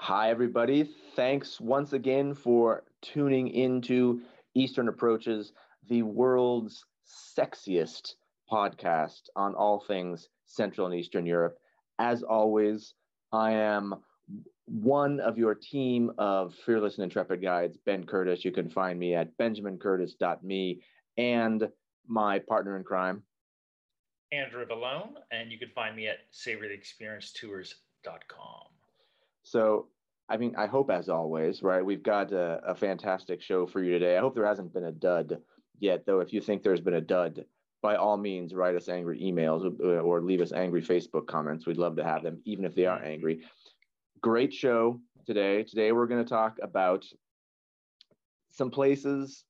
Hi, 0.00 0.30
everybody. 0.30 0.88
Thanks 1.16 1.60
once 1.60 1.92
again 1.92 2.32
for 2.32 2.84
tuning 3.02 3.48
into 3.48 4.22
Eastern 4.54 4.86
Approaches, 4.88 5.52
the 5.88 6.02
world's 6.02 6.84
sexiest 7.36 8.14
podcast 8.50 9.22
on 9.34 9.56
all 9.56 9.80
things 9.80 10.28
Central 10.46 10.86
and 10.86 10.94
Eastern 10.94 11.26
Europe. 11.26 11.58
As 11.98 12.22
always, 12.22 12.94
I 13.32 13.54
am 13.54 13.96
one 14.66 15.18
of 15.18 15.36
your 15.36 15.56
team 15.56 16.12
of 16.16 16.54
fearless 16.54 16.94
and 16.94 17.02
intrepid 17.04 17.42
guides, 17.42 17.76
Ben 17.84 18.06
Curtis. 18.06 18.44
You 18.44 18.52
can 18.52 18.70
find 18.70 19.00
me 19.00 19.16
at 19.16 19.36
benjamincurtis.me 19.36 20.80
and 21.18 21.68
my 22.06 22.38
partner 22.38 22.76
in 22.76 22.84
crime, 22.84 23.24
Andrew 24.30 24.64
Vallone, 24.64 25.14
and 25.32 25.50
you 25.50 25.58
can 25.58 25.70
find 25.74 25.96
me 25.96 26.06
at 26.06 26.18
savoryexperiencetours.com. 26.32 28.77
So, 29.48 29.86
I 30.28 30.36
mean, 30.36 30.54
I 30.56 30.66
hope 30.66 30.90
as 30.90 31.08
always, 31.08 31.62
right? 31.62 31.84
We've 31.84 32.02
got 32.02 32.32
a, 32.32 32.60
a, 32.66 32.74
fantastic 32.74 33.40
show 33.40 33.66
for 33.66 33.82
you 33.82 33.92
today. 33.92 34.16
I 34.16 34.20
hope 34.20 34.34
there 34.34 34.46
hasn't 34.46 34.74
been 34.74 34.84
a 34.84 34.92
dud 34.92 35.38
yet, 35.78 36.04
though. 36.04 36.20
If 36.20 36.34
you 36.34 36.42
think 36.42 36.62
there's 36.62 36.82
been 36.82 36.94
a 36.94 37.00
dud, 37.00 37.46
by 37.80 37.96
all 37.96 38.18
means, 38.18 38.52
write 38.52 38.76
us 38.76 38.90
angry 38.90 39.20
emails 39.20 39.64
uh, 39.64 40.02
or 40.02 40.20
leave 40.20 40.42
us 40.42 40.52
angry 40.52 40.82
Facebook 40.82 41.26
comments. 41.26 41.66
We'd 41.66 41.78
love 41.78 41.96
to 41.96 42.04
have 42.04 42.22
them, 42.22 42.42
even 42.44 42.66
if 42.66 42.74
they 42.74 42.84
are 42.84 43.02
angry. 43.02 43.40
Great 44.20 44.52
show 44.52 45.00
today. 45.26 45.62
Today, 45.62 45.92
we're 45.92 46.08
going 46.08 46.22
to 46.22 46.28
talk 46.28 46.58
about 46.62 47.06
some 48.50 48.70
places 48.70 49.44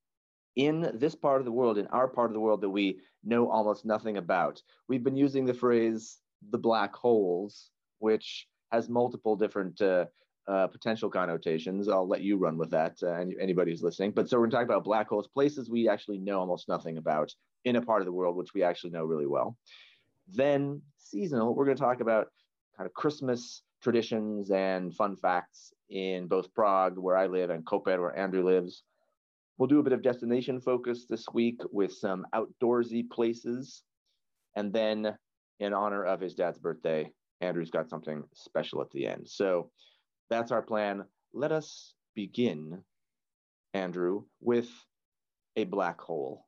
in 0.55 0.92
this 0.95 1.17
part 1.17 1.41
of 1.41 1.45
the 1.45 1.53
world, 1.53 1.77
in 1.77 1.89
our 1.89 2.06
part 2.06 2.30
of 2.30 2.34
the 2.34 2.41
world 2.41 2.61
that 2.61 2.70
we 2.70 3.01
know 3.25 3.51
almost 3.51 3.84
nothing 3.84 4.17
about. 4.17 4.62
We've 4.89 5.03
been 5.03 5.17
using 5.17 5.45
the 5.45 5.55
phrase 5.55 6.19
the 6.51 6.59
black 6.59 6.95
holes, 6.95 7.70
which 7.98 8.47
has 8.71 8.89
multiple 8.89 9.37
different 9.37 9.81
uh, 9.81 10.07
uh, 10.49 10.67
potential 10.67 11.11
connotations. 11.11 11.89
I'll 11.89 12.09
let 12.09 12.23
you 12.23 12.37
run 12.37 12.57
with 12.57 12.71
that, 12.71 12.97
uh, 13.03 13.25
anybody 13.41 13.70
who's 13.70 13.83
listening. 13.83 14.12
But 14.12 14.29
so 14.29 14.39
we're 14.39 14.45
going 14.45 14.51
to 14.53 14.56
talk 14.56 14.65
about 14.65 14.84
black 14.84 15.09
holes, 15.09 15.29
places 15.29 15.69
we 15.69 15.89
actually 15.89 16.19
know 16.19 16.39
almost 16.41 16.69
nothing 16.69 16.97
about 16.97 17.34
in 17.65 17.77
a 17.77 17.83
part 17.83 18.01
of 18.01 18.07
the 18.07 18.12
world 18.12 18.37
which 18.37 18.55
we 18.55 18.62
actually 18.62 18.91
know 18.91 19.05
really 19.05 19.27
well. 19.27 19.57
Then 20.27 20.81
seasonal, 20.97 21.55
we're 21.55 21.65
going 21.65 21.77
to 21.77 21.83
talk 21.83 22.01
about 22.01 22.29
kind 22.77 22.87
of 22.87 22.95
Christmas 22.95 23.62
traditions 23.83 24.51
and 24.51 24.95
fun 24.95 25.17
facts 25.17 25.73
in 25.91 26.27
both 26.27 26.53
Prague, 26.55 26.98
where 26.98 27.17
I 27.17 27.27
live, 27.27 27.51
and 27.51 27.64
Koper, 27.64 27.98
where 28.01 28.19
Andrew 28.19 28.45
lives. 28.45 28.83
We'll 29.57 29.69
do 29.69 29.81
a 29.81 29.83
bit 29.83 29.92
of 29.92 30.03
destination 30.03 30.61
focus 30.61 31.07
this 31.09 31.27
week 31.33 31.61
with 31.73 31.92
some 31.92 32.27
outdoorsy 32.35 33.09
places. 33.11 33.83
And 34.57 34.73
then, 34.73 35.17
in 35.61 35.73
honor 35.73 36.05
of 36.05 36.20
his 36.20 36.35
dad's 36.35 36.59
birthday, 36.59 37.11
Andrew's 37.41 37.70
got 37.70 37.89
something 37.89 38.25
special 38.34 38.81
at 38.81 38.91
the 38.91 39.06
end. 39.06 39.28
So 39.28 39.70
that's 40.31 40.53
our 40.53 40.62
plan. 40.62 41.05
Let 41.33 41.53
us 41.53 41.95
begin, 42.14 42.83
Andrew, 43.75 44.25
with 44.41 44.69
a 45.56 45.64
black 45.64 46.00
hole. 46.00 46.47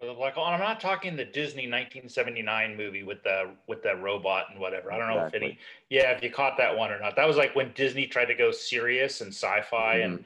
The 0.00 0.12
black 0.12 0.34
hole. 0.34 0.44
I'm 0.44 0.60
not 0.60 0.78
talking 0.78 1.16
the 1.16 1.24
Disney 1.24 1.62
1979 1.62 2.76
movie 2.76 3.02
with 3.02 3.22
the 3.22 3.54
with 3.66 3.82
the 3.82 3.96
robot 3.96 4.46
and 4.50 4.60
whatever. 4.60 4.92
I 4.92 4.98
don't 4.98 5.08
know 5.08 5.24
exactly. 5.24 5.38
if 5.38 5.42
any. 5.42 5.58
Yeah, 5.88 6.10
if 6.10 6.22
you 6.22 6.30
caught 6.30 6.58
that 6.58 6.76
one 6.76 6.90
or 6.90 7.00
not. 7.00 7.16
That 7.16 7.26
was 7.26 7.38
like 7.38 7.56
when 7.56 7.72
Disney 7.74 8.06
tried 8.06 8.26
to 8.26 8.34
go 8.34 8.50
serious 8.50 9.22
and 9.22 9.32
sci-fi 9.32 10.00
mm-hmm. 10.00 10.04
and 10.04 10.24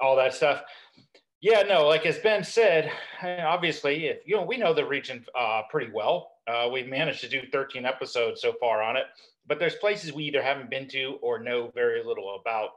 all 0.00 0.14
that 0.16 0.34
stuff. 0.34 0.62
Yeah, 1.40 1.62
no, 1.62 1.86
like 1.86 2.04
as 2.04 2.18
Ben 2.18 2.44
said, 2.44 2.90
obviously, 3.22 4.06
if 4.06 4.18
you 4.26 4.36
know, 4.36 4.42
we 4.42 4.56
know 4.56 4.74
the 4.74 4.84
region 4.84 5.24
uh, 5.38 5.62
pretty 5.70 5.90
well. 5.92 6.32
Uh, 6.48 6.68
we've 6.72 6.88
managed 6.88 7.20
to 7.20 7.28
do 7.28 7.42
13 7.52 7.84
episodes 7.84 8.40
so 8.40 8.54
far 8.58 8.82
on 8.82 8.96
it, 8.96 9.04
but 9.46 9.58
there's 9.58 9.74
places 9.76 10.12
we 10.12 10.24
either 10.24 10.42
haven't 10.42 10.70
been 10.70 10.88
to 10.88 11.18
or 11.20 11.38
know 11.38 11.70
very 11.74 12.02
little 12.02 12.38
about. 12.40 12.70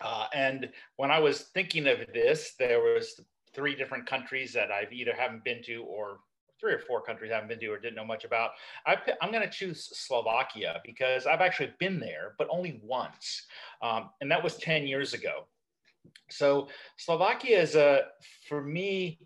Uh, 0.00 0.26
and 0.34 0.68
when 0.96 1.10
I 1.10 1.18
was 1.18 1.42
thinking 1.54 1.86
of 1.86 1.98
this, 2.12 2.54
there 2.58 2.80
was 2.80 3.20
three 3.54 3.74
different 3.74 4.06
countries 4.06 4.52
that 4.52 4.70
I've 4.70 4.92
either 4.92 5.12
haven't 5.16 5.44
been 5.44 5.62
to 5.64 5.82
or 5.84 6.18
three 6.60 6.72
or 6.72 6.78
four 6.80 7.00
countries 7.00 7.30
I 7.30 7.36
haven't 7.36 7.48
been 7.48 7.60
to 7.60 7.68
or 7.68 7.78
didn't 7.78 7.94
know 7.94 8.04
much 8.04 8.24
about. 8.24 8.50
I, 8.86 8.96
am 9.22 9.30
going 9.30 9.44
to 9.44 9.50
choose 9.50 9.90
Slovakia 9.92 10.80
because 10.84 11.26
I've 11.26 11.40
actually 11.40 11.72
been 11.78 12.00
there, 12.00 12.34
but 12.36 12.48
only 12.50 12.80
once. 12.82 13.46
Um, 13.80 14.10
and 14.20 14.30
that 14.30 14.42
was 14.42 14.56
10 14.56 14.86
years 14.86 15.14
ago. 15.14 15.46
So 16.30 16.68
Slovakia 16.96 17.60
is 17.60 17.74
a, 17.74 18.02
for 18.48 18.62
me, 18.62 19.20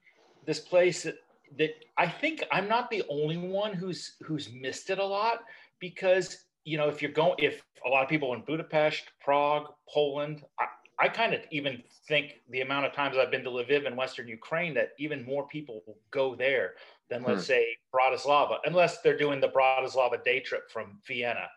this 0.44 0.60
place 0.60 1.04
that, 1.04 1.16
that 1.58 1.70
I 1.96 2.08
think 2.08 2.44
I'm 2.50 2.68
not 2.68 2.90
the 2.90 3.04
only 3.08 3.36
one 3.36 3.72
who's 3.72 4.16
who's 4.22 4.50
missed 4.52 4.90
it 4.90 4.98
a 4.98 5.04
lot 5.04 5.44
because 5.78 6.44
you 6.64 6.76
know 6.76 6.88
if 6.88 7.02
you're 7.02 7.12
going 7.12 7.34
if 7.38 7.62
a 7.84 7.88
lot 7.88 8.02
of 8.02 8.08
people 8.08 8.32
in 8.34 8.42
Budapest, 8.42 9.04
Prague, 9.20 9.72
Poland, 9.88 10.42
I, 10.58 10.66
I 10.98 11.08
kind 11.08 11.34
of 11.34 11.41
even 11.50 11.82
think 12.06 12.41
the 12.50 12.60
amount 12.60 12.86
of 12.86 12.92
times 12.92 13.16
I've 13.16 13.30
been 13.30 13.42
to 13.44 13.50
Lviv 13.50 13.86
in 13.86 13.96
Western 13.96 14.28
Ukraine 14.28 14.74
that 14.74 14.91
even 14.98 15.24
more 15.24 15.46
people 15.48 15.82
go 16.10 16.34
there 16.34 16.74
than 17.10 17.22
let's 17.24 17.42
hmm. 17.42 17.46
say 17.46 17.76
Bratislava, 17.92 18.58
unless 18.64 19.02
they're 19.02 19.18
doing 19.18 19.41
the 19.41 19.48
Bratislava 19.48 20.22
day 20.22 20.41
trip 20.41 20.70
from 20.70 20.98
Vienna. 21.06 21.48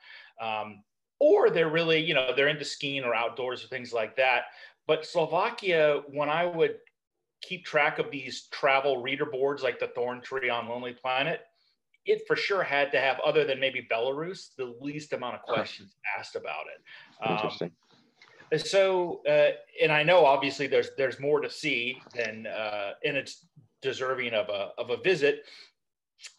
Um, 0.42 0.84
or 1.20 1.50
they're 1.50 1.70
really, 1.70 2.04
you 2.04 2.14
know, 2.14 2.34
they're 2.36 2.50
into 2.50 2.66
skiing 2.66 3.04
or 3.04 3.16
outdoors 3.16 3.64
or 3.64 3.68
things 3.68 3.94
like 3.94 4.16
that. 4.18 4.46
But 4.88 5.06
Slovakia, 5.06 6.02
when 6.10 6.30
I 6.30 6.46
would 6.46 6.78
keep 7.48 7.66
track 7.66 8.00
of 8.00 8.12
these 8.12 8.48
travel 8.52 9.02
reader 9.02 9.26
boards 9.26 9.64
like 9.64 9.80
the 9.80 9.88
Thorn 9.88 10.22
Tree 10.22 10.50
on 10.50 10.68
Lonely 10.68 10.94
Planet, 10.94 11.42
it 12.06 12.22
for 12.28 12.36
sure 12.36 12.64
had 12.64 12.92
to 12.92 13.00
have, 13.00 13.20
other 13.26 13.46
than 13.46 13.60
maybe 13.60 13.88
Belarus, 13.92 14.56
the 14.58 14.76
least 14.80 15.14
amount 15.14 15.36
of 15.36 15.42
questions 15.42 15.96
asked 16.18 16.36
about 16.36 16.66
it. 16.74 17.26
Um, 17.26 17.36
Interesting. 17.36 17.72
So, 18.58 19.22
uh, 19.28 19.52
and 19.82 19.92
I 19.92 20.04
know 20.04 20.24
obviously 20.24 20.68
there's 20.68 20.90
there's 20.98 21.20
more 21.20 21.42
to 21.42 21.50
see 21.50 22.00
than, 22.16 22.46
uh, 22.46 22.92
and 23.04 23.18
it's 23.18 23.48
deserving 23.82 24.34
of 24.34 24.50
a 24.50 24.70
of 24.78 24.92
a 24.92 24.98
visit. 24.98 25.46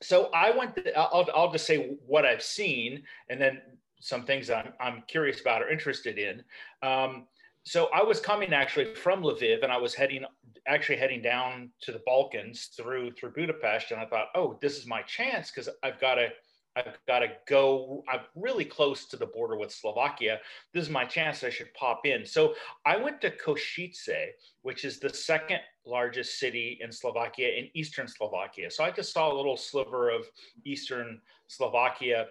So 0.03 0.31
I 0.33 0.51
went. 0.51 0.77
To, 0.77 0.97
I'll 0.97 1.29
I'll 1.35 1.53
just 1.53 1.67
say 1.67 1.97
what 2.07 2.25
I've 2.25 2.43
seen, 2.43 3.03
and 3.29 3.41
then 3.41 3.61
some 4.01 4.25
things 4.25 4.51
I'm 4.51 4.73
I'm 4.81 5.03
curious 5.09 5.41
about 5.41 5.63
or 5.63 5.69
interested 5.69 6.17
in. 6.19 6.45
Um, 6.83 7.27
so 7.67 7.89
I 7.93 8.03
was 8.05 8.21
coming 8.21 8.53
actually 8.53 8.95
from 8.95 9.23
Lviv 9.23 9.65
and 9.65 9.73
I 9.73 9.77
was 9.77 9.93
heading 9.93 10.25
actually 10.69 10.99
heading 10.99 11.21
down 11.21 11.71
to 11.81 11.91
the 11.91 12.01
Balkans 12.07 12.71
through 12.77 13.11
through 13.13 13.33
Budapest 13.33 13.91
and 13.91 14.01
I 14.01 14.07
thought, 14.07 14.29
oh, 14.37 14.57
this 14.63 14.79
is 14.79 14.87
my 14.87 15.03
chance 15.03 15.51
because 15.51 15.69
I've 15.83 16.01
got 16.01 16.15
to 16.15 16.29
I've 16.77 16.99
got 17.09 17.21
to 17.21 17.29
go. 17.49 18.05
I'm 18.09 18.21
really 18.37 18.65
close 18.65 19.07
to 19.07 19.17
the 19.17 19.27
border 19.27 19.57
with 19.57 19.73
Slovakia. 19.73 20.41
This 20.75 20.85
is 20.85 20.91
my 20.91 21.07
chance. 21.07 21.43
I 21.43 21.51
should 21.51 21.73
pop 21.73 22.05
in. 22.05 22.25
So 22.25 22.55
I 22.85 22.99
went 22.99 23.21
to 23.23 23.31
Košice, 23.31 24.27
which 24.61 24.85
is 24.85 25.01
the 25.01 25.09
second 25.09 25.61
largest 25.87 26.39
city 26.39 26.79
in 26.83 26.93
Slovakia 26.93 27.49
in 27.49 27.71
eastern 27.75 28.07
Slovakia. 28.07 28.71
So 28.71 28.85
I 28.85 28.91
just 28.91 29.13
saw 29.13 29.33
a 29.33 29.35
little 29.35 29.57
sliver 29.57 30.11
of 30.11 30.27
eastern 30.65 31.21
Slovakia 31.49 32.27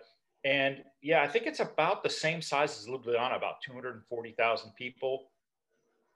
and 0.46 0.84
yeah, 1.02 1.24
I 1.24 1.28
think 1.28 1.48
it's 1.48 1.60
about 1.60 2.04
the 2.04 2.10
same 2.10 2.42
size 2.42 2.78
as 2.80 2.88
Ljubljana, 2.88 3.36
about 3.36 3.62
240,000 3.66 4.72
people. 4.78 5.32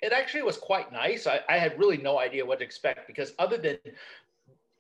It 0.02 0.14
actually 0.14 0.44
was 0.44 0.56
quite 0.56 0.94
nice. 0.94 1.26
I, 1.26 1.42
I, 1.50 1.58
had 1.58 1.78
really 1.78 1.98
no 1.98 2.20
idea 2.20 2.46
what 2.46 2.60
to 2.60 2.66
expect 2.66 3.08
because 3.08 3.34
other 3.40 3.58
than 3.58 3.78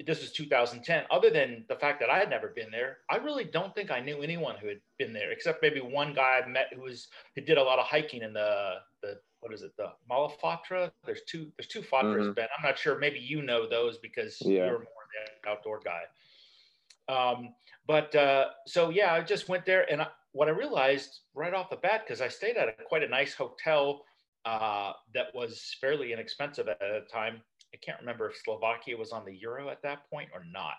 this 0.06 0.22
was 0.22 0.32
2010, 0.32 1.04
other 1.12 1.32
than 1.32 1.66
the 1.68 1.76
fact 1.76 2.00
that 2.00 2.12
I 2.12 2.20
had 2.20 2.30
never 2.30 2.50
been 2.50 2.70
there, 2.72 3.00
I 3.10 3.18
really 3.18 3.44
don't 3.44 3.74
think 3.74 3.92
I 3.92 4.00
knew 4.00 4.22
anyone 4.22 4.56
who 4.62 4.68
had 4.68 4.80
been 4.98 5.12
there 5.12 5.32
except 5.32 5.64
maybe 5.64 5.82
one 5.82 6.14
guy 6.14 6.42
I 6.44 6.48
met 6.48 6.68
who 6.74 6.82
was 6.82 7.08
who 7.36 7.42
did 7.42 7.58
a 7.58 7.64
lot 7.64 7.80
of 7.80 7.86
hiking 7.86 8.22
in 8.22 8.34
the 8.34 8.76
the 9.02 9.20
what 9.42 9.54
is 9.54 9.64
it 9.64 9.72
the 9.78 9.92
Mala 10.08 10.32
Fatra? 10.42 10.92
There's 11.06 11.22
two 11.28 11.52
there's 11.58 11.68
two 11.68 11.82
Fatras, 11.82 12.22
mm-hmm. 12.22 12.32
Ben. 12.34 12.48
I'm 12.58 12.64
not 12.64 12.78
sure. 12.78 13.00
Maybe 13.00 13.20
you 13.20 13.42
know 13.42 13.68
those 13.68 13.98
because 13.98 14.38
yeah. 14.42 14.68
you're 14.68 14.80
more 14.80 15.06
the 15.44 15.50
outdoor 15.50 15.80
guy. 15.84 16.04
Um, 17.10 17.54
but 17.88 18.14
uh, 18.16 18.46
so 18.68 18.90
yeah, 18.90 19.14
I 19.14 19.22
just 19.22 19.50
went 19.50 19.66
there, 19.66 19.92
and 19.92 20.02
I, 20.02 20.08
what 20.32 20.48
I 20.48 20.52
realized 20.52 21.22
right 21.34 21.54
off 21.54 21.70
the 21.70 21.78
bat, 21.78 22.04
because 22.06 22.22
I 22.22 22.28
stayed 22.28 22.56
at 22.56 22.70
a, 22.70 22.84
quite 22.88 23.04
a 23.04 23.08
nice 23.08 23.34
hotel 23.34 24.04
uh, 24.46 24.94
that 25.14 25.28
was 25.34 25.76
fairly 25.82 26.14
inexpensive 26.14 26.68
at 26.68 26.80
the 26.80 27.02
time. 27.12 27.42
I 27.74 27.78
can't 27.78 28.00
remember 28.00 28.30
if 28.30 28.38
Slovakia 28.44 28.96
was 28.96 29.12
on 29.12 29.26
the 29.26 29.36
euro 29.36 29.70
at 29.70 29.82
that 29.84 30.10
point 30.10 30.30
or 30.34 30.44
not. 30.52 30.76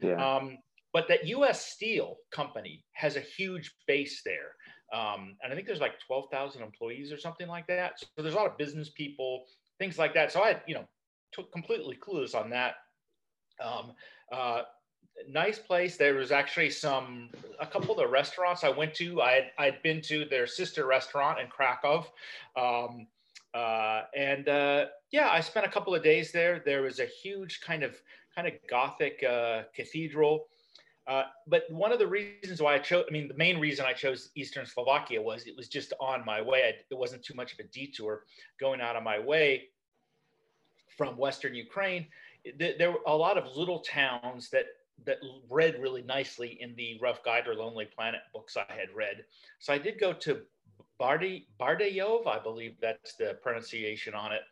Yeah. 0.00 0.14
Um, 0.14 0.58
but 0.92 1.08
that 1.08 1.26
U.S. 1.26 1.66
Steel 1.66 2.16
company 2.30 2.84
has 2.92 3.16
a 3.16 3.20
huge 3.20 3.74
base 3.88 4.22
there, 4.24 4.54
um, 4.92 5.36
and 5.42 5.52
I 5.52 5.56
think 5.56 5.66
there's 5.66 5.80
like 5.80 5.98
12,000 6.06 6.62
employees 6.62 7.10
or 7.10 7.18
something 7.18 7.48
like 7.48 7.66
that. 7.66 7.98
So 7.98 8.06
there's 8.18 8.34
a 8.34 8.36
lot 8.36 8.46
of 8.46 8.56
business 8.56 8.90
people, 8.90 9.44
things 9.80 9.98
like 9.98 10.14
that. 10.14 10.30
So 10.30 10.40
I, 10.40 10.60
you 10.68 10.74
know, 10.74 10.84
took 11.32 11.50
completely 11.52 11.96
clueless 11.96 12.34
on 12.34 12.50
that. 12.50 12.74
Um, 13.60 13.92
uh, 14.32 14.62
nice 15.28 15.58
place. 15.58 15.96
There 15.96 16.14
was 16.14 16.32
actually 16.32 16.70
some 16.70 17.30
a 17.60 17.66
couple 17.66 17.92
of 17.92 17.98
the 17.98 18.06
restaurants 18.06 18.64
I 18.64 18.68
went 18.68 18.94
to. 18.94 19.22
I 19.22 19.32
had 19.32 19.50
I'd 19.58 19.82
been 19.82 20.00
to 20.02 20.24
their 20.24 20.46
sister 20.46 20.86
restaurant 20.86 21.40
in 21.40 21.46
Krakow, 21.48 22.06
um, 22.56 23.06
uh, 23.54 24.02
and 24.16 24.48
uh, 24.48 24.86
yeah, 25.10 25.28
I 25.30 25.40
spent 25.40 25.66
a 25.66 25.68
couple 25.70 25.94
of 25.94 26.02
days 26.02 26.32
there. 26.32 26.62
There 26.64 26.82
was 26.82 27.00
a 27.00 27.06
huge 27.06 27.60
kind 27.60 27.82
of 27.82 27.96
kind 28.34 28.48
of 28.48 28.54
gothic 28.68 29.22
uh, 29.22 29.62
cathedral. 29.74 30.46
Uh, 31.06 31.24
but 31.46 31.64
one 31.70 31.92
of 31.92 31.98
the 31.98 32.06
reasons 32.06 32.62
why 32.62 32.74
I 32.74 32.78
chose, 32.78 33.04
I 33.06 33.12
mean, 33.12 33.28
the 33.28 33.34
main 33.34 33.60
reason 33.60 33.84
I 33.84 33.92
chose 33.92 34.30
Eastern 34.36 34.64
Slovakia 34.64 35.20
was 35.20 35.46
it 35.46 35.54
was 35.54 35.68
just 35.68 35.92
on 36.00 36.24
my 36.24 36.40
way. 36.40 36.62
I, 36.64 36.68
it 36.90 36.96
wasn't 36.96 37.22
too 37.22 37.34
much 37.34 37.52
of 37.52 37.58
a 37.58 37.64
detour 37.64 38.24
going 38.58 38.80
out 38.80 38.96
of 38.96 39.02
my 39.02 39.18
way 39.18 39.64
from 40.96 41.18
Western 41.18 41.54
Ukraine. 41.54 42.06
There 42.58 42.92
were 42.92 43.00
a 43.06 43.16
lot 43.16 43.36
of 43.36 43.54
little 43.54 43.80
towns 43.80 44.48
that 44.50 44.64
that 45.06 45.18
read 45.50 45.76
really 45.80 46.02
nicely 46.02 46.58
in 46.60 46.74
the 46.76 46.98
Rough 47.00 47.22
Guide 47.24 47.46
or 47.46 47.54
Lonely 47.54 47.86
Planet 47.86 48.20
books 48.32 48.56
I 48.56 48.72
had 48.72 48.94
read. 48.94 49.24
So 49.58 49.72
I 49.72 49.78
did 49.78 49.98
go 50.00 50.12
to 50.12 50.42
Bardi, 50.98 51.48
Bardejov, 51.60 52.26
I 52.26 52.38
believe 52.38 52.76
that's 52.80 53.14
the 53.16 53.38
pronunciation 53.42 54.14
on 54.14 54.32
it. 54.32 54.42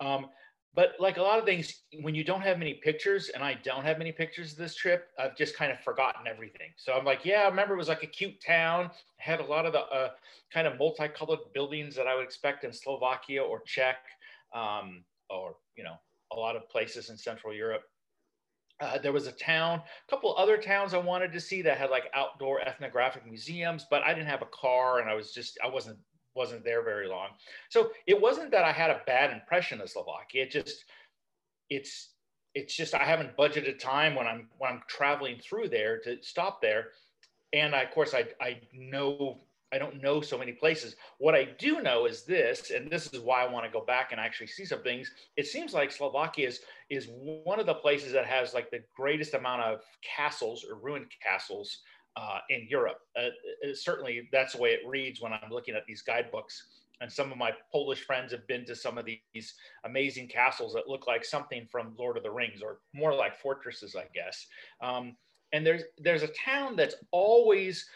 Um, 0.00 0.26
but 0.72 0.92
like 1.00 1.16
a 1.16 1.22
lot 1.22 1.38
of 1.38 1.44
things, 1.44 1.82
when 2.00 2.14
you 2.14 2.22
don't 2.22 2.42
have 2.42 2.58
many 2.58 2.74
pictures, 2.74 3.30
and 3.30 3.42
I 3.42 3.54
don't 3.64 3.82
have 3.82 3.98
many 3.98 4.12
pictures 4.12 4.52
of 4.52 4.58
this 4.58 4.76
trip, 4.76 5.08
I've 5.18 5.36
just 5.36 5.56
kind 5.56 5.72
of 5.72 5.80
forgotten 5.80 6.28
everything. 6.28 6.70
So 6.76 6.92
I'm 6.92 7.04
like, 7.04 7.24
yeah, 7.24 7.42
I 7.42 7.48
remember 7.48 7.74
it 7.74 7.78
was 7.78 7.88
like 7.88 8.04
a 8.04 8.06
cute 8.06 8.40
town, 8.40 8.90
had 9.16 9.40
a 9.40 9.44
lot 9.44 9.66
of 9.66 9.72
the 9.72 9.80
uh, 9.80 10.10
kind 10.52 10.68
of 10.68 10.78
multicolored 10.78 11.40
buildings 11.54 11.96
that 11.96 12.06
I 12.06 12.14
would 12.14 12.24
expect 12.24 12.62
in 12.62 12.72
Slovakia 12.72 13.42
or 13.42 13.62
Czech, 13.66 13.96
um, 14.54 15.02
or 15.28 15.56
you 15.76 15.82
know, 15.82 15.96
a 16.32 16.36
lot 16.36 16.54
of 16.54 16.68
places 16.68 17.10
in 17.10 17.16
Central 17.16 17.52
Europe. 17.52 17.89
Uh, 18.80 18.98
there 18.98 19.12
was 19.12 19.26
a 19.26 19.32
town, 19.32 19.78
a 19.80 20.10
couple 20.10 20.34
other 20.36 20.56
towns 20.56 20.94
I 20.94 20.98
wanted 20.98 21.32
to 21.32 21.40
see 21.40 21.60
that 21.62 21.76
had 21.76 21.90
like 21.90 22.10
outdoor 22.14 22.60
ethnographic 22.62 23.26
museums, 23.26 23.86
but 23.90 24.02
I 24.02 24.14
didn't 24.14 24.28
have 24.28 24.42
a 24.42 24.46
car 24.46 25.00
and 25.00 25.10
I 25.10 25.14
was 25.14 25.32
just 25.32 25.58
I 25.62 25.68
wasn't 25.68 25.98
wasn't 26.34 26.64
there 26.64 26.82
very 26.82 27.08
long. 27.08 27.30
So 27.68 27.90
it 28.06 28.18
wasn't 28.18 28.50
that 28.52 28.64
I 28.64 28.72
had 28.72 28.90
a 28.90 29.02
bad 29.06 29.32
impression 29.32 29.80
of 29.80 29.90
Slovakia. 29.90 30.44
It 30.44 30.50
just 30.50 30.84
it's 31.68 32.10
it's 32.54 32.74
just 32.74 32.94
I 32.94 33.04
haven't 33.04 33.36
budgeted 33.36 33.78
time 33.78 34.14
when 34.14 34.26
I'm 34.26 34.48
when 34.58 34.72
I'm 34.72 34.82
traveling 34.88 35.38
through 35.38 35.68
there 35.68 35.98
to 36.00 36.16
stop 36.22 36.62
there. 36.62 36.88
And 37.52 37.74
I, 37.74 37.82
of 37.82 37.90
course 37.90 38.14
I 38.14 38.24
I 38.40 38.60
know 38.72 39.40
I 39.72 39.78
don't 39.78 40.02
know 40.02 40.20
so 40.20 40.36
many 40.36 40.52
places. 40.52 40.96
What 41.18 41.34
I 41.34 41.44
do 41.58 41.80
know 41.80 42.06
is 42.06 42.24
this, 42.24 42.70
and 42.70 42.90
this 42.90 43.12
is 43.12 43.20
why 43.20 43.44
I 43.44 43.50
want 43.50 43.64
to 43.64 43.70
go 43.70 43.84
back 43.84 44.10
and 44.10 44.20
actually 44.20 44.48
see 44.48 44.64
some 44.64 44.82
things. 44.82 45.10
It 45.36 45.46
seems 45.46 45.72
like 45.72 45.92
Slovakia 45.92 46.48
is, 46.48 46.60
is 46.90 47.08
one 47.10 47.60
of 47.60 47.66
the 47.66 47.74
places 47.74 48.12
that 48.12 48.26
has 48.26 48.52
like 48.52 48.70
the 48.70 48.82
greatest 48.96 49.34
amount 49.34 49.62
of 49.62 49.80
castles 50.02 50.64
or 50.68 50.76
ruined 50.76 51.06
castles 51.22 51.78
uh, 52.16 52.38
in 52.48 52.66
Europe. 52.68 52.98
Uh, 53.16 53.26
uh 53.68 53.74
certainly, 53.74 54.28
that's 54.32 54.54
the 54.54 54.60
way 54.60 54.70
it 54.70 54.80
reads 54.86 55.20
when 55.20 55.32
I'm 55.32 55.50
looking 55.50 55.74
at 55.74 55.86
these 55.86 56.02
guidebooks. 56.02 56.66
And 57.00 57.10
some 57.10 57.32
of 57.32 57.38
my 57.38 57.52
Polish 57.72 58.04
friends 58.04 58.32
have 58.32 58.46
been 58.46 58.66
to 58.66 58.76
some 58.76 58.98
of 58.98 59.06
these 59.06 59.54
amazing 59.84 60.28
castles 60.28 60.74
that 60.74 60.86
look 60.86 61.06
like 61.06 61.24
something 61.24 61.66
from 61.70 61.94
Lord 61.98 62.18
of 62.18 62.22
the 62.24 62.30
Rings, 62.30 62.60
or 62.60 62.80
more 62.92 63.14
like 63.14 63.40
fortresses, 63.40 63.96
I 63.96 64.04
guess. 64.14 64.46
Um, 64.82 65.16
and 65.52 65.66
there's 65.66 65.82
there's 65.98 66.22
a 66.22 66.28
town 66.28 66.76
that's 66.76 66.96
always 67.10 67.88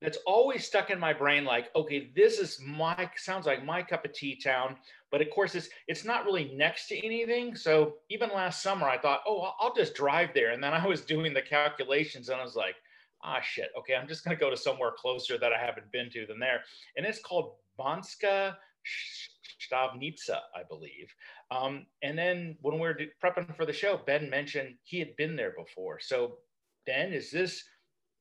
that's 0.00 0.18
always 0.26 0.64
stuck 0.64 0.90
in 0.90 0.98
my 0.98 1.12
brain 1.12 1.44
like 1.44 1.70
okay 1.74 2.10
this 2.14 2.38
is 2.38 2.60
my 2.64 3.10
sounds 3.16 3.46
like 3.46 3.64
my 3.64 3.82
cup 3.82 4.04
of 4.04 4.12
tea 4.12 4.36
town 4.36 4.76
but 5.10 5.20
of 5.20 5.30
course 5.30 5.54
it's 5.54 5.68
it's 5.86 6.04
not 6.04 6.24
really 6.24 6.52
next 6.54 6.88
to 6.88 7.04
anything. 7.04 7.54
So 7.56 7.94
even 8.08 8.30
last 8.30 8.62
summer 8.62 8.88
i 8.88 8.98
thought 8.98 9.22
oh 9.26 9.52
i'll 9.60 9.74
just 9.74 9.94
drive 9.94 10.30
there. 10.34 10.52
And 10.52 10.62
then 10.62 10.74
i 10.74 10.86
was 10.86 11.00
doing 11.14 11.34
the 11.34 11.42
calculations 11.42 12.28
and 12.28 12.40
i 12.40 12.44
was 12.44 12.56
like 12.56 12.76
ah 13.22 13.40
shit. 13.42 13.70
Okay 13.78 13.94
i'm 13.94 14.08
just 14.08 14.24
going 14.24 14.36
to 14.36 14.40
go 14.40 14.50
to 14.50 14.56
somewhere 14.56 14.92
closer 14.96 15.38
that 15.38 15.52
i 15.52 15.58
haven't 15.58 15.90
been 15.92 16.10
to 16.10 16.26
than 16.26 16.38
there. 16.38 16.60
And 16.96 17.06
it's 17.06 17.20
called 17.20 17.54
banska 17.78 18.56
štiavnica 18.86 20.38
i 20.54 20.62
believe. 20.68 21.12
Um, 21.50 21.86
and 22.02 22.18
then 22.18 22.56
when 22.60 22.74
we 22.74 22.80
were 22.80 22.98
prepping 23.22 23.56
for 23.56 23.66
the 23.66 23.72
show 23.72 24.00
ben 24.06 24.30
mentioned 24.30 24.76
he 24.84 24.98
had 24.98 25.16
been 25.16 25.36
there 25.36 25.54
before. 25.56 25.98
So 26.00 26.38
ben 26.86 27.12
is 27.12 27.30
this 27.30 27.64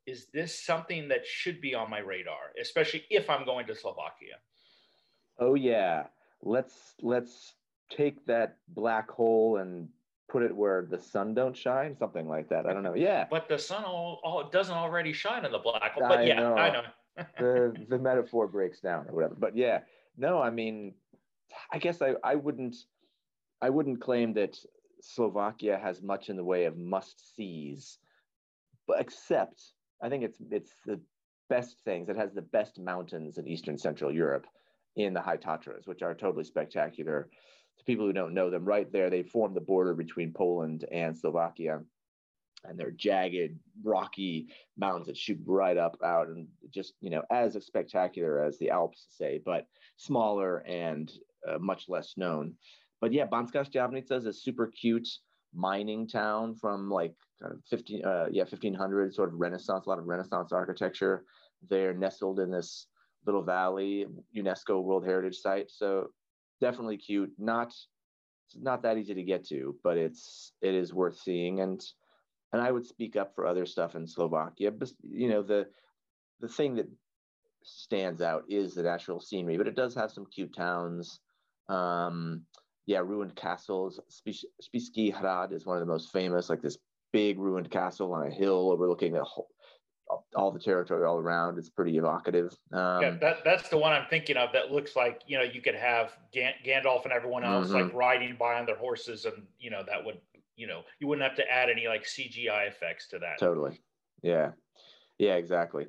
is 0.08 0.28
this 0.34 0.58
something 0.58 1.10
that 1.10 1.28
should 1.28 1.60
be 1.60 1.76
on 1.76 1.90
my 1.90 2.00
radar, 2.00 2.56
especially 2.60 3.04
if 3.10 3.30
I'm 3.30 3.46
going 3.46 3.68
to 3.68 3.76
Slovakia? 3.76 4.40
Oh 5.38 5.54
yeah, 5.54 6.06
let's 6.42 6.96
let's 7.02 7.54
take 7.92 8.26
that 8.26 8.58
black 8.70 9.12
hole 9.12 9.58
and 9.58 9.90
put 10.30 10.44
it 10.44 10.56
where 10.56 10.88
the 10.90 10.98
sun 10.98 11.34
don't 11.34 11.56
shine, 11.56 11.96
something 11.96 12.28
like 12.28 12.50
that. 12.50 12.66
I 12.66 12.74
don't 12.74 12.84
know. 12.84 12.96
Yeah, 12.96 13.28
but 13.30 13.48
the 13.50 13.60
sun 13.60 13.84
all, 13.84 14.20
all 14.24 14.50
doesn't 14.50 14.76
already 14.76 15.14
shine 15.14 15.46
in 15.46 15.52
the 15.52 15.60
black 15.60 15.94
hole. 15.94 16.08
But 16.08 16.20
I 16.20 16.24
yeah, 16.24 16.40
know. 16.40 16.56
I 16.56 16.72
know. 16.72 16.84
the 17.38 17.86
the 17.90 18.00
metaphor 18.00 18.48
breaks 18.48 18.80
down 18.80 19.08
or 19.10 19.14
whatever. 19.14 19.36
But 19.38 19.58
yeah, 19.58 19.82
no, 20.18 20.42
I 20.42 20.50
mean, 20.50 20.94
I 21.72 21.78
guess 21.80 22.02
I 22.02 22.16
I 22.24 22.36
wouldn't 22.36 22.78
I 23.62 23.70
wouldn't 23.70 24.00
claim 24.00 24.34
that 24.36 24.58
Slovakia 25.02 25.78
has 25.78 26.02
much 26.02 26.30
in 26.30 26.38
the 26.38 26.44
way 26.44 26.64
of 26.64 26.78
must 26.78 27.36
sees, 27.36 28.00
but 28.88 29.02
except 29.02 29.74
I 30.02 30.10
think 30.10 30.24
it's 30.24 30.38
it's 30.52 30.72
the 30.86 31.00
best 31.50 31.80
things. 31.84 32.10
It 32.10 32.18
has 32.18 32.34
the 32.34 32.42
best 32.42 32.80
mountains 32.80 33.38
in 33.38 33.48
Eastern 33.48 33.78
Central 33.78 34.12
Europe 34.14 34.48
in 34.96 35.14
the 35.14 35.22
High 35.22 35.38
Tatras, 35.38 35.88
which 35.88 36.02
are 36.02 36.14
totally 36.14 36.44
spectacular. 36.44 37.30
To 37.78 37.84
people 37.84 38.06
who 38.08 38.14
don't 38.14 38.34
know 38.34 38.50
them, 38.50 38.66
right 38.66 38.92
there, 38.92 39.10
they 39.10 39.22
form 39.22 39.54
the 39.54 39.62
border 39.62 39.94
between 39.94 40.34
Poland 40.34 40.86
and 40.92 41.16
Slovakia. 41.16 41.82
And 42.64 42.78
they're 42.78 42.90
jagged, 42.90 43.60
rocky 43.84 44.48
mountains 44.78 45.06
that 45.08 45.16
shoot 45.16 45.40
right 45.46 45.78
up 45.78 45.96
out 46.04 46.28
and 46.28 46.48
just, 46.72 46.96
you 47.02 47.12
know, 47.12 47.22
as 47.30 47.54
spectacular 47.64 48.44
as 48.44 48.58
the 48.58 48.72
Alps, 48.72 49.06
say, 49.12 49.40
but 49.46 49.68
smaller 49.98 50.66
and 50.68 51.12
uh, 51.48 51.60
much 51.60 51.88
less 51.88 52.16
known. 52.18 52.56
But 53.00 53.14
yeah, 53.14 53.28
Banska 53.28 53.64
Štiavnica 53.64 54.26
is 54.26 54.42
super 54.42 54.68
cute 54.68 55.08
mining 55.54 56.08
town 56.08 56.56
from 56.56 56.90
like 56.90 57.14
kind 57.42 57.54
of 57.54 57.60
15 57.70 58.06
uh, 58.06 58.26
yeah 58.32 58.44
1500 58.44 59.14
sort 59.14 59.34
of 59.34 59.40
renaissance 59.40 59.86
a 59.86 59.90
lot 59.90 60.00
of 60.00 60.06
renaissance 60.06 60.52
architecture 60.52 61.24
they're 61.70 61.94
nestled 61.94 62.40
in 62.40 62.52
this 62.52 62.88
little 63.26 63.44
valley 63.44 64.06
unesco 64.36 64.82
world 64.82 65.06
heritage 65.06 65.38
site. 65.38 65.70
So 65.70 66.08
definitely 66.62 66.98
cute. 66.98 67.32
Not 67.38 67.68
it's 67.68 68.58
not 68.58 68.82
that 68.84 68.98
easy 68.98 69.14
to 69.14 69.24
get 69.24 69.46
to 69.48 69.76
but 69.84 69.98
it's 69.98 70.54
it 70.62 70.74
is 70.74 70.94
worth 70.94 71.20
seeing. 71.20 71.60
And 71.62 71.84
and 72.54 72.62
i 72.62 72.72
would 72.72 72.86
speak 72.86 73.18
up 73.18 73.36
for 73.36 73.46
other 73.46 73.66
stuff 73.66 73.96
in 73.96 74.08
slovakia 74.08 74.72
but 74.72 74.90
you 75.02 75.28
know 75.28 75.44
the 75.44 75.68
the 76.40 76.48
thing 76.48 76.76
that 76.76 76.88
stands 77.62 78.22
out 78.22 78.46
is 78.48 78.74
the 78.74 78.84
natural 78.84 79.20
scenery 79.20 79.58
but 79.58 79.68
it 79.68 79.76
does 79.76 79.94
have 79.94 80.12
some 80.12 80.26
cute 80.34 80.56
towns. 80.56 81.20
Um 81.68 82.44
yeah, 82.88 83.00
ruined 83.00 83.36
castles. 83.36 84.00
Spišský 84.10 85.14
hrad 85.14 85.52
is 85.52 85.66
one 85.66 85.78
of 85.78 85.82
the 85.82 85.92
most 85.92 86.12
famous, 86.12 86.50
like 86.50 86.62
this 86.62 86.78
big 87.12 87.38
ruined 87.38 87.70
castle 87.70 88.14
on 88.14 88.26
a 88.26 88.30
hill 88.32 88.72
overlooking 88.72 89.12
the 89.12 89.24
whole, 89.24 89.50
all 90.36 90.52
the 90.52 90.60
territory 90.60 91.06
all 91.06 91.18
around. 91.18 91.60
It's 91.60 91.70
pretty 91.70 91.98
evocative. 91.98 92.56
Um, 92.72 93.02
yeah, 93.02 93.12
that, 93.22 93.44
that's 93.44 93.68
the 93.68 93.78
one 93.78 93.92
I'm 93.92 94.08
thinking 94.10 94.38
of. 94.38 94.54
That 94.54 94.72
looks 94.72 94.96
like 94.96 95.22
you 95.28 95.38
know 95.38 95.44
you 95.44 95.62
could 95.62 95.76
have 95.76 96.14
Gandalf 96.34 97.04
and 97.04 97.12
everyone 97.12 97.44
else 97.44 97.68
mm-hmm. 97.68 97.76
like 97.76 97.94
riding 97.94 98.38
by 98.40 98.58
on 98.58 98.66
their 98.66 98.78
horses, 98.78 99.26
and 99.26 99.46
you 99.60 99.70
know 99.70 99.84
that 99.86 100.04
would 100.04 100.20
you 100.56 100.66
know 100.66 100.84
you 101.02 101.08
wouldn't 101.08 101.28
have 101.28 101.36
to 101.38 101.52
add 101.52 101.70
any 101.70 101.88
like 101.88 102.06
CGI 102.06 102.70
effects 102.70 103.10
to 103.10 103.20
that. 103.20 103.38
Totally. 103.38 103.82
Yeah. 104.24 104.52
Yeah. 105.20 105.36
Exactly. 105.36 105.88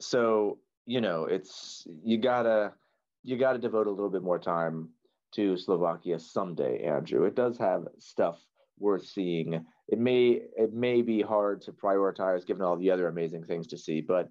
So 0.00 0.58
you 0.84 1.00
know 1.00 1.26
it's 1.26 1.86
you 2.02 2.18
gotta 2.18 2.72
you 3.22 3.38
gotta 3.38 3.58
devote 3.58 3.86
a 3.86 3.90
little 3.90 4.10
bit 4.10 4.22
more 4.22 4.38
time 4.40 4.88
to 5.32 5.56
Slovakia 5.56 6.18
someday, 6.18 6.84
Andrew. 6.84 7.24
It 7.24 7.34
does 7.34 7.58
have 7.58 7.88
stuff 7.98 8.38
worth 8.78 9.06
seeing. 9.06 9.64
It 9.88 9.98
may 9.98 10.42
it 10.56 10.72
may 10.72 11.02
be 11.02 11.22
hard 11.22 11.62
to 11.62 11.72
prioritize 11.72 12.46
given 12.46 12.62
all 12.62 12.76
the 12.76 12.90
other 12.90 13.08
amazing 13.08 13.44
things 13.44 13.66
to 13.68 13.78
see, 13.78 14.00
but 14.00 14.28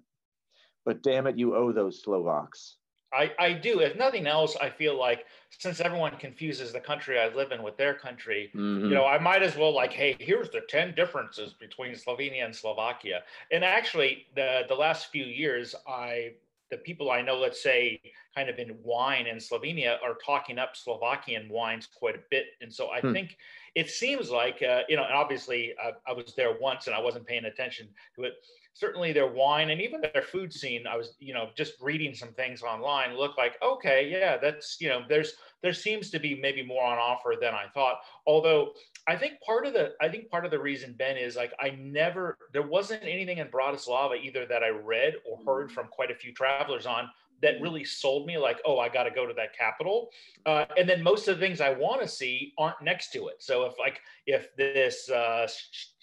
but 0.84 1.02
damn 1.02 1.26
it, 1.26 1.38
you 1.38 1.54
owe 1.54 1.72
those 1.72 2.02
Slovaks. 2.02 2.76
I, 3.12 3.32
I 3.38 3.52
do. 3.54 3.80
If 3.80 3.96
nothing 3.96 4.26
else, 4.26 4.56
I 4.60 4.70
feel 4.70 4.96
like 4.96 5.26
since 5.50 5.80
everyone 5.80 6.16
confuses 6.16 6.72
the 6.72 6.80
country 6.80 7.18
I 7.18 7.28
live 7.28 7.50
in 7.50 7.62
with 7.62 7.76
their 7.76 7.94
country, 7.94 8.50
mm-hmm. 8.54 8.84
you 8.84 8.94
know, 8.94 9.04
I 9.04 9.18
might 9.18 9.42
as 9.42 9.56
well 9.56 9.74
like, 9.74 9.92
hey, 9.92 10.16
here's 10.20 10.48
the 10.50 10.60
10 10.68 10.94
differences 10.94 11.52
between 11.52 11.94
Slovenia 11.94 12.44
and 12.44 12.54
Slovakia. 12.54 13.22
And 13.50 13.64
actually, 13.64 14.26
the 14.36 14.62
the 14.68 14.74
last 14.74 15.10
few 15.10 15.24
years, 15.24 15.74
I 15.88 16.34
the 16.70 16.78
people 16.78 17.10
I 17.10 17.22
know, 17.22 17.36
let's 17.36 17.62
say, 17.62 18.00
kind 18.34 18.48
of 18.48 18.58
in 18.58 18.76
wine 18.82 19.26
in 19.26 19.36
Slovenia, 19.36 19.96
are 20.02 20.16
talking 20.24 20.58
up 20.58 20.76
Slovakian 20.76 21.48
wines 21.48 21.88
quite 21.92 22.14
a 22.14 22.20
bit. 22.30 22.46
And 22.60 22.72
so 22.72 22.90
I 22.90 23.00
hmm. 23.00 23.12
think 23.12 23.36
it 23.74 23.90
seems 23.90 24.30
like, 24.30 24.62
uh, 24.62 24.82
you 24.88 24.96
know, 24.96 25.04
and 25.04 25.14
obviously 25.14 25.74
uh, 25.82 25.92
I 26.06 26.12
was 26.12 26.34
there 26.36 26.56
once 26.60 26.86
and 26.86 26.94
I 26.94 27.00
wasn't 27.00 27.26
paying 27.26 27.44
attention 27.44 27.88
to 28.16 28.24
it. 28.24 28.34
Certainly 28.72 29.12
their 29.12 29.26
wine 29.26 29.70
and 29.70 29.80
even 29.80 30.00
their 30.00 30.22
food 30.22 30.52
scene, 30.52 30.86
I 30.86 30.96
was, 30.96 31.14
you 31.18 31.34
know, 31.34 31.50
just 31.56 31.74
reading 31.80 32.14
some 32.14 32.32
things 32.32 32.62
online 32.62 33.16
look 33.16 33.36
like, 33.36 33.56
okay, 33.62 34.08
yeah, 34.08 34.36
that's, 34.36 34.76
you 34.80 34.88
know, 34.88 35.02
there's, 35.08 35.34
there 35.62 35.72
seems 35.72 36.10
to 36.10 36.18
be 36.18 36.34
maybe 36.34 36.62
more 36.62 36.84
on 36.84 36.98
offer 36.98 37.34
than 37.40 37.52
I 37.52 37.66
thought. 37.74 38.00
Although 38.26 38.72
I 39.06 39.16
think 39.16 39.40
part 39.40 39.66
of 39.66 39.72
the 39.72 39.94
I 40.00 40.08
think 40.08 40.30
part 40.30 40.44
of 40.44 40.50
the 40.50 40.58
reason 40.58 40.94
Ben 40.96 41.16
is 41.16 41.36
like 41.36 41.52
I 41.60 41.70
never 41.70 42.38
there 42.52 42.62
wasn't 42.62 43.02
anything 43.02 43.38
in 43.38 43.48
Bratislava 43.48 44.22
either 44.22 44.46
that 44.46 44.62
I 44.62 44.68
read 44.68 45.14
or 45.28 45.38
heard 45.44 45.66
mm-hmm. 45.66 45.74
from 45.74 45.88
quite 45.88 46.10
a 46.10 46.14
few 46.14 46.32
travelers 46.32 46.86
on 46.86 47.10
that 47.42 47.60
really 47.60 47.84
sold 47.84 48.26
me 48.26 48.38
like 48.38 48.60
oh 48.64 48.78
i 48.78 48.88
got 48.88 49.04
to 49.04 49.10
go 49.10 49.26
to 49.26 49.34
that 49.34 49.56
capital. 49.56 50.10
Uh, 50.46 50.64
and 50.76 50.88
then 50.88 51.02
most 51.02 51.28
of 51.28 51.38
the 51.38 51.46
things 51.46 51.60
i 51.60 51.70
want 51.70 52.00
to 52.00 52.08
see 52.08 52.52
aren't 52.58 52.80
next 52.82 53.12
to 53.12 53.28
it. 53.28 53.42
So 53.42 53.64
if 53.64 53.78
like 53.78 54.00
if 54.26 54.54
this 54.56 55.10
uh, 55.10 55.46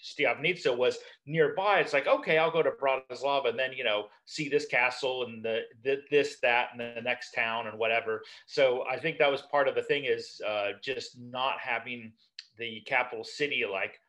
Stiavnica 0.02 0.76
was 0.76 0.98
nearby 1.26 1.80
it's 1.80 1.92
like 1.92 2.06
okay 2.06 2.38
i'll 2.38 2.50
go 2.50 2.62
to 2.62 2.70
bratislava 2.70 3.50
and 3.50 3.58
then 3.58 3.72
you 3.72 3.84
know 3.84 4.06
see 4.24 4.48
this 4.48 4.66
castle 4.66 5.24
and 5.24 5.44
the, 5.44 5.62
the 5.82 5.98
this 6.10 6.38
that 6.40 6.68
and 6.72 6.80
the 6.80 7.02
next 7.02 7.32
town 7.32 7.66
and 7.66 7.78
whatever. 7.78 8.22
So 8.46 8.84
i 8.90 8.98
think 8.98 9.18
that 9.18 9.30
was 9.30 9.42
part 9.42 9.68
of 9.68 9.74
the 9.74 9.82
thing 9.82 10.04
is 10.04 10.40
uh, 10.46 10.70
just 10.82 11.18
not 11.18 11.58
having 11.60 12.12
the 12.58 12.80
capital 12.86 13.24
city 13.24 13.64
like 13.70 14.00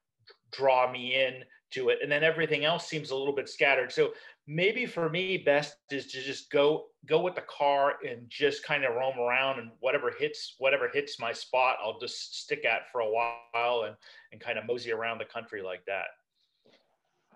draw 0.51 0.91
me 0.91 1.15
in 1.15 1.43
to 1.71 1.89
it. 1.89 1.99
And 2.01 2.11
then 2.11 2.23
everything 2.23 2.65
else 2.65 2.87
seems 2.87 3.11
a 3.11 3.15
little 3.15 3.33
bit 3.33 3.49
scattered. 3.49 3.91
So 3.91 4.11
maybe 4.51 4.87
for 4.87 5.09
me 5.09 5.37
best 5.37 5.75
is 5.91 6.07
to 6.07 6.19
just 6.19 6.49
go 6.49 6.87
go 7.07 7.21
with 7.21 7.35
the 7.35 7.41
car 7.41 7.93
and 8.03 8.27
just 8.27 8.63
kind 8.63 8.83
of 8.83 8.95
roam 8.95 9.17
around 9.19 9.59
and 9.59 9.69
whatever 9.79 10.11
hits 10.17 10.55
whatever 10.57 10.89
hits 10.91 11.19
my 11.19 11.31
spot 11.31 11.77
i'll 11.83 11.99
just 11.99 12.35
stick 12.41 12.65
at 12.65 12.89
for 12.91 13.01
a 13.01 13.09
while 13.09 13.83
and 13.83 13.95
and 14.31 14.41
kind 14.41 14.57
of 14.57 14.65
mosey 14.65 14.91
around 14.91 15.19
the 15.19 15.25
country 15.25 15.61
like 15.61 15.85
that. 15.85 16.05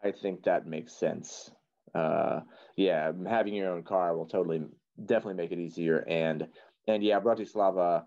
I 0.03 0.11
think 0.11 0.43
that 0.43 0.65
makes 0.65 0.93
sense. 0.93 1.51
Uh 1.93 2.39
yeah 2.75 3.11
having 3.27 3.53
your 3.53 3.71
own 3.71 3.83
car 3.83 4.17
will 4.17 4.25
totally 4.25 4.63
definitely 5.05 5.35
make 5.35 5.51
it 5.51 5.59
easier. 5.59 5.99
And 6.07 6.47
and 6.87 7.03
yeah 7.03 7.19
bratislava 7.19 8.05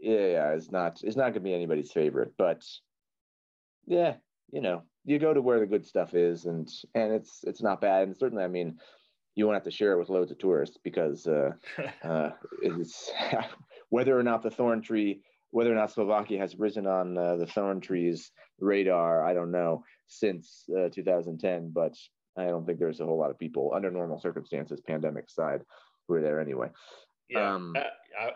yeah 0.00 0.26
yeah 0.26 0.48
it's 0.52 0.70
not 0.70 1.00
it's 1.02 1.16
not 1.16 1.30
gonna 1.30 1.40
be 1.40 1.52
anybody's 1.52 1.90
favorite 1.90 2.32
but 2.38 2.62
yeah 3.86 4.14
you 4.52 4.60
know 4.60 4.82
you 5.04 5.18
go 5.18 5.34
to 5.34 5.42
where 5.42 5.60
the 5.60 5.66
good 5.66 5.86
stuff 5.86 6.14
is 6.14 6.44
and 6.46 6.70
and 6.94 7.12
it's 7.12 7.40
it's 7.44 7.62
not 7.62 7.80
bad 7.80 8.04
and 8.04 8.16
certainly 8.16 8.44
i 8.44 8.48
mean 8.48 8.78
you 9.34 9.46
won't 9.46 9.56
have 9.56 9.64
to 9.64 9.70
share 9.70 9.92
it 9.92 9.98
with 9.98 10.10
loads 10.10 10.30
of 10.30 10.38
tourists 10.38 10.78
because 10.84 11.26
uh, 11.26 11.50
uh, 12.04 12.30
it's 12.62 13.10
whether 13.88 14.18
or 14.18 14.22
not 14.22 14.42
the 14.42 14.50
thorn 14.50 14.82
tree 14.82 15.20
whether 15.50 15.72
or 15.72 15.76
not 15.76 15.92
slovakia 15.92 16.38
has 16.38 16.58
risen 16.58 16.86
on 16.86 17.16
uh, 17.16 17.36
the 17.36 17.46
thorn 17.46 17.80
tree's 17.80 18.30
radar 18.60 19.24
i 19.24 19.32
don't 19.32 19.50
know 19.50 19.82
since 20.06 20.64
uh, 20.78 20.88
2010 20.90 21.70
but 21.72 21.94
i 22.36 22.44
don't 22.44 22.66
think 22.66 22.78
there's 22.78 23.00
a 23.00 23.04
whole 23.04 23.18
lot 23.18 23.30
of 23.30 23.38
people 23.38 23.72
under 23.74 23.90
normal 23.90 24.20
circumstances 24.20 24.80
pandemic 24.80 25.28
side 25.28 25.62
who 26.06 26.14
are 26.14 26.22
there 26.22 26.40
anyway 26.40 26.68
yeah, 27.28 27.54
um, 27.54 27.74
uh, 27.76 27.80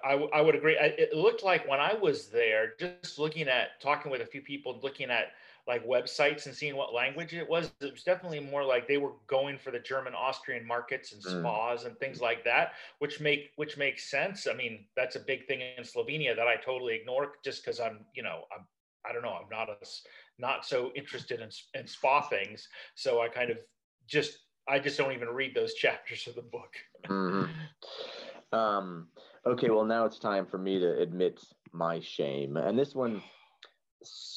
I, 0.06 0.14
I, 0.14 0.28
I 0.38 0.40
would 0.40 0.54
agree. 0.54 0.78
I, 0.78 0.86
it 0.96 1.14
looked 1.14 1.42
like 1.42 1.68
when 1.68 1.80
I 1.80 1.94
was 1.94 2.28
there, 2.28 2.72
just 2.78 3.18
looking 3.18 3.48
at 3.48 3.80
talking 3.82 4.10
with 4.10 4.22
a 4.22 4.26
few 4.26 4.40
people, 4.40 4.80
looking 4.82 5.10
at 5.10 5.26
like 5.66 5.86
websites 5.86 6.46
and 6.46 6.54
seeing 6.54 6.76
what 6.76 6.94
language 6.94 7.34
it 7.34 7.48
was, 7.48 7.72
it 7.80 7.92
was 7.92 8.04
definitely 8.04 8.38
more 8.38 8.64
like 8.64 8.86
they 8.86 8.98
were 8.98 9.12
going 9.26 9.58
for 9.58 9.72
the 9.72 9.80
German 9.80 10.14
Austrian 10.14 10.66
markets 10.66 11.12
and 11.12 11.22
mm. 11.22 11.40
spas 11.40 11.82
mm. 11.82 11.86
and 11.86 11.98
things 11.98 12.20
like 12.20 12.44
that, 12.44 12.72
which 13.00 13.20
make 13.20 13.50
which 13.56 13.76
makes 13.76 14.10
sense. 14.10 14.46
I 14.46 14.54
mean, 14.54 14.86
that's 14.96 15.16
a 15.16 15.20
big 15.20 15.46
thing 15.46 15.60
in 15.60 15.82
Slovenia 15.82 16.36
that 16.36 16.46
I 16.46 16.56
totally 16.56 16.94
ignore 16.94 17.32
just 17.44 17.64
because 17.64 17.80
I'm, 17.80 18.04
you 18.14 18.22
know, 18.22 18.44
I'm 18.56 18.64
I 19.08 19.12
don't 19.12 19.22
know, 19.22 19.38
I'm 19.40 19.48
not 19.50 19.68
as 19.80 20.02
not 20.38 20.64
so 20.64 20.92
interested 20.94 21.40
in, 21.40 21.50
in 21.78 21.86
spa 21.86 22.20
things. 22.22 22.68
So 22.94 23.20
I 23.20 23.28
kind 23.28 23.50
of 23.50 23.58
just 24.06 24.38
I 24.68 24.78
just 24.78 24.98
don't 24.98 25.12
even 25.12 25.28
read 25.28 25.54
those 25.54 25.74
chapters 25.82 26.26
of 26.28 26.36
the 26.36 26.42
book. 26.42 26.74
mm-hmm. 27.08 28.56
um, 28.58 29.08
okay, 29.44 29.70
well 29.70 29.84
now 29.84 30.04
it's 30.04 30.18
time 30.18 30.46
for 30.46 30.58
me 30.58 30.78
to 30.78 31.00
admit 31.00 31.40
my 31.72 31.98
shame, 31.98 32.56
and 32.56 32.78
this 32.78 32.94
one 32.94 33.20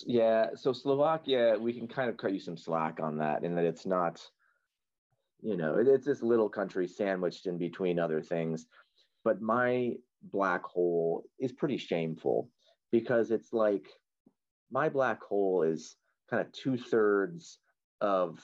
yeah, 0.06 0.48
so 0.56 0.74
Slovakia, 0.74 1.58
we 1.60 1.74
can 1.74 1.88
kind 1.88 2.10
of 2.10 2.18
cut 2.18 2.34
you 2.34 2.40
some 2.40 2.58
slack 2.58 3.00
on 3.00 3.18
that, 3.18 3.44
in 3.44 3.56
that 3.56 3.66
it's 3.66 3.86
not, 3.86 4.22
you 5.42 5.58
know, 5.58 5.76
it's 5.78 6.06
this 6.06 6.22
little 6.22 6.50
country 6.50 6.88
sandwiched 6.88 7.46
in 7.46 7.58
between 7.58 8.00
other 8.00 8.22
things. 8.22 8.66
But 9.24 9.42
my 9.42 9.94
black 10.22 10.64
hole 10.64 11.24
is 11.40 11.52
pretty 11.52 11.78
shameful 11.78 12.50
because 12.92 13.32
it's 13.32 13.54
like 13.54 13.88
my 14.72 14.90
black 14.90 15.22
hole 15.22 15.64
is 15.64 15.96
kind 16.30 16.46
of 16.46 16.52
two 16.52 16.78
thirds 16.78 17.60
of 18.02 18.40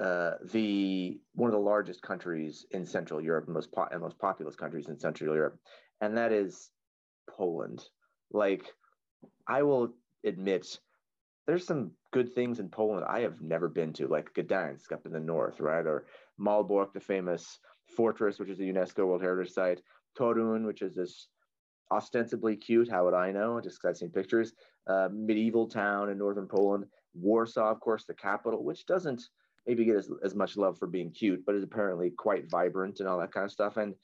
uh, 0.00 0.32
the 0.52 1.18
one 1.32 1.48
of 1.48 1.54
the 1.54 1.60
largest 1.60 2.02
countries 2.02 2.66
in 2.70 2.84
Central 2.84 3.20
Europe, 3.20 3.48
most 3.48 3.72
po- 3.72 3.88
and 3.90 4.00
most 4.00 4.18
populous 4.18 4.56
countries 4.56 4.88
in 4.88 4.98
Central 4.98 5.34
Europe, 5.34 5.58
and 6.00 6.16
that 6.16 6.32
is 6.32 6.70
Poland. 7.30 7.82
Like, 8.30 8.66
I 9.48 9.62
will 9.62 9.94
admit 10.26 10.78
there's 11.46 11.66
some 11.66 11.92
good 12.12 12.34
things 12.34 12.58
in 12.58 12.68
Poland 12.68 13.04
I 13.08 13.20
have 13.20 13.40
never 13.40 13.68
been 13.68 13.92
to, 13.94 14.08
like 14.08 14.34
Gdansk 14.34 14.92
up 14.92 15.06
in 15.06 15.12
the 15.12 15.20
north, 15.20 15.60
right? 15.60 15.86
Or 15.86 16.06
Malbork, 16.40 16.92
the 16.92 17.00
famous 17.00 17.58
fortress, 17.96 18.38
which 18.38 18.50
is 18.50 18.58
a 18.58 18.64
UNESCO 18.64 19.06
World 19.06 19.22
Heritage 19.22 19.52
Site, 19.52 19.80
Torun, 20.18 20.66
which 20.66 20.82
is 20.82 20.94
this 20.94 21.28
ostensibly 21.92 22.56
cute, 22.56 22.90
how 22.90 23.04
would 23.04 23.14
I 23.14 23.30
know? 23.30 23.60
Just 23.60 23.80
because 23.80 23.96
I've 23.96 23.98
seen 23.98 24.10
pictures, 24.10 24.52
uh, 24.88 25.08
medieval 25.12 25.68
town 25.68 26.10
in 26.10 26.18
northern 26.18 26.48
Poland, 26.48 26.86
Warsaw, 27.14 27.70
of 27.70 27.80
course, 27.80 28.04
the 28.04 28.14
capital, 28.14 28.64
which 28.64 28.86
doesn't 28.86 29.22
maybe 29.66 29.84
get 29.84 29.96
as, 29.96 30.10
as 30.24 30.34
much 30.34 30.56
love 30.56 30.78
for 30.78 30.86
being 30.86 31.10
cute, 31.10 31.44
but 31.46 31.54
is 31.54 31.62
apparently 31.62 32.10
quite 32.10 32.50
vibrant 32.50 33.00
and 33.00 33.08
all 33.08 33.18
that 33.18 33.32
kind 33.32 33.44
of 33.44 33.52
stuff. 33.52 33.76
And 33.76 33.94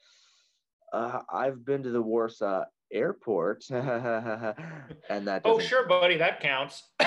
uh, 0.93 1.21
I've 1.33 1.65
been 1.65 1.83
to 1.83 1.91
the 1.91 2.03
Warsaw 2.03 2.65
airport. 2.93 3.65
And 3.71 5.27
that 5.27 5.43
oh 5.45 5.59
sure 5.59 5.87
buddy 5.87 6.17
that 6.19 6.41
counts. 6.41 6.83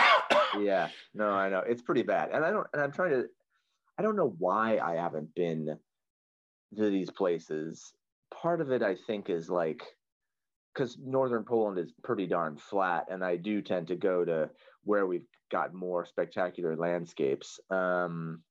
Yeah 0.60 0.88
no 1.14 1.32
i 1.32 1.50
know 1.50 1.64
it's 1.68 1.82
pretty 1.82 2.04
bad. 2.04 2.30
And 2.32 2.46
i 2.46 2.50
don't 2.50 2.66
and 2.74 2.82
i'm 2.82 2.92
trying 2.92 3.12
to 3.12 3.26
i 3.98 4.02
don't 4.02 4.16
know 4.16 4.34
why 4.38 4.78
i 4.78 4.96
haven't 4.96 5.36
been 5.36 5.78
to 6.78 6.90
these 6.90 7.10
places. 7.10 7.92
Part 8.34 8.62
of 8.62 8.72
it 8.72 8.82
i 8.82 8.96
think 9.08 9.30
is 9.30 9.50
like 9.50 9.84
because 10.74 10.98
northern 11.02 11.44
poland 11.44 11.78
is 11.80 11.92
pretty 12.04 12.26
darn 12.28 12.58
flat 12.58 13.06
and 13.10 13.24
i 13.24 13.36
do 13.36 13.62
tend 13.62 13.88
to 13.88 13.96
go 13.96 14.26
to 14.26 14.50
where 14.84 15.06
we've 15.08 15.28
got 15.52 15.74
more 15.74 16.06
spectacular 16.06 16.76
landscapes 16.76 17.60
um 17.70 18.42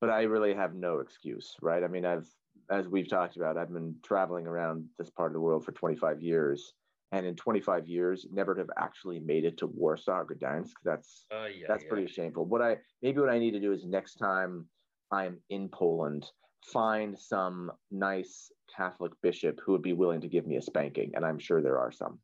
but 0.00 0.10
i 0.10 0.22
really 0.22 0.54
have 0.54 0.74
no 0.74 0.98
excuse 0.98 1.54
right? 1.62 1.84
I 1.84 1.88
mean 1.88 2.04
i've 2.04 2.28
as 2.70 2.88
we've 2.88 3.08
talked 3.08 3.36
about, 3.36 3.56
I've 3.56 3.72
been 3.72 3.96
traveling 4.04 4.46
around 4.46 4.86
this 4.98 5.10
part 5.10 5.30
of 5.30 5.34
the 5.34 5.40
world 5.40 5.64
for 5.64 5.72
25 5.72 6.20
years, 6.20 6.74
and 7.12 7.24
in 7.24 7.36
25 7.36 7.86
years, 7.86 8.26
never 8.32 8.54
have 8.56 8.70
actually 8.76 9.20
made 9.20 9.44
it 9.44 9.58
to 9.58 9.66
Warsaw 9.66 10.20
or 10.20 10.26
Gdansk. 10.26 10.72
That's 10.84 11.26
uh, 11.32 11.46
yeah, 11.46 11.66
that's 11.68 11.84
yeah. 11.84 11.88
pretty 11.88 12.06
shameful. 12.08 12.44
What 12.44 12.62
I 12.62 12.78
maybe 13.02 13.20
what 13.20 13.30
I 13.30 13.38
need 13.38 13.52
to 13.52 13.60
do 13.60 13.72
is 13.72 13.84
next 13.84 14.16
time 14.16 14.66
I'm 15.12 15.38
in 15.50 15.68
Poland, 15.68 16.26
find 16.72 17.18
some 17.18 17.70
nice 17.90 18.50
Catholic 18.74 19.12
bishop 19.22 19.60
who 19.64 19.72
would 19.72 19.82
be 19.82 19.92
willing 19.92 20.20
to 20.20 20.28
give 20.28 20.46
me 20.46 20.56
a 20.56 20.62
spanking, 20.62 21.12
and 21.14 21.24
I'm 21.24 21.38
sure 21.38 21.62
there 21.62 21.78
are 21.78 21.92
some. 21.92 22.18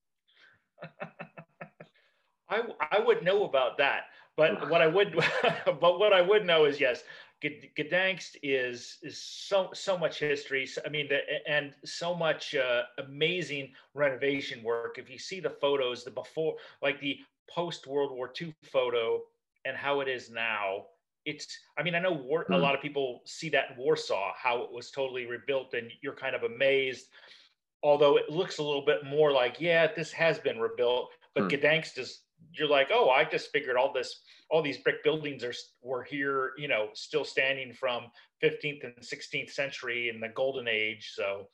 I 2.49 2.63
I 2.91 3.01
would 3.01 3.23
know 3.23 3.45
about 3.45 3.79
that, 3.79 4.03
but 4.37 4.69
what 4.71 4.83
I 4.83 4.87
would 4.87 5.15
but 5.81 5.99
what 5.99 6.13
I 6.13 6.21
would 6.21 6.45
know 6.45 6.65
is 6.65 6.81
yes, 6.81 7.03
Gdansk 7.43 8.37
is 8.43 8.99
is 9.03 9.21
so 9.21 9.71
so 9.73 9.99
much 9.99 10.19
history. 10.19 10.69
I 10.85 10.89
mean, 10.89 11.09
the, 11.09 11.21
and 11.49 11.75
so 11.85 12.15
much 12.15 12.55
uh, 12.55 12.83
amazing 12.99 13.73
renovation 13.95 14.63
work. 14.63 14.99
If 14.99 15.11
you 15.11 15.19
see 15.19 15.41
the 15.41 15.51
photos, 15.51 16.05
the 16.05 16.11
before, 16.11 16.55
like 16.83 17.01
the 17.01 17.19
post 17.51 17.87
World 17.87 18.13
War 18.13 18.33
II 18.41 18.55
photo, 18.63 19.23
and 19.65 19.77
how 19.77 20.01
it 20.01 20.09
is 20.09 20.31
now, 20.31 20.87
it's. 21.25 21.59
I 21.77 21.83
mean, 21.83 21.95
I 21.95 21.99
know 21.99 22.13
war, 22.13 22.43
a 22.43 22.55
hmm. 22.55 22.63
lot 22.63 22.75
of 22.75 22.81
people 22.81 23.23
see 23.25 23.49
that 23.51 23.73
in 23.73 23.77
Warsaw, 23.77 24.33
how 24.37 24.63
it 24.63 24.73
was 24.73 24.91
totally 24.91 25.27
rebuilt, 25.27 25.75
and 25.75 25.91
you're 26.01 26.15
kind 26.15 26.37
of 26.37 26.45
amazed. 26.45 27.09
Although 27.83 28.17
it 28.17 28.31
looks 28.31 28.59
a 28.59 28.63
little 28.63 28.85
bit 28.85 29.05
more 29.05 29.33
like, 29.33 29.61
yeah, 29.61 29.89
this 29.93 30.13
has 30.13 30.39
been 30.39 30.61
rebuilt, 30.61 31.11
but 31.35 31.45
hmm. 31.45 31.49
Gdansk 31.49 31.99
is. 31.99 32.21
You're 32.53 32.69
like, 32.69 32.89
oh, 32.93 33.11
I 33.11 33.25
just 33.25 33.51
figured 33.51 33.77
all 33.77 33.93
this 33.93 34.23
all 34.51 34.63
these 34.63 34.79
brick 34.79 35.03
buildings 35.03 35.43
are 35.43 35.55
were 35.83 36.03
here, 36.03 36.53
you 36.59 36.69
know, 36.69 36.89
still 36.93 37.25
standing 37.25 37.73
from 37.73 38.05
15th 38.43 38.85
and 38.85 38.95
16th 39.01 39.51
century 39.51 40.11
in 40.11 40.21
the 40.21 40.29
golden 40.29 40.69
age. 40.69 41.13
So, 41.15 41.49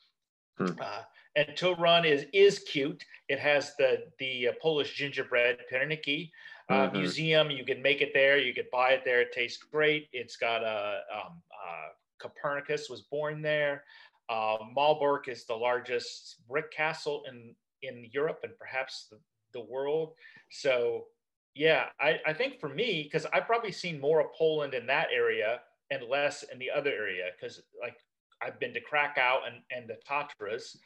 hmm. 0.59 0.73
uh, 0.81 1.03
and 1.37 1.49
Torun 1.57 2.05
is 2.05 2.27
is 2.33 2.59
cute. 2.61 3.05
It 3.29 3.39
has 3.39 3.75
the 3.77 4.05
the 4.19 4.49
uh, 4.49 4.53
Polish 4.61 4.95
gingerbread 4.95 5.59
pierniki 5.73 6.31
uh, 6.69 6.89
mm-hmm. 6.89 6.99
museum. 6.99 7.51
You 7.51 7.65
can 7.65 7.81
make 7.81 8.01
it 8.01 8.13
there. 8.13 8.39
You 8.39 8.53
could 8.53 8.71
buy 8.71 8.91
it 8.91 9.03
there. 9.05 9.21
It 9.21 9.33
tastes 9.33 9.63
great. 9.63 10.09
It's 10.13 10.37
got 10.37 10.63
a 10.63 11.01
um, 11.15 11.43
uh, 11.53 11.89
Copernicus 12.19 12.91
was 12.91 13.03
born 13.03 13.43
there. 13.43 13.85
Uh, 14.29 14.59
Malbork 14.77 15.29
is 15.29 15.45
the 15.45 15.55
largest 15.55 16.37
brick 16.49 16.71
castle 16.73 17.23
in 17.31 17.55
in 17.83 18.09
Europe 18.13 18.41
and 18.43 18.53
perhaps 18.59 19.07
the, 19.11 19.19
the 19.59 19.73
world. 19.75 20.09
So 20.51 21.07
yeah, 21.55 21.85
I, 22.09 22.11
I 22.31 22.33
think 22.33 22.61
for 22.61 22.71
me, 22.81 23.03
because 23.03 23.27
I've 23.33 23.47
probably 23.47 23.73
seen 23.73 24.01
more 24.01 24.21
of 24.21 24.29
Poland 24.33 24.75
in 24.75 24.87
that 24.87 25.09
area 25.13 25.51
and 25.91 26.01
less 26.09 26.45
in 26.53 26.59
the 26.59 26.71
other 26.79 26.93
area, 27.05 27.27
because 27.35 27.55
like 27.85 27.99
I've 28.43 28.59
been 28.63 28.75
to 28.75 28.81
Krakow 28.81 29.41
and, 29.47 29.57
and 29.75 29.91
the 29.91 29.99
Tatras, 30.09 30.77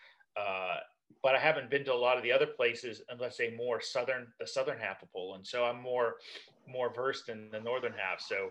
uh, 0.42 0.76
but 1.22 1.34
I 1.34 1.38
haven't 1.38 1.68
been 1.68 1.84
to 1.84 1.92
a 1.92 2.02
lot 2.06 2.16
of 2.16 2.22
the 2.22 2.32
other 2.32 2.46
places, 2.46 3.02
unless 3.10 3.36
say 3.36 3.54
more 3.54 3.80
southern, 3.80 4.28
the 4.40 4.46
southern 4.46 4.78
half 4.78 5.02
of 5.02 5.12
Poland. 5.12 5.46
So 5.46 5.64
I'm 5.64 5.80
more 5.80 6.16
more 6.66 6.90
versed 6.94 7.28
in 7.28 7.50
the 7.50 7.60
northern 7.60 7.92
half. 7.92 8.20
So 8.20 8.50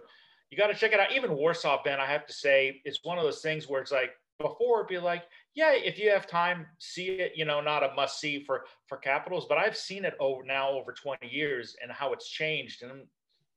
you 0.49 0.57
got 0.57 0.67
to 0.67 0.75
check 0.75 0.93
it 0.93 0.99
out. 0.99 1.11
Even 1.11 1.35
Warsaw, 1.35 1.81
Ben, 1.83 1.99
I 1.99 2.05
have 2.05 2.27
to 2.27 2.33
say, 2.33 2.81
it's 2.85 2.99
one 3.03 3.17
of 3.17 3.23
those 3.23 3.41
things 3.41 3.67
where 3.67 3.81
it's 3.81 3.91
like 3.91 4.11
before 4.39 4.81
it'd 4.81 4.89
be 4.89 4.97
like, 4.99 5.23
yeah, 5.53 5.74
if 5.74 6.00
you 6.00 6.10
have 6.10 6.27
time, 6.27 6.65
see 6.79 7.08
it. 7.08 7.34
You 7.36 7.46
know, 7.46 7.62
not 7.62 7.84
a 7.84 7.93
must 7.96 8.20
see 8.20 8.43
for 8.43 8.65
for 8.88 8.98
Capitals, 8.98 9.46
but 9.48 9.58
I've 9.58 9.77
seen 9.77 10.05
it 10.05 10.15
over 10.20 10.43
now 10.43 10.70
over 10.70 10.93
20 10.93 11.27
years 11.27 11.75
and 11.81 11.91
how 11.91 12.13
it's 12.13 12.29
changed. 12.29 12.84
And 12.84 13.03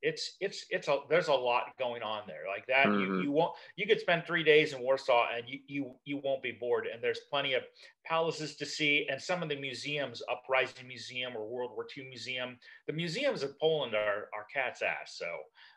it's 0.05 0.37
it's 0.39 0.67
it's 0.69 0.87
a 0.87 0.99
there's 1.09 1.29
a 1.29 1.33
lot 1.33 1.73
going 1.79 2.03
on 2.03 2.23
there 2.27 2.43
like 2.47 2.67
that 2.67 2.87
mm-hmm. 2.87 3.01
you 3.01 3.23
you 3.23 3.33
won't 3.33 3.53
you 3.77 3.87
could 3.87 3.99
spend 3.99 4.23
three 4.25 4.45
days 4.45 4.75
in 4.75 4.83
warsaw 4.83 5.27
and 5.35 5.49
you 5.49 5.59
you 5.67 5.95
you 6.05 6.21
won't 6.23 6.43
be 6.43 6.53
bored 6.53 6.87
and 6.87 7.03
there's 7.03 7.21
plenty 7.31 7.55
of 7.55 7.63
palaces 8.05 8.55
to 8.55 8.67
see 8.67 9.07
and 9.11 9.21
some 9.21 9.43
of 9.43 9.49
the 9.49 9.57
museums 9.57 10.23
uprising 10.31 10.87
museum 10.87 11.35
or 11.35 11.49
world 11.49 11.71
war 11.75 11.87
ii 11.97 12.07
museum 12.07 12.59
the 12.87 12.93
museums 12.93 13.43
of 13.43 13.59
poland 13.59 13.95
are 13.95 14.29
are 14.35 14.47
cat's 14.53 14.83
ass 14.83 15.17
so 15.17 15.27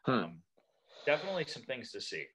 hmm. 0.06 0.12
um, 0.12 0.42
definitely 1.06 1.46
some 1.46 1.64
things 1.64 1.90
to 1.92 2.02
see 2.02 2.26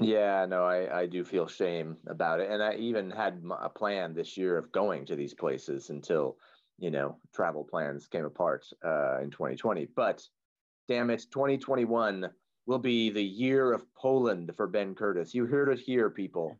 yeah 0.00 0.46
no 0.46 0.64
i 0.64 1.00
i 1.00 1.06
do 1.06 1.24
feel 1.24 1.46
shame 1.46 1.96
about 2.08 2.40
it 2.40 2.50
and 2.50 2.62
i 2.62 2.74
even 2.74 3.10
had 3.10 3.42
a 3.60 3.68
plan 3.68 4.14
this 4.14 4.36
year 4.36 4.56
of 4.56 4.70
going 4.72 5.04
to 5.04 5.16
these 5.16 5.34
places 5.34 5.90
until 5.90 6.36
you 6.78 6.90
know 6.90 7.16
travel 7.34 7.64
plans 7.64 8.06
came 8.06 8.24
apart 8.24 8.64
uh, 8.84 9.20
in 9.20 9.30
2020 9.30 9.88
but 9.96 10.22
damn 10.88 11.10
it, 11.10 11.26
2021 11.30 12.28
will 12.66 12.78
be 12.78 13.10
the 13.10 13.22
year 13.22 13.72
of 13.72 13.84
Poland 13.94 14.50
for 14.56 14.66
Ben 14.66 14.94
Curtis. 14.94 15.34
You 15.34 15.46
heard 15.46 15.68
it 15.68 15.78
here, 15.78 16.10
people. 16.10 16.58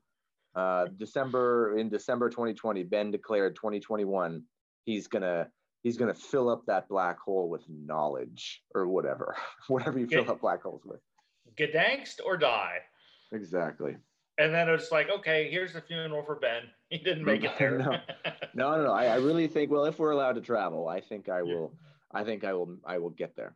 Uh, 0.54 0.86
December 0.96 1.76
in 1.78 1.88
December 1.88 2.30
2020, 2.30 2.82
Ben 2.84 3.10
declared 3.10 3.56
2021 3.56 4.42
he's 4.84 5.06
gonna 5.06 5.48
he's 5.82 5.96
gonna 5.96 6.14
fill 6.14 6.48
up 6.48 6.64
that 6.66 6.88
black 6.88 7.18
hole 7.18 7.48
with 7.48 7.62
knowledge 7.68 8.62
or 8.74 8.86
whatever, 8.88 9.36
whatever 9.68 9.98
you 9.98 10.06
fill 10.06 10.30
up 10.30 10.40
black 10.40 10.62
holes 10.62 10.82
with. 10.84 11.00
Gdańsk 11.56 12.20
or 12.24 12.36
die. 12.36 12.78
Exactly. 13.32 13.96
And 14.38 14.54
then 14.54 14.68
it's 14.68 14.92
like, 14.92 15.10
okay, 15.10 15.50
here's 15.50 15.72
the 15.72 15.80
funeral 15.80 16.22
for 16.24 16.36
Ben. 16.36 16.62
He 16.90 16.96
didn't 16.96 17.26
make 17.26 17.44
it 17.44 17.52
there. 17.58 17.76
no, 17.76 17.84
no, 18.54 18.76
no. 18.76 18.84
no. 18.84 18.92
I, 18.92 19.06
I, 19.08 19.16
really 19.16 19.46
think, 19.46 19.70
well, 19.70 19.84
if 19.84 19.98
we're 19.98 20.12
allowed 20.12 20.36
to 20.36 20.40
travel, 20.40 20.88
I 20.88 21.02
think 21.02 21.28
I 21.28 21.42
will. 21.42 21.74
I 22.14 22.24
think 22.24 22.44
I 22.44 22.54
will. 22.54 22.78
I 22.86 22.96
will 22.96 23.10
get 23.10 23.36
there. 23.36 23.54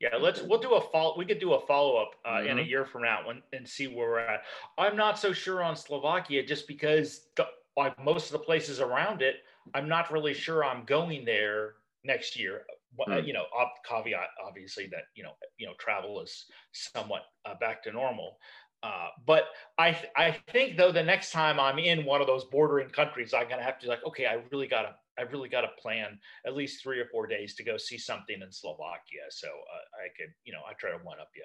Yeah, 0.00 0.16
let's 0.18 0.42
we'll 0.42 0.58
do 0.58 0.74
a 0.74 0.80
follow. 0.90 1.16
We 1.16 1.24
could 1.24 1.38
do 1.38 1.52
a 1.52 1.60
follow 1.60 1.96
up 1.96 2.16
uh, 2.24 2.30
mm-hmm. 2.30 2.48
in 2.48 2.58
a 2.58 2.60
mm-hmm. 2.60 2.70
year 2.70 2.84
from 2.84 3.02
now 3.02 3.30
and, 3.30 3.40
and 3.52 3.68
see 3.68 3.86
where 3.86 4.08
we're 4.08 4.18
at. 4.18 4.42
I'm 4.76 4.96
not 4.96 5.16
so 5.16 5.32
sure 5.32 5.62
on 5.62 5.76
Slovakia 5.76 6.44
just 6.44 6.66
because 6.66 7.28
the, 7.36 7.46
like 7.76 7.96
most 8.04 8.26
of 8.26 8.32
the 8.32 8.40
places 8.40 8.80
around 8.80 9.22
it, 9.22 9.36
I'm 9.74 9.88
not 9.88 10.10
really 10.10 10.34
sure 10.34 10.64
I'm 10.64 10.84
going 10.84 11.24
there 11.24 11.74
next 12.02 12.36
year. 12.36 12.62
Mm. 13.08 13.24
You 13.24 13.32
know, 13.32 13.44
caveat 13.88 14.28
obviously 14.44 14.88
that 14.88 15.04
you 15.14 15.22
know 15.22 15.32
you 15.56 15.68
know 15.68 15.74
travel 15.78 16.20
is 16.20 16.46
somewhat 16.72 17.22
uh, 17.44 17.54
back 17.60 17.80
to 17.84 17.92
normal. 17.92 18.38
Uh, 18.82 19.08
but 19.26 19.44
I 19.78 19.92
th- 19.92 20.12
I 20.16 20.36
think 20.50 20.76
though 20.76 20.90
the 20.90 21.02
next 21.02 21.30
time 21.30 21.60
I'm 21.60 21.78
in 21.78 22.04
one 22.04 22.20
of 22.20 22.26
those 22.26 22.44
bordering 22.44 22.88
countries, 22.88 23.32
I'm 23.32 23.48
gonna 23.48 23.62
have 23.62 23.78
to 23.80 23.88
like 23.88 24.04
okay, 24.06 24.26
I 24.26 24.42
really 24.50 24.66
gotta 24.66 24.96
I 25.18 25.22
really 25.22 25.48
got 25.48 25.62
to 25.62 25.68
plan 25.80 26.18
at 26.46 26.54
least 26.54 26.82
three 26.82 26.98
or 26.98 27.06
four 27.06 27.26
days 27.26 27.54
to 27.56 27.62
go 27.62 27.76
see 27.76 27.98
something 27.98 28.40
in 28.40 28.50
Slovakia. 28.50 29.28
So 29.30 29.48
uh, 29.48 30.04
I 30.04 30.08
could, 30.16 30.32
you 30.44 30.52
know, 30.52 30.60
I 30.68 30.72
try 30.74 30.90
to 30.90 30.96
one 31.04 31.20
up 31.20 31.28
you. 31.36 31.44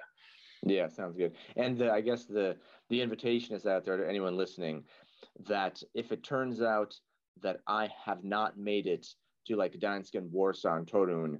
Yeah, 0.65 0.87
sounds 0.87 1.17
good. 1.17 1.35
And 1.55 1.83
I 1.83 2.01
guess 2.01 2.25
the 2.25 2.55
the 2.89 3.01
invitation 3.01 3.55
is 3.55 3.65
out 3.65 3.85
there 3.85 3.97
to 3.97 4.07
anyone 4.07 4.37
listening 4.37 4.83
that 5.47 5.81
if 5.93 6.11
it 6.11 6.23
turns 6.23 6.61
out 6.61 6.95
that 7.41 7.57
I 7.67 7.89
have 8.05 8.23
not 8.23 8.57
made 8.57 8.87
it 8.87 9.05
to 9.47 9.55
like 9.55 9.73
Gdańsk 9.73 10.15
and 10.15 10.31
Warsaw 10.31 10.75
and 10.75 10.87
Torun 10.87 11.39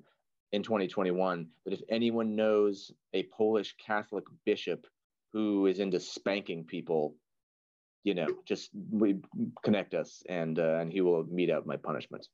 in 0.51 0.63
2021, 0.63 1.48
that 1.66 1.74
if 1.74 1.82
anyone 1.89 2.36
knows 2.36 2.92
a 3.13 3.24
Polish 3.24 3.75
Catholic 3.84 4.25
bishop 4.46 4.86
who 5.38 5.67
is 5.67 5.77
into 5.79 6.00
spanking 6.00 6.63
people 6.63 7.15
you 8.03 8.13
know, 8.13 8.27
just 8.46 8.70
we 8.89 9.17
connect 9.63 9.94
us 9.94 10.24
and 10.29 10.60
uh, 10.60 10.79
and 10.79 10.94
he 10.94 11.01
will 11.01 11.25
mete 11.29 11.51
out 11.51 11.65
my 11.65 11.75
punishment. 11.75 12.25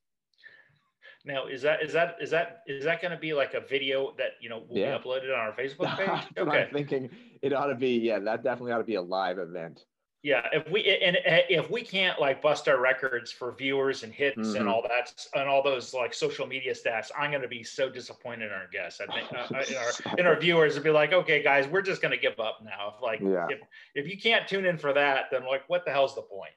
Now, 1.24 1.46
is 1.46 1.62
that 1.62 1.82
is 1.82 1.92
that 1.94 2.16
is 2.20 2.30
that 2.30 2.60
is 2.68 2.84
that 2.84 3.02
going 3.02 3.10
to 3.10 3.18
be 3.18 3.34
like 3.34 3.54
a 3.54 3.60
video 3.60 4.14
that 4.18 4.32
you 4.40 4.48
know 4.48 4.62
will 4.68 4.78
yeah. 4.78 4.96
be 4.96 5.02
uploaded 5.02 5.34
on 5.34 5.40
our 5.40 5.52
Facebook 5.52 5.96
page? 5.98 6.28
okay. 6.38 6.62
I'm 6.62 6.72
thinking 6.72 7.10
it 7.42 7.52
ought 7.52 7.66
to 7.66 7.74
be. 7.74 7.98
Yeah, 7.98 8.20
that 8.20 8.44
definitely 8.44 8.70
ought 8.70 8.78
to 8.78 8.84
be 8.84 8.94
a 8.94 9.02
live 9.02 9.38
event 9.38 9.80
yeah 10.24 10.48
if 10.52 10.68
we 10.70 10.98
and 11.02 11.18
if 11.24 11.70
we 11.70 11.82
can't 11.82 12.18
like 12.18 12.40
bust 12.40 12.66
our 12.66 12.80
records 12.80 13.30
for 13.30 13.52
viewers 13.52 14.02
and 14.02 14.12
hits 14.12 14.38
mm-hmm. 14.38 14.56
and 14.56 14.68
all 14.68 14.82
that 14.82 15.14
and 15.34 15.48
all 15.48 15.62
those 15.62 15.92
like 15.92 16.14
social 16.14 16.46
media 16.46 16.72
stats 16.72 17.10
i'm 17.16 17.30
going 17.30 17.42
to 17.42 17.48
be 17.48 17.62
so 17.62 17.90
disappointed 17.90 18.46
in 18.46 18.52
our 18.52 18.66
guests 18.72 19.00
i 19.00 19.14
think 19.14 19.30
uh, 19.32 19.62
in, 19.68 19.76
our, 19.76 20.18
in 20.18 20.26
our 20.26 20.40
viewers 20.40 20.74
would 20.74 20.82
be 20.82 20.90
like 20.90 21.12
okay 21.12 21.42
guys 21.42 21.68
we're 21.68 21.82
just 21.82 22.00
going 22.00 22.10
to 22.10 22.18
give 22.18 22.40
up 22.40 22.58
now 22.64 22.94
like 23.02 23.20
yeah. 23.20 23.46
if, 23.50 23.60
if 23.94 24.10
you 24.10 24.18
can't 24.18 24.48
tune 24.48 24.64
in 24.64 24.78
for 24.78 24.94
that 24.94 25.26
then 25.30 25.44
like 25.44 25.62
what 25.68 25.84
the 25.84 25.90
hell's 25.90 26.14
the 26.16 26.22
point 26.22 26.52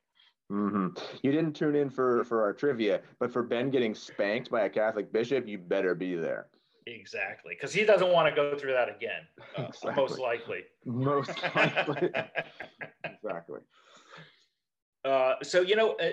Mm-hmm. 0.50 0.98
You 1.24 1.34
didn't 1.34 1.58
tune 1.58 1.76
in 1.76 1.90
for 1.90 2.24
for 2.24 2.42
our 2.42 2.54
trivia, 2.54 3.02
but 3.20 3.34
for 3.34 3.44
Ben 3.44 3.70
getting 3.70 3.94
spanked 3.94 4.50
by 4.50 4.62
a 4.62 4.70
Catholic 4.70 5.12
bishop, 5.12 5.46
you 5.46 5.58
better 5.58 5.94
be 5.94 6.16
there. 6.16 6.48
Exactly, 6.96 7.54
because 7.54 7.74
he 7.74 7.84
doesn't 7.84 8.12
want 8.12 8.34
to 8.34 8.36
go 8.36 8.58
through 8.58 8.72
that 8.74 8.88
again. 8.90 9.28
Uh, 9.58 9.64
exactly. 9.64 9.94
Most 9.96 10.20
likely. 10.20 10.60
Most 10.86 11.32
likely. 11.56 12.10
exactly. 13.04 13.60
Uh, 15.04 15.36
so 15.44 15.62
you 15.62 15.76
know, 15.76 15.92
uh, 15.96 16.12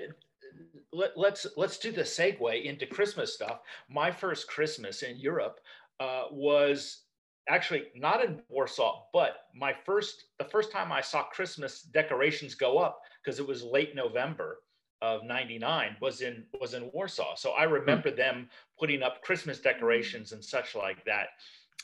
let, 0.93 1.11
us 1.11 1.17
let's, 1.17 1.47
let's 1.57 1.79
do 1.79 1.93
the 1.93 2.03
segue 2.03 2.65
into 2.65 2.87
Christmas 2.87 3.35
stuff. 3.35 3.61
My 3.89 4.11
first 4.11 4.49
Christmas 4.49 5.03
in 5.03 5.17
Europe 5.17 5.61
uh, 6.01 6.25
was 6.33 7.03
actually 7.49 7.85
not 7.95 8.25
in 8.25 8.41
Warsaw, 8.49 9.05
but 9.13 9.47
my 9.55 9.75
first 9.85 10.25
the 10.39 10.45
first 10.45 10.73
time 10.73 10.91
I 10.91 11.01
saw 11.01 11.23
Christmas 11.25 11.83
decorations 11.83 12.55
go 12.55 12.79
up 12.79 13.01
because 13.23 13.39
it 13.39 13.47
was 13.47 13.63
late 13.63 13.95
November 13.95 14.59
of 15.05 15.23
99 15.25 15.97
was 16.01 16.23
in 16.23 16.45
was 16.59 16.73
in 16.73 16.91
Warsaw. 16.93 17.35
So 17.37 17.53
I 17.53 17.67
hmm. 17.67 17.75
remember 17.75 18.11
them 18.11 18.49
putting 18.79 19.03
up 19.03 19.23
Christmas 19.23 19.61
decorations 19.61 20.33
and 20.33 20.43
such 20.43 20.75
like 20.75 21.05
that 21.05 21.29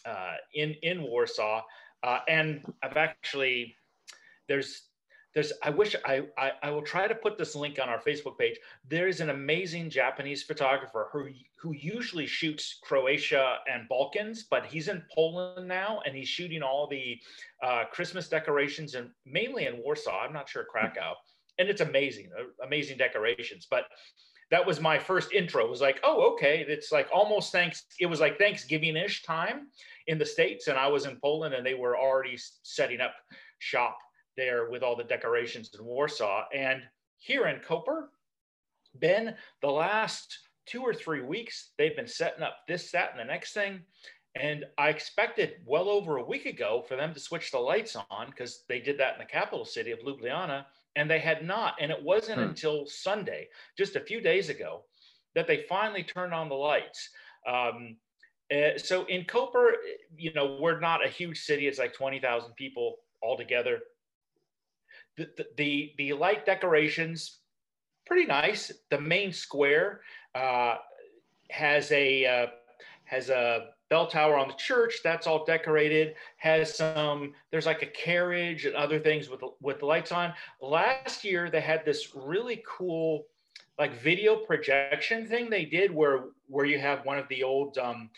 uh, 0.06 0.36
in 0.54 0.74
in 0.82 1.02
Warsaw. 1.02 1.62
Uh, 2.02 2.20
and 2.28 2.64
I've 2.82 2.96
actually 2.96 3.76
there's 4.48 4.84
there's 5.34 5.52
I 5.62 5.70
wish 5.70 5.94
I, 6.06 6.22
I, 6.38 6.52
I 6.62 6.70
will 6.70 6.82
try 6.82 7.06
to 7.06 7.14
put 7.14 7.36
this 7.36 7.54
link 7.54 7.78
on 7.78 7.90
our 7.90 8.00
Facebook 8.00 8.38
page. 8.38 8.56
There 8.88 9.06
is 9.06 9.20
an 9.20 9.28
amazing 9.28 9.90
Japanese 9.90 10.42
photographer 10.42 11.08
who 11.12 11.28
who 11.60 11.72
usually 11.74 12.26
shoots 12.26 12.78
Croatia 12.82 13.58
and 13.70 13.86
Balkans, 13.88 14.44
but 14.50 14.64
he's 14.64 14.88
in 14.88 15.02
Poland 15.14 15.68
now 15.68 16.00
and 16.06 16.16
he's 16.16 16.28
shooting 16.28 16.62
all 16.62 16.86
the 16.86 17.18
uh, 17.62 17.84
Christmas 17.92 18.28
decorations 18.30 18.94
and 18.94 19.10
mainly 19.26 19.66
in 19.66 19.76
Warsaw. 19.76 20.20
I'm 20.22 20.32
not 20.32 20.48
sure 20.48 20.64
Krakow 20.64 21.14
and 21.60 21.68
it's 21.68 21.82
amazing, 21.82 22.30
uh, 22.36 22.44
amazing 22.64 22.96
decorations. 22.96 23.66
But 23.70 23.84
that 24.50 24.66
was 24.66 24.80
my 24.80 24.98
first 24.98 25.32
intro. 25.32 25.64
It 25.64 25.70
was 25.70 25.80
like, 25.80 26.00
oh, 26.02 26.32
okay, 26.32 26.64
it's 26.66 26.90
like 26.90 27.08
almost 27.12 27.52
thanks. 27.52 27.84
It 28.00 28.06
was 28.06 28.18
like 28.18 28.38
Thanksgiving-ish 28.38 29.22
time 29.22 29.68
in 30.08 30.18
the 30.18 30.26
states, 30.26 30.66
and 30.66 30.76
I 30.76 30.88
was 30.88 31.06
in 31.06 31.20
Poland, 31.22 31.54
and 31.54 31.64
they 31.64 31.74
were 31.74 31.96
already 31.96 32.36
setting 32.62 33.00
up 33.00 33.14
shop 33.58 33.96
there 34.36 34.70
with 34.70 34.82
all 34.82 34.96
the 34.96 35.04
decorations 35.04 35.70
in 35.78 35.84
Warsaw. 35.84 36.44
And 36.52 36.82
here 37.18 37.46
in 37.46 37.60
Koper, 37.60 38.06
Ben, 38.94 39.36
the 39.60 39.70
last 39.70 40.38
two 40.66 40.82
or 40.82 40.94
three 40.94 41.22
weeks, 41.22 41.70
they've 41.78 41.94
been 41.94 42.08
setting 42.08 42.42
up 42.42 42.56
this, 42.66 42.90
that, 42.90 43.10
and 43.10 43.20
the 43.20 43.24
next 43.24 43.52
thing. 43.52 43.80
And 44.34 44.64
I 44.78 44.88
expected 44.88 45.56
well 45.66 45.88
over 45.88 46.16
a 46.16 46.24
week 46.24 46.46
ago 46.46 46.84
for 46.88 46.96
them 46.96 47.12
to 47.12 47.20
switch 47.20 47.50
the 47.50 47.58
lights 47.58 47.96
on 47.96 48.30
because 48.30 48.64
they 48.68 48.80
did 48.80 48.98
that 48.98 49.14
in 49.14 49.18
the 49.18 49.24
capital 49.24 49.64
city 49.64 49.90
of 49.90 49.98
Ljubljana 50.00 50.64
and 50.96 51.10
they 51.10 51.18
had 51.18 51.44
not. 51.44 51.74
And 51.80 51.90
it 51.90 52.02
wasn't 52.02 52.38
hmm. 52.38 52.48
until 52.48 52.86
Sunday, 52.86 53.48
just 53.76 53.96
a 53.96 54.00
few 54.00 54.20
days 54.20 54.48
ago, 54.48 54.84
that 55.34 55.46
they 55.46 55.64
finally 55.68 56.02
turned 56.02 56.34
on 56.34 56.48
the 56.48 56.54
lights. 56.54 57.10
Um, 57.46 57.96
uh, 58.52 58.76
so 58.76 59.04
in 59.04 59.24
Koper, 59.24 59.72
you 60.16 60.32
know, 60.34 60.58
we're 60.60 60.80
not 60.80 61.04
a 61.04 61.08
huge 61.08 61.40
city. 61.40 61.68
It's 61.68 61.78
like 61.78 61.94
20,000 61.94 62.52
people 62.54 62.96
altogether. 63.22 63.78
The, 65.16 65.28
the, 65.36 65.46
the, 65.56 65.92
the, 65.98 66.12
light 66.14 66.46
decorations, 66.46 67.38
pretty 68.06 68.26
nice. 68.26 68.72
The 68.90 69.00
main 69.00 69.32
square 69.32 70.00
uh, 70.34 70.76
has 71.50 71.92
a, 71.92 72.26
uh, 72.26 72.46
has 73.04 73.28
a 73.28 73.68
bell 73.90 74.06
tower 74.06 74.38
on 74.38 74.48
the 74.48 74.54
church 74.54 75.00
that's 75.02 75.26
all 75.26 75.44
decorated 75.44 76.14
has 76.36 76.74
some 76.74 77.34
there's 77.50 77.66
like 77.66 77.82
a 77.82 77.86
carriage 77.86 78.64
and 78.64 78.74
other 78.76 78.98
things 79.00 79.28
with 79.28 79.42
with 79.60 79.80
the 79.80 79.86
lights 79.86 80.12
on. 80.12 80.32
Last 80.62 81.24
year 81.24 81.50
they 81.50 81.60
had 81.60 81.84
this 81.84 82.14
really 82.14 82.62
cool 82.66 83.26
like 83.78 84.00
video 84.00 84.36
projection 84.36 85.26
thing 85.26 85.50
they 85.50 85.64
did 85.64 85.90
where 85.90 86.24
where 86.46 86.66
you 86.66 86.78
have 86.78 87.04
one 87.04 87.18
of 87.18 87.26
the 87.28 87.42
old 87.42 87.78
um, 87.78 88.10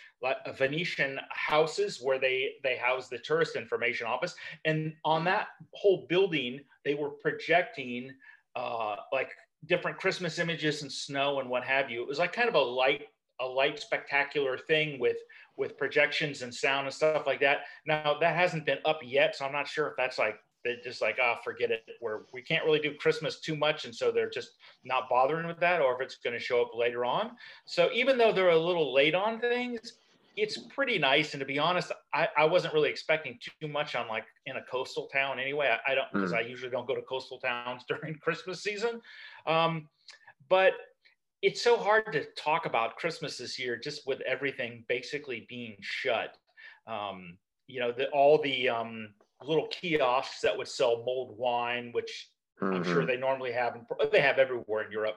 venetian 0.56 1.18
houses 1.30 2.00
where 2.02 2.18
they 2.18 2.54
they 2.62 2.76
house 2.76 3.08
the 3.08 3.18
tourist 3.18 3.56
information 3.56 4.06
office. 4.06 4.34
And 4.64 4.92
on 5.04 5.24
that 5.24 5.48
whole 5.72 6.06
building 6.08 6.60
they 6.84 6.94
were 6.94 7.10
projecting 7.10 8.12
uh, 8.56 8.96
like 9.12 9.30
different 9.66 9.96
christmas 9.96 10.40
images 10.40 10.82
and 10.82 10.92
snow 10.92 11.40
and 11.40 11.48
what 11.48 11.64
have 11.64 11.90
you. 11.90 12.02
It 12.02 12.08
was 12.08 12.18
like 12.18 12.32
kind 12.32 12.48
of 12.48 12.56
a 12.56 12.60
light 12.60 13.06
a 13.40 13.46
light 13.46 13.78
spectacular 13.78 14.58
thing 14.58 14.98
with 14.98 15.16
with 15.56 15.76
projections 15.76 16.42
and 16.42 16.54
sound 16.54 16.86
and 16.86 16.94
stuff 16.94 17.26
like 17.26 17.40
that. 17.40 17.60
Now 17.86 18.16
that 18.20 18.34
hasn't 18.34 18.66
been 18.66 18.78
up 18.84 19.00
yet, 19.04 19.36
so 19.36 19.44
I'm 19.44 19.52
not 19.52 19.68
sure 19.68 19.88
if 19.88 19.94
that's 19.96 20.18
like 20.18 20.36
they're 20.64 20.76
just 20.82 21.02
like, 21.02 21.18
ah, 21.20 21.36
oh, 21.36 21.40
forget 21.42 21.70
it. 21.70 21.82
Where 22.00 22.22
we 22.32 22.42
can't 22.42 22.64
really 22.64 22.78
do 22.78 22.94
Christmas 22.94 23.40
too 23.40 23.56
much, 23.56 23.84
and 23.84 23.94
so 23.94 24.10
they're 24.10 24.30
just 24.30 24.50
not 24.84 25.08
bothering 25.08 25.46
with 25.46 25.58
that, 25.60 25.80
or 25.80 25.94
if 25.94 26.00
it's 26.00 26.16
going 26.16 26.38
to 26.38 26.42
show 26.42 26.62
up 26.62 26.70
later 26.74 27.04
on. 27.04 27.32
So 27.64 27.90
even 27.92 28.16
though 28.16 28.32
they're 28.32 28.50
a 28.50 28.58
little 28.58 28.94
late 28.94 29.14
on 29.14 29.40
things, 29.40 29.94
it's 30.36 30.58
pretty 30.58 30.98
nice. 30.98 31.34
And 31.34 31.40
to 31.40 31.46
be 31.46 31.58
honest, 31.58 31.92
I, 32.14 32.28
I 32.36 32.44
wasn't 32.44 32.74
really 32.74 32.90
expecting 32.90 33.38
too 33.60 33.68
much 33.68 33.94
on 33.94 34.08
like 34.08 34.24
in 34.46 34.56
a 34.56 34.62
coastal 34.70 35.08
town 35.12 35.38
anyway. 35.38 35.76
I, 35.86 35.92
I 35.92 35.94
don't 35.94 36.12
because 36.12 36.32
mm. 36.32 36.38
I 36.38 36.40
usually 36.40 36.70
don't 36.70 36.86
go 36.86 36.94
to 36.94 37.02
coastal 37.02 37.38
towns 37.38 37.84
during 37.88 38.14
Christmas 38.16 38.62
season. 38.62 39.00
Um, 39.46 39.88
but 40.48 40.74
it's 41.42 41.60
so 41.60 41.76
hard 41.76 42.12
to 42.12 42.24
talk 42.36 42.66
about 42.66 42.96
Christmas 42.96 43.36
this 43.36 43.58
year, 43.58 43.76
just 43.76 44.06
with 44.06 44.20
everything 44.22 44.84
basically 44.88 45.46
being 45.48 45.76
shut. 45.80 46.36
Um, 46.86 47.36
you 47.66 47.80
know, 47.80 47.92
the, 47.92 48.08
all 48.10 48.40
the 48.40 48.68
um, 48.68 49.08
little 49.44 49.66
kiosks 49.68 50.40
that 50.40 50.56
would 50.56 50.68
sell 50.68 51.02
mulled 51.04 51.36
wine, 51.36 51.90
which 51.92 52.28
mm-hmm. 52.60 52.74
I'm 52.74 52.84
sure 52.84 52.98
mm-hmm. 52.98 53.06
they 53.06 53.16
normally 53.16 53.52
have, 53.52 53.76
they 54.10 54.20
have 54.20 54.38
everywhere 54.38 54.84
in 54.84 54.92
Europe 54.92 55.16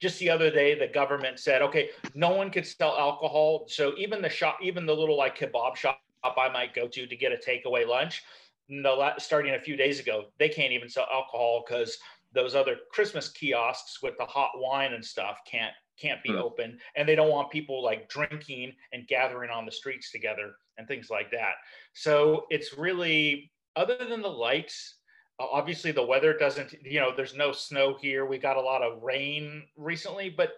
just 0.00 0.18
the 0.18 0.30
other 0.30 0.50
day 0.50 0.78
the 0.78 0.86
government 0.86 1.38
said 1.38 1.62
okay 1.62 1.90
no 2.14 2.30
one 2.30 2.50
could 2.50 2.66
sell 2.66 2.96
alcohol 2.98 3.66
so 3.68 3.92
even 3.98 4.22
the 4.22 4.28
shop 4.28 4.58
even 4.62 4.86
the 4.86 4.94
little 4.94 5.16
like 5.16 5.38
kebab 5.38 5.76
shop 5.76 6.00
i 6.24 6.48
might 6.48 6.74
go 6.74 6.88
to 6.88 7.06
to 7.06 7.16
get 7.16 7.32
a 7.32 7.36
takeaway 7.36 7.86
lunch 7.86 8.22
the 8.68 9.12
starting 9.18 9.54
a 9.54 9.60
few 9.60 9.76
days 9.76 10.00
ago 10.00 10.24
they 10.38 10.48
can't 10.48 10.72
even 10.72 10.88
sell 10.88 11.06
alcohol 11.12 11.64
because 11.66 11.98
those 12.32 12.54
other 12.54 12.76
christmas 12.92 13.28
kiosks 13.28 14.02
with 14.02 14.14
the 14.18 14.24
hot 14.24 14.52
wine 14.56 14.92
and 14.92 15.04
stuff 15.04 15.38
can't 15.50 15.74
can't 16.00 16.22
be 16.22 16.30
mm. 16.30 16.40
open. 16.40 16.78
And 16.96 17.08
they 17.08 17.14
don't 17.14 17.30
want 17.30 17.50
people 17.50 17.82
like 17.82 18.08
drinking 18.08 18.72
and 18.92 19.06
gathering 19.06 19.50
on 19.50 19.66
the 19.66 19.72
streets 19.72 20.10
together 20.10 20.54
and 20.78 20.88
things 20.88 21.10
like 21.10 21.30
that. 21.32 21.54
So 21.92 22.46
it's 22.50 22.76
really 22.78 23.50
other 23.76 23.98
than 24.08 24.22
the 24.22 24.28
lights 24.28 24.96
obviously 25.38 25.90
the 25.90 26.04
weather 26.04 26.36
doesn't 26.36 26.74
you 26.82 27.00
know 27.00 27.12
there's 27.16 27.34
no 27.34 27.52
snow 27.52 27.96
here. 28.00 28.26
We 28.26 28.38
got 28.38 28.56
a 28.56 28.60
lot 28.60 28.82
of 28.82 29.02
rain 29.02 29.64
recently 29.76 30.28
but 30.28 30.52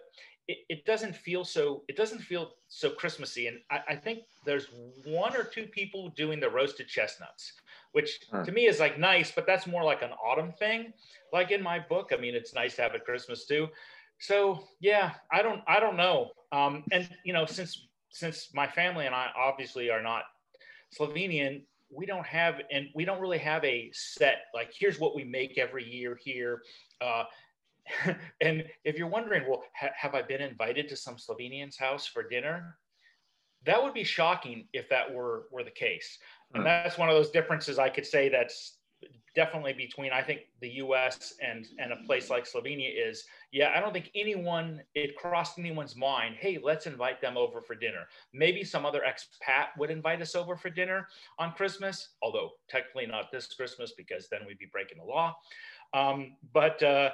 it, 0.49 0.57
it 0.67 0.85
doesn't 0.85 1.15
feel 1.15 1.45
so 1.45 1.83
it 1.87 1.95
doesn't 1.95 2.19
feel 2.19 2.51
so 2.67 2.89
christmassy. 2.89 3.47
And 3.47 3.59
I, 3.71 3.79
I, 3.89 3.95
think 3.95 4.23
there's 4.45 4.67
one 5.05 5.37
or 5.37 5.45
two 5.45 5.67
people 5.67 6.09
doing 6.17 6.41
the 6.41 6.49
roasted 6.49 6.87
chestnuts 6.89 7.53
which 7.93 8.19
to 8.45 8.51
me 8.51 8.65
is 8.65 8.79
like 8.79 8.99
nice 8.99 9.31
but 9.31 9.47
that's 9.47 9.65
more 9.65 9.83
like 9.83 10.01
an 10.01 10.11
autumn 10.23 10.51
thing. 10.51 10.93
Like 11.31 11.51
in 11.51 11.63
my 11.63 11.79
book 11.79 12.11
i 12.13 12.17
mean 12.17 12.35
it's 12.35 12.53
nice 12.53 12.75
to 12.75 12.81
have 12.83 12.95
a 12.95 12.99
christmas 12.99 13.45
too. 13.45 13.69
So 14.19 14.63
yeah 14.81 15.13
i 15.31 15.41
don't 15.41 15.61
i 15.67 15.79
don't 15.79 15.97
know. 15.97 16.31
Um, 16.51 16.83
and 16.91 17.09
you 17.23 17.33
know 17.33 17.45
since 17.45 17.87
since 18.13 18.49
my 18.53 18.67
family 18.67 19.05
and 19.07 19.15
i 19.15 19.29
obviously 19.35 19.89
are 19.89 20.01
not 20.01 20.23
slovenian 20.97 21.63
we 21.89 22.05
don't 22.05 22.25
have 22.25 22.61
and 22.71 22.87
we 22.95 23.05
don't 23.05 23.19
really 23.19 23.37
have 23.39 23.63
a 23.65 23.89
set 23.93 24.45
like 24.53 24.71
here's 24.77 24.99
what 24.99 25.15
we 25.15 25.23
make 25.23 25.57
every 25.57 25.83
year 25.83 26.17
here 26.23 26.61
uh, 27.01 27.23
and 28.41 28.65
if 28.85 28.97
you're 28.97 29.07
wondering 29.07 29.43
well 29.47 29.63
ha- 29.75 29.89
have 29.95 30.15
i 30.15 30.21
been 30.21 30.41
invited 30.41 30.87
to 30.87 30.95
some 30.95 31.15
slovenian's 31.15 31.77
house 31.77 32.05
for 32.05 32.23
dinner 32.27 32.77
that 33.65 33.81
would 33.81 33.93
be 33.93 34.03
shocking 34.03 34.67
if 34.73 34.89
that 34.89 35.11
were 35.11 35.43
were 35.51 35.63
the 35.63 35.71
case 35.71 36.17
and 36.53 36.63
hmm. 36.63 36.67
that's 36.67 36.97
one 36.97 37.09
of 37.09 37.15
those 37.15 37.31
differences 37.31 37.79
i 37.79 37.89
could 37.89 38.05
say 38.05 38.29
that's 38.29 38.77
definitely 39.35 39.73
between 39.73 40.11
I 40.11 40.21
think 40.21 40.41
the 40.61 40.69
U.S. 40.75 41.33
and 41.41 41.67
and 41.79 41.91
a 41.91 41.97
place 42.05 42.29
like 42.29 42.45
Slovenia 42.45 42.89
is 42.95 43.25
yeah 43.51 43.73
I 43.75 43.79
don't 43.79 43.93
think 43.93 44.11
anyone 44.15 44.81
it 44.93 45.15
crossed 45.15 45.57
anyone's 45.57 45.95
mind 45.95 46.35
hey 46.39 46.59
let's 46.61 46.85
invite 46.85 47.21
them 47.21 47.37
over 47.37 47.61
for 47.61 47.75
dinner 47.75 48.07
maybe 48.33 48.63
some 48.63 48.85
other 48.85 49.01
expat 49.01 49.67
would 49.77 49.89
invite 49.89 50.21
us 50.21 50.35
over 50.35 50.55
for 50.55 50.69
dinner 50.69 51.07
on 51.39 51.53
Christmas 51.53 52.09
although 52.21 52.51
technically 52.69 53.07
not 53.07 53.31
this 53.31 53.47
Christmas 53.47 53.93
because 53.97 54.27
then 54.29 54.41
we'd 54.45 54.59
be 54.59 54.69
breaking 54.71 54.99
the 54.99 55.03
law 55.03 55.35
um, 55.93 56.35
but 56.53 56.81
uh, 56.83 57.09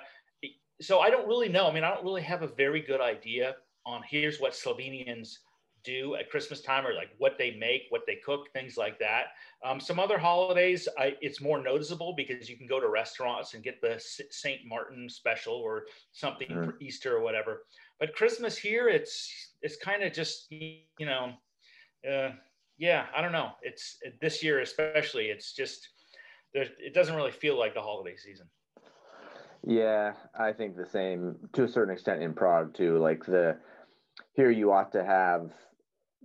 so 0.82 1.00
I 1.00 1.10
don't 1.10 1.28
really 1.28 1.50
know 1.50 1.68
I 1.68 1.74
mean 1.74 1.84
I 1.84 1.94
don't 1.94 2.04
really 2.04 2.24
have 2.24 2.44
a 2.44 2.48
very 2.48 2.82
good 2.82 3.02
idea 3.02 3.56
on 3.86 4.02
here's 4.08 4.40
what 4.40 4.52
Slovenians 4.52 5.38
do 5.84 6.16
at 6.16 6.30
Christmas 6.30 6.62
time 6.62 6.86
or 6.86 6.94
like 6.94 7.10
what 7.18 7.38
they 7.38 7.56
make, 7.56 7.84
what 7.90 8.02
they 8.06 8.16
cook, 8.16 8.52
things 8.54 8.78
like 8.78 9.00
that. 9.00 9.28
Um, 9.64 9.80
some 9.80 10.00
other 10.00 10.18
holidays, 10.18 10.88
I, 10.98 11.16
it's 11.22 11.42
more 11.42 11.62
noticeable 11.62 12.14
because 12.16 12.50
you 12.50 12.58
can 12.58 12.68
go 12.68 12.80
to 12.80 12.90
restaurants 12.90 13.54
and 13.54 13.64
get 13.64 13.82
the 13.82 14.00
St. 14.30 14.62
Martin 14.66 15.10
special 15.10 15.56
or 15.56 15.84
something 16.12 16.48
mm. 16.50 16.66
for 16.66 16.76
Easter 16.82 17.16
or 17.16 17.22
whatever. 17.22 17.64
But 18.00 18.14
Christmas 18.14 18.58
here, 18.58 18.88
it's 18.88 19.32
it's 19.62 19.78
kind 19.78 20.04
of 20.04 20.14
just 20.14 20.48
you 20.50 20.82
know, 21.02 21.34
uh, 22.10 22.30
yeah, 22.78 23.08
I 23.16 23.22
don't 23.22 23.34
know. 23.34 23.52
It's 23.62 23.98
this 24.22 24.42
year 24.42 24.62
especially. 24.62 25.26
It's 25.26 25.54
just 25.54 25.90
it 26.54 26.94
doesn't 26.94 27.16
really 27.16 27.32
feel 27.32 27.60
like 27.60 27.74
the 27.74 27.82
holiday 27.82 28.16
season. 28.16 28.48
Yeah, 29.66 30.14
I 30.40 30.54
think 30.54 30.78
the 30.78 30.86
same 30.86 31.36
to 31.54 31.64
a 31.66 31.68
certain 31.68 31.94
extent 31.94 32.24
in 32.24 32.34
Prague 32.34 32.74
too. 32.74 32.98
Like 32.98 33.26
the 33.26 33.58
here 34.34 34.52
you 34.52 34.72
ought 34.72 34.92
to 34.94 35.04
have 35.04 35.52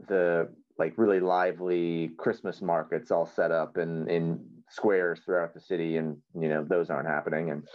the 0.09 0.49
like 0.79 0.95
really 0.97 1.21
lively 1.21 2.11
Christmas 2.19 2.61
markets 2.61 3.11
all 3.11 3.27
set 3.27 3.51
up 3.51 3.79
in 3.79 4.09
in 4.09 4.45
squares 4.69 5.21
throughout 5.25 5.55
the 5.55 5.61
city, 5.61 5.97
and 5.97 6.17
you 6.35 6.49
know 6.49 6.65
those 6.65 6.91
aren't 6.91 7.09
happening. 7.09 7.51
And 7.51 7.67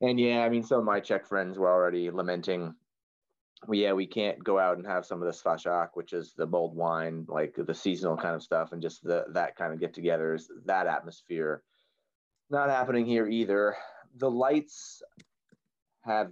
and 0.00 0.18
yeah, 0.18 0.40
I 0.40 0.48
mean, 0.48 0.62
some 0.62 0.78
of 0.78 0.84
my 0.84 1.00
Czech 1.00 1.26
friends 1.26 1.58
were 1.58 1.70
already 1.70 2.10
lamenting. 2.10 2.74
Well, 3.66 3.78
yeah, 3.78 3.92
we 3.92 4.06
can't 4.06 4.42
go 4.42 4.58
out 4.58 4.76
and 4.76 4.86
have 4.86 5.04
some 5.04 5.20
of 5.20 5.26
the 5.26 5.32
svařák, 5.32 5.88
which 5.94 6.12
is 6.12 6.32
the 6.36 6.46
mulled 6.46 6.76
wine, 6.76 7.26
like 7.28 7.56
the 7.56 7.74
seasonal 7.74 8.16
kind 8.16 8.36
of 8.36 8.42
stuff, 8.42 8.72
and 8.72 8.80
just 8.80 9.02
the 9.02 9.24
that 9.32 9.56
kind 9.56 9.72
of 9.72 9.80
get-togethers, 9.80 10.44
that 10.66 10.86
atmosphere. 10.86 11.62
Not 12.50 12.70
happening 12.70 13.04
here 13.04 13.26
either. 13.28 13.76
The 14.16 14.30
lights 14.30 15.02
have 16.02 16.30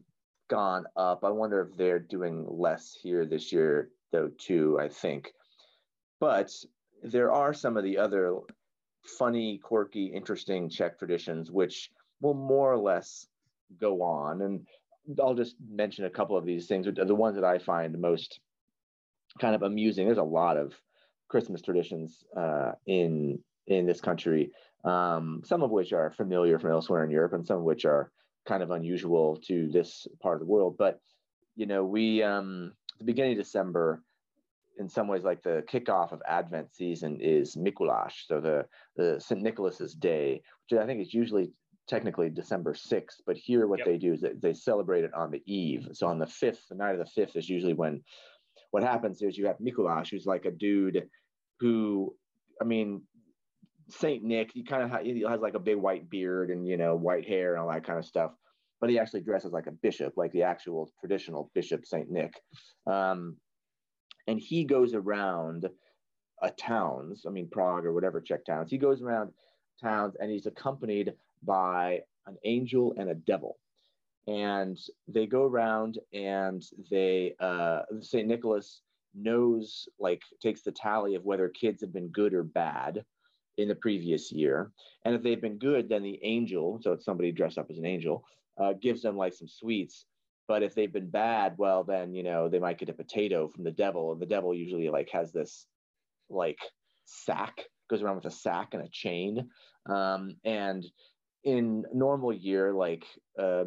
gone 0.49 0.85
up. 0.97 1.25
I 1.25 1.31
wonder 1.31 1.61
if 1.61 1.77
they're 1.77 1.99
doing 1.99 2.47
less 2.49 2.97
here 3.03 3.27
this 3.27 3.53
year 3.53 3.91
though 4.13 4.31
too 4.39 4.79
i 4.81 4.89
think. 4.89 5.33
But 6.19 6.51
there 7.03 7.31
are 7.31 7.53
some 7.53 7.77
of 7.77 7.85
the 7.85 7.99
other 7.99 8.39
funny 9.19 9.59
quirky 9.59 10.07
interesting 10.07 10.69
czech 10.69 10.99
traditions 10.99 11.51
which 11.51 11.91
will 12.21 12.35
more 12.35 12.73
or 12.73 12.79
less 12.79 13.27
go 13.81 14.03
on. 14.03 14.43
And 14.43 14.67
i'll 15.23 15.35
just 15.35 15.57
mention 15.69 16.05
a 16.05 16.11
couple 16.11 16.37
of 16.37 16.45
these 16.45 16.67
things 16.67 16.87
the 16.87 17.15
ones 17.15 17.37
that 17.37 17.45
i 17.45 17.59
find 17.59 17.97
most 17.97 18.41
kind 19.41 19.55
of 19.55 19.63
amusing 19.63 20.05
there's 20.05 20.19
a 20.19 20.23
lot 20.23 20.57
of 20.57 20.75
christmas 21.29 21.63
traditions 21.63 22.25
uh, 22.37 22.73
in 22.87 23.39
in 23.69 23.87
this 23.87 24.01
country 24.01 24.51
um, 24.85 25.43
some 25.45 25.63
of 25.63 25.71
which 25.71 25.93
are 25.93 26.11
familiar 26.11 26.59
from 26.59 26.73
elsewhere 26.73 27.05
in 27.05 27.11
europe 27.11 27.35
and 27.35 27.47
some 27.47 27.59
of 27.59 27.63
which 27.63 27.85
are 27.85 28.11
kind 28.47 28.63
of 28.63 28.71
unusual 28.71 29.37
to 29.49 29.69
this 29.69 30.07
part 30.23 30.37
of 30.37 30.41
the 30.41 30.47
world. 30.53 30.77
But 30.79 31.01
you 31.57 31.67
know 31.67 31.85
we 31.85 32.23
um, 32.23 32.73
the 32.99 33.05
beginning 33.05 33.33
of 33.33 33.39
December, 33.39 34.03
in 34.79 34.89
some 34.89 35.09
ways, 35.09 35.25
like 35.25 35.43
the 35.43 35.65
kickoff 35.71 36.13
of 36.13 36.23
Advent 36.27 36.75
season 36.75 37.19
is 37.21 37.57
Mikulash, 37.57 38.27
so 38.27 38.41
the, 38.41 38.67
the 38.97 39.21
St. 39.21 39.43
Nicholas's 39.43 39.95
Day, 39.95 40.43
which 40.69 40.79
I 40.79 40.87
think 40.87 41.01
is 41.01 41.15
usually 41.15 41.53
technically 41.87 42.29
December 42.29 42.75
6th, 42.75 43.21
but 43.27 43.37
here 43.37 43.67
what 43.67 43.79
yep. 43.79 43.87
they 43.87 43.97
do 43.97 44.13
is 44.13 44.21
that 44.21 44.43
they 44.43 44.53
celebrate 44.53 45.05
it 45.05 45.15
on 45.15 45.31
the 45.31 45.43
eve. 45.47 45.89
So 45.93 46.07
on 46.09 46.19
the 46.19 46.27
5th, 46.27 46.69
the 46.69 46.75
night 46.75 46.99
of 46.99 46.99
the 46.99 47.21
5th 47.21 47.37
is 47.37 47.49
usually 47.49 47.75
when 47.75 48.03
what 48.73 48.83
happens 48.83 49.23
is 49.23 49.39
you 49.39 49.47
have 49.47 49.59
Mikulash, 49.59 50.11
who's 50.11 50.27
like 50.27 50.45
a 50.45 50.51
dude 50.51 51.09
who, 51.61 52.15
I 52.61 52.65
mean, 52.65 53.03
Saint 53.89 54.25
Nick, 54.25 54.51
he 54.53 54.65
kind 54.65 54.83
of 54.83 54.91
ha- 54.91 55.03
he 55.03 55.25
has 55.29 55.41
like 55.41 55.55
a 55.55 55.61
big 55.61 55.77
white 55.77 56.11
beard 56.11 56.51
and 56.51 56.67
you 56.67 56.77
know 56.77 56.97
white 56.97 57.27
hair 57.27 57.53
and 57.53 57.63
all 57.63 57.71
that 57.71 57.85
kind 57.85 57.99
of 57.99 58.05
stuff 58.05 58.33
but 58.81 58.91
he 58.91 58.99
actually 58.99 59.23
dresses 59.23 59.53
like 59.53 59.67
a 59.67 59.73
bishop, 59.73 60.15
like 60.17 60.33
the 60.33 60.43
actual 60.43 60.91
traditional 61.01 61.51
Bishop 61.55 61.87
Saint 61.87 62.11
Nick. 62.11 62.35
Um, 62.87 63.37
and 64.27 64.39
he 64.39 64.65
goes 64.65 64.95
around 64.95 65.69
a 66.43 66.51
towns, 66.51 67.25
I 67.27 67.31
mean 67.31 67.49
Prague 67.51 67.87
or 67.87 67.93
whatever 67.93 68.21
Czech 68.21 68.45
towns. 68.45 68.71
He 68.71 68.79
goes 68.79 69.03
around 69.03 69.31
towns 69.83 70.17
and 70.21 70.31
he's 70.31 70.47
accompanied 70.47 71.15
by 71.43 72.01
an 72.27 72.37
angel 72.45 72.95
and 72.99 73.11
a 73.11 73.15
devil. 73.15 73.59
And 74.27 74.79
they 75.07 75.27
go 75.27 75.45
around 75.45 75.99
and 76.13 76.63
they 76.91 77.35
uh, 77.41 77.83
Saint 78.01 78.27
Nicholas 78.27 78.83
knows 79.15 79.89
like 79.99 80.23
takes 80.43 80.63
the 80.63 80.73
tally 80.73 81.15
of 81.15 81.25
whether 81.25 81.49
kids 81.49 81.81
have 81.81 81.93
been 81.93 82.09
good 82.09 82.35
or 82.35 82.43
bad 82.43 83.05
in 83.57 83.69
the 83.69 83.75
previous 83.75 84.31
year. 84.31 84.71
And 85.05 85.15
if 85.15 85.23
they've 85.23 85.41
been 85.41 85.59
good, 85.59 85.89
then 85.89 86.03
the 86.03 86.19
angel, 86.23 86.81
so 86.83 86.93
it's 86.93 87.05
somebody 87.05 87.33
dressed 87.33 87.57
up 87.57 87.71
as 87.71 87.79
an 87.79 87.87
angel, 87.87 88.25
uh, 88.59 88.73
gives 88.75 89.03
them 89.03 89.17
like 89.17 89.35
some 89.35 89.49
sweets. 89.49 90.07
But 90.49 90.63
if 90.63 90.75
they've 90.75 90.93
been 90.93 91.11
bad, 91.11 91.55
well, 91.59 91.83
then 91.85 92.15
you 92.15 92.23
know 92.23 92.49
they 92.49 92.59
might 92.59 92.79
get 92.79 92.89
a 92.89 92.95
potato 92.95 93.49
from 93.49 93.65
the 93.65 93.71
devil, 93.73 94.13
and 94.13 94.21
the 94.21 94.27
devil 94.27 94.55
usually 94.55 94.89
like 94.89 95.11
has 95.11 95.33
this 95.33 95.67
like 96.29 96.59
sack 97.05 97.65
goes 97.89 98.03
around 98.03 98.17
with 98.17 98.27
a 98.27 98.31
sack 98.31 98.71
and 98.73 98.83
a 98.83 98.89
chain. 98.89 99.49
Um, 99.89 100.37
and 100.45 100.85
in 101.45 101.85
normal 101.93 102.33
year, 102.33 102.73
like 102.73 103.05
uh, 103.39 103.65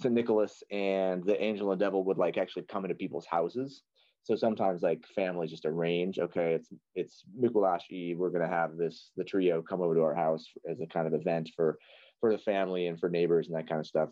St. 0.00 0.14
Nicholas 0.14 0.62
and 0.70 1.24
the 1.24 1.40
angel 1.42 1.70
and 1.72 1.80
devil 1.80 2.04
would 2.04 2.18
like 2.18 2.38
actually 2.38 2.62
come 2.62 2.84
into 2.84 2.94
people's 2.94 3.26
houses. 3.26 3.82
So 4.22 4.36
sometimes 4.36 4.82
like 4.82 5.04
families 5.14 5.50
just 5.50 5.64
arrange, 5.64 6.18
okay, 6.18 6.52
it's 6.54 6.68
it's 6.94 7.24
Mikulash 7.40 7.90
Eve. 7.90 8.18
We're 8.18 8.30
gonna 8.30 8.48
have 8.48 8.76
this 8.76 9.10
the 9.16 9.24
trio 9.24 9.62
come 9.62 9.80
over 9.80 9.94
to 9.94 10.02
our 10.02 10.14
house 10.14 10.44
as 10.70 10.80
a 10.80 10.86
kind 10.86 11.06
of 11.06 11.14
event 11.14 11.50
for 11.56 11.78
for 12.20 12.32
the 12.32 12.38
family 12.38 12.86
and 12.86 12.98
for 12.98 13.08
neighbors 13.08 13.46
and 13.46 13.56
that 13.56 13.68
kind 13.68 13.80
of 13.80 13.86
stuff. 13.86 14.10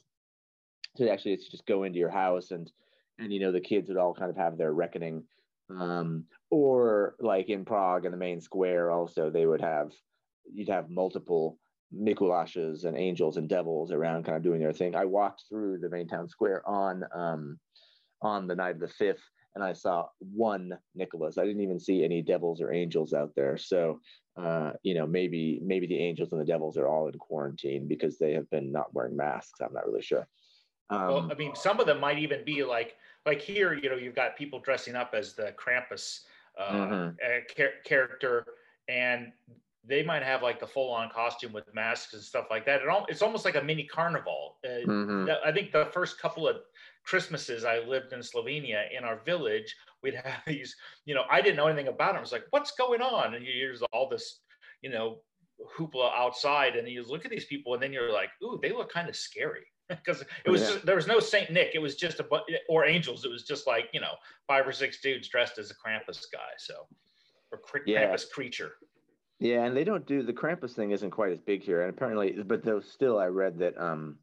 So 0.96 1.08
actually, 1.08 1.34
it's 1.34 1.48
just 1.48 1.66
go 1.66 1.84
into 1.84 1.98
your 1.98 2.10
house 2.10 2.50
and 2.50 2.70
and 3.18 3.32
you 3.32 3.40
know 3.40 3.52
the 3.52 3.60
kids 3.60 3.88
would 3.88 3.98
all 3.98 4.14
kind 4.14 4.30
of 4.30 4.36
have 4.36 4.56
their 4.56 4.72
reckoning. 4.72 5.24
Um, 5.68 6.24
or 6.50 7.16
like 7.18 7.48
in 7.48 7.64
Prague 7.64 8.04
in 8.04 8.12
the 8.12 8.16
main 8.16 8.40
square, 8.40 8.90
also 8.90 9.30
they 9.30 9.46
would 9.46 9.60
have 9.60 9.92
you'd 10.52 10.68
have 10.68 10.90
multiple 10.90 11.58
Mikulashes 11.94 12.84
and 12.84 12.96
angels 12.96 13.36
and 13.36 13.48
devils 13.48 13.92
around, 13.92 14.24
kind 14.24 14.36
of 14.36 14.42
doing 14.42 14.60
their 14.60 14.72
thing. 14.72 14.94
I 14.94 15.04
walked 15.04 15.44
through 15.48 15.78
the 15.78 15.88
main 15.88 16.08
town 16.08 16.28
square 16.28 16.68
on 16.68 17.04
um, 17.14 17.58
on 18.22 18.46
the 18.46 18.56
night 18.56 18.74
of 18.74 18.80
the 18.80 18.88
fifth, 18.88 19.22
and 19.56 19.64
I 19.64 19.72
saw 19.72 20.06
one 20.18 20.78
Nicholas. 20.94 21.38
I 21.38 21.46
didn't 21.46 21.62
even 21.62 21.80
see 21.80 22.04
any 22.04 22.20
devils 22.20 22.60
or 22.60 22.72
angels 22.72 23.14
out 23.14 23.32
there. 23.34 23.56
So, 23.56 24.00
uh, 24.36 24.72
you 24.82 24.92
know, 24.92 25.06
maybe 25.06 25.60
maybe 25.64 25.86
the 25.86 25.98
angels 25.98 26.30
and 26.30 26.40
the 26.40 26.44
devils 26.44 26.76
are 26.76 26.86
all 26.86 27.08
in 27.08 27.18
quarantine 27.18 27.88
because 27.88 28.18
they 28.18 28.34
have 28.34 28.48
been 28.50 28.70
not 28.70 28.92
wearing 28.94 29.16
masks. 29.16 29.60
I'm 29.62 29.72
not 29.72 29.86
really 29.86 30.02
sure. 30.02 30.28
Um, 30.90 31.08
well, 31.08 31.28
I 31.32 31.34
mean, 31.34 31.54
some 31.56 31.80
of 31.80 31.86
them 31.86 31.98
might 31.98 32.18
even 32.18 32.44
be 32.44 32.64
like 32.64 32.96
like 33.24 33.40
here. 33.40 33.72
You 33.72 33.88
know, 33.88 33.96
you've 33.96 34.14
got 34.14 34.36
people 34.36 34.60
dressing 34.60 34.94
up 34.94 35.14
as 35.14 35.32
the 35.32 35.54
Krampus 35.58 36.20
uh, 36.60 36.72
mm-hmm. 36.72 37.54
char- 37.56 37.80
character, 37.86 38.44
and 38.88 39.32
they 39.86 40.02
might 40.02 40.22
have 40.22 40.42
like 40.42 40.60
the 40.60 40.66
full 40.66 40.92
on 40.92 41.08
costume 41.08 41.54
with 41.54 41.64
masks 41.74 42.12
and 42.12 42.22
stuff 42.22 42.48
like 42.50 42.66
that. 42.66 42.82
It 42.82 42.88
all, 42.88 43.06
it's 43.08 43.22
almost 43.22 43.46
like 43.46 43.56
a 43.56 43.62
mini 43.62 43.84
carnival. 43.84 44.56
Uh, 44.62 44.86
mm-hmm. 44.86 45.30
I 45.42 45.50
think 45.50 45.72
the 45.72 45.86
first 45.94 46.20
couple 46.20 46.46
of 46.46 46.56
Christmases 47.06 47.64
I 47.64 47.78
lived 47.78 48.12
in 48.12 48.20
Slovenia 48.20 48.84
in 48.96 49.04
our 49.04 49.20
village, 49.24 49.74
we'd 50.02 50.14
have 50.14 50.42
these, 50.46 50.74
you 51.04 51.14
know, 51.14 51.24
I 51.30 51.40
didn't 51.40 51.56
know 51.56 51.66
anything 51.66 51.88
about 51.88 52.10
them. 52.10 52.18
I 52.18 52.20
was 52.20 52.32
like, 52.32 52.44
what's 52.50 52.72
going 52.72 53.00
on? 53.00 53.34
And 53.34 53.44
here's 53.44 53.82
all 53.92 54.08
this, 54.08 54.40
you 54.82 54.90
know, 54.90 55.18
hoopla 55.78 56.12
outside. 56.14 56.76
And 56.76 56.88
you 56.88 57.04
look 57.04 57.24
at 57.24 57.30
these 57.30 57.46
people 57.46 57.74
and 57.74 57.82
then 57.82 57.92
you're 57.92 58.12
like, 58.12 58.30
ooh, 58.42 58.58
they 58.60 58.72
look 58.72 58.92
kind 58.92 59.08
of 59.08 59.16
scary. 59.16 59.66
Because 59.88 60.24
it 60.44 60.50
was 60.50 60.62
yeah. 60.62 60.66
just, 60.72 60.84
there 60.84 60.96
was 60.96 61.06
no 61.06 61.20
Saint 61.20 61.52
Nick. 61.52 61.70
It 61.76 61.78
was 61.78 61.94
just 61.94 62.18
a 62.18 62.26
or 62.68 62.84
angels. 62.84 63.24
It 63.24 63.30
was 63.30 63.44
just 63.44 63.68
like 63.68 63.84
you 63.92 64.00
know 64.00 64.14
five 64.48 64.66
or 64.66 64.72
six 64.72 65.00
dudes 65.00 65.28
dressed 65.28 65.58
as 65.58 65.70
a 65.70 65.74
Krampus 65.74 66.24
guy. 66.32 66.50
So 66.58 66.74
or 67.52 67.60
Krampus 67.60 67.86
yeah. 67.86 68.16
creature. 68.32 68.72
Yeah, 69.38 69.64
and 69.64 69.76
they 69.76 69.84
don't 69.84 70.04
do 70.04 70.24
the 70.24 70.32
Krampus 70.32 70.72
thing 70.72 70.90
isn't 70.90 71.12
quite 71.12 71.30
as 71.30 71.40
big 71.40 71.62
here, 71.62 71.82
and 71.82 71.90
apparently, 71.90 72.32
but 72.32 72.64
though 72.64 72.80
still, 72.80 73.16
I 73.18 73.26
read 73.26 73.58
that 73.58 73.80
um, 73.80 74.18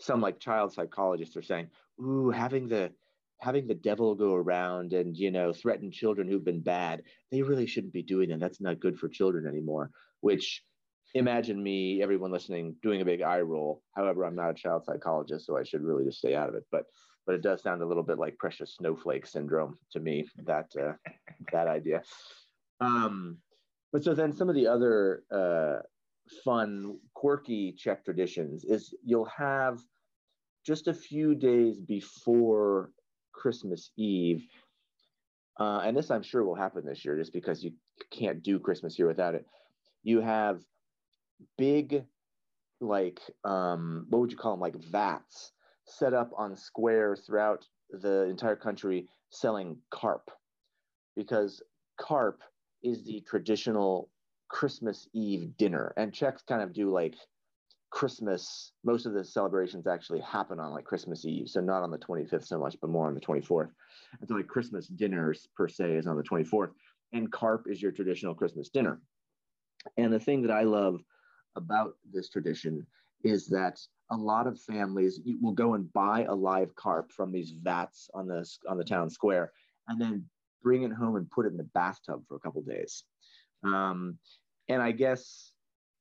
some 0.00 0.20
like 0.20 0.40
child 0.40 0.72
psychologists 0.72 1.36
are 1.36 1.42
saying, 1.42 1.68
"Ooh, 2.00 2.30
having 2.30 2.68
the 2.68 2.92
having 3.38 3.66
the 3.66 3.74
devil 3.74 4.14
go 4.14 4.34
around 4.34 4.92
and 4.92 5.16
you 5.16 5.30
know 5.30 5.52
threaten 5.52 5.90
children 5.90 6.28
who've 6.28 6.44
been 6.44 6.60
bad, 6.60 7.02
they 7.30 7.42
really 7.42 7.66
shouldn't 7.66 7.92
be 7.92 8.02
doing 8.02 8.30
that. 8.30 8.40
That's 8.40 8.60
not 8.60 8.80
good 8.80 8.98
for 8.98 9.08
children 9.08 9.46
anymore." 9.46 9.90
Which 10.20 10.62
imagine 11.14 11.62
me, 11.62 12.02
everyone 12.02 12.30
listening, 12.30 12.76
doing 12.82 13.00
a 13.00 13.04
big 13.04 13.22
eye 13.22 13.40
roll. 13.40 13.82
However, 13.96 14.24
I'm 14.24 14.36
not 14.36 14.50
a 14.50 14.54
child 14.54 14.84
psychologist, 14.84 15.46
so 15.46 15.56
I 15.56 15.64
should 15.64 15.82
really 15.82 16.04
just 16.04 16.18
stay 16.18 16.34
out 16.34 16.48
of 16.48 16.54
it. 16.54 16.64
But 16.70 16.84
but 17.26 17.34
it 17.34 17.42
does 17.42 17.62
sound 17.62 17.82
a 17.82 17.86
little 17.86 18.02
bit 18.02 18.18
like 18.18 18.38
precious 18.38 18.74
snowflake 18.76 19.26
syndrome 19.26 19.78
to 19.92 20.00
me. 20.00 20.28
That 20.44 20.70
uh, 20.80 20.92
that 21.52 21.68
idea. 21.68 22.02
Um, 22.80 23.38
but 23.92 24.04
so 24.04 24.14
then 24.14 24.32
some 24.32 24.48
of 24.48 24.54
the 24.54 24.66
other 24.66 25.24
uh, 25.30 25.82
fun, 26.44 26.98
quirky 27.14 27.72
Czech 27.72 28.04
traditions 28.04 28.64
is 28.64 28.94
you'll 29.04 29.26
have 29.36 29.80
just 30.70 30.86
a 30.86 30.94
few 30.94 31.34
days 31.34 31.80
before 31.80 32.92
Christmas 33.32 33.90
Eve, 33.96 34.46
uh, 35.58 35.80
and 35.84 35.96
this 35.96 36.12
I'm 36.12 36.22
sure 36.22 36.44
will 36.44 36.54
happen 36.54 36.86
this 36.86 37.04
year 37.04 37.18
just 37.18 37.32
because 37.32 37.64
you 37.64 37.72
can't 38.12 38.40
do 38.40 38.60
Christmas 38.60 38.94
here 38.94 39.08
without 39.08 39.34
it. 39.34 39.44
You 40.04 40.20
have 40.20 40.60
big, 41.58 42.04
like, 42.80 43.20
um, 43.44 44.06
what 44.10 44.20
would 44.20 44.30
you 44.30 44.36
call 44.36 44.52
them, 44.52 44.60
like 44.60 44.76
vats 44.76 45.50
set 45.86 46.14
up 46.14 46.30
on 46.38 46.56
squares 46.56 47.22
throughout 47.26 47.66
the 47.90 48.28
entire 48.28 48.54
country 48.54 49.08
selling 49.30 49.76
carp 49.90 50.30
because 51.16 51.64
carp 52.00 52.42
is 52.84 53.04
the 53.04 53.24
traditional 53.28 54.08
Christmas 54.46 55.08
Eve 55.14 55.50
dinner. 55.58 55.92
And 55.96 56.14
Czechs 56.14 56.42
kind 56.42 56.62
of 56.62 56.72
do 56.72 56.90
like 56.90 57.16
Christmas, 57.90 58.72
most 58.84 59.04
of 59.04 59.12
the 59.12 59.24
celebrations 59.24 59.86
actually 59.86 60.20
happen 60.20 60.60
on 60.60 60.72
like 60.72 60.84
Christmas 60.84 61.24
Eve. 61.24 61.48
So 61.48 61.60
not 61.60 61.82
on 61.82 61.90
the 61.90 61.98
25th 61.98 62.46
so 62.46 62.58
much, 62.58 62.76
but 62.80 62.90
more 62.90 63.08
on 63.08 63.14
the 63.14 63.20
24th. 63.20 63.70
And 64.20 64.28
so 64.28 64.34
like 64.34 64.46
Christmas 64.46 64.86
dinners 64.86 65.48
per 65.56 65.68
se 65.68 65.94
is 65.94 66.06
on 66.06 66.16
the 66.16 66.22
24th. 66.22 66.70
And 67.12 67.30
carp 67.32 67.66
is 67.68 67.82
your 67.82 67.90
traditional 67.90 68.34
Christmas 68.34 68.68
dinner. 68.68 69.00
And 69.96 70.12
the 70.12 70.20
thing 70.20 70.42
that 70.42 70.52
I 70.52 70.62
love 70.62 71.00
about 71.56 71.94
this 72.12 72.30
tradition 72.30 72.86
is 73.24 73.48
that 73.48 73.80
a 74.12 74.16
lot 74.16 74.46
of 74.46 74.60
families 74.60 75.20
will 75.40 75.52
go 75.52 75.74
and 75.74 75.92
buy 75.92 76.24
a 76.24 76.34
live 76.34 76.74
carp 76.76 77.12
from 77.12 77.32
these 77.32 77.54
vats 77.62 78.08
on 78.14 78.26
the 78.26 78.48
on 78.68 78.76
the 78.76 78.84
town 78.84 79.10
square 79.10 79.52
and 79.88 80.00
then 80.00 80.24
bring 80.62 80.82
it 80.82 80.92
home 80.92 81.16
and 81.16 81.30
put 81.30 81.46
it 81.46 81.50
in 81.50 81.56
the 81.56 81.68
bathtub 81.74 82.22
for 82.28 82.36
a 82.36 82.40
couple 82.40 82.62
days. 82.62 83.04
Um, 83.64 84.18
and 84.68 84.80
I 84.82 84.92
guess 84.92 85.52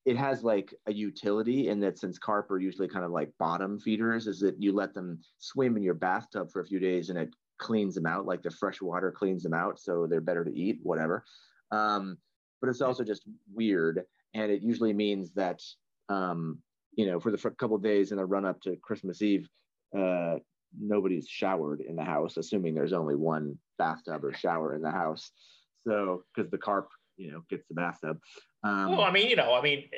it 0.06 0.18
has 0.18 0.44
like 0.44 0.74
a 0.88 0.94
utility 0.94 1.68
in 1.68 1.80
that 1.82 1.98
since 1.98 2.18
carp 2.18 2.50
are 2.52 2.60
usually 2.60 2.88
kind 2.88 3.06
of 3.06 3.12
like 3.12 3.32
bottom 3.38 3.80
feeders, 3.80 4.28
is 4.28 4.40
that 4.40 4.62
you 4.62 4.74
let 4.74 4.94
them 4.94 5.20
swim 5.38 5.78
in 5.78 5.84
your 5.84 5.94
bathtub 5.94 6.52
for 6.52 6.62
a 6.62 6.66
few 6.66 6.80
days 6.80 7.10
and 7.10 7.20
it 7.20 7.34
cleans 7.58 7.94
them 7.94 8.06
out, 8.06 8.26
like 8.26 8.42
the 8.42 8.50
fresh 8.50 8.82
water 8.82 9.12
cleans 9.12 9.44
them 9.44 9.54
out, 9.54 9.80
so 9.80 10.08
they're 10.08 10.22
better 10.22 10.46
to 10.46 10.56
eat, 10.56 10.80
whatever. 10.84 11.24
Um, 11.72 12.18
but 12.62 12.70
it's 12.70 12.82
also 12.82 13.04
just 13.04 13.24
weird, 13.54 14.04
and 14.34 14.52
it 14.52 14.62
usually 14.64 14.94
means 14.94 15.32
that 15.34 15.62
um, 16.10 16.60
you 16.96 17.06
know 17.06 17.20
for 17.20 17.32
the 17.32 17.38
for 17.38 17.52
couple 17.52 17.78
days 17.78 18.12
in 18.12 18.18
the 18.18 18.26
run 18.26 18.46
up 18.46 18.60
to 18.62 18.76
Christmas 18.78 19.22
Eve, 19.22 19.48
uh, 19.98 20.36
nobody's 20.78 21.28
showered 21.28 21.82
in 21.82 21.96
the 21.96 22.04
house, 22.04 22.38
assuming 22.38 22.74
there's 22.74 22.94
only 22.94 23.16
one 23.16 23.58
bathtub 23.78 24.24
or 24.24 24.34
shower 24.34 24.76
in 24.76 24.82
the 24.82 24.92
house. 24.92 25.32
So, 25.88 26.24
because 26.36 26.52
the 26.52 26.58
carp, 26.58 26.90
you 27.18 27.32
know, 27.32 27.44
gets 27.50 27.68
the 27.68 27.76
bathtub. 27.76 28.18
Um, 28.64 28.92
well, 28.92 29.02
I 29.02 29.12
mean, 29.12 29.30
you 29.30 29.36
know, 29.36 29.54
I 29.54 29.62
mean, 29.62 29.90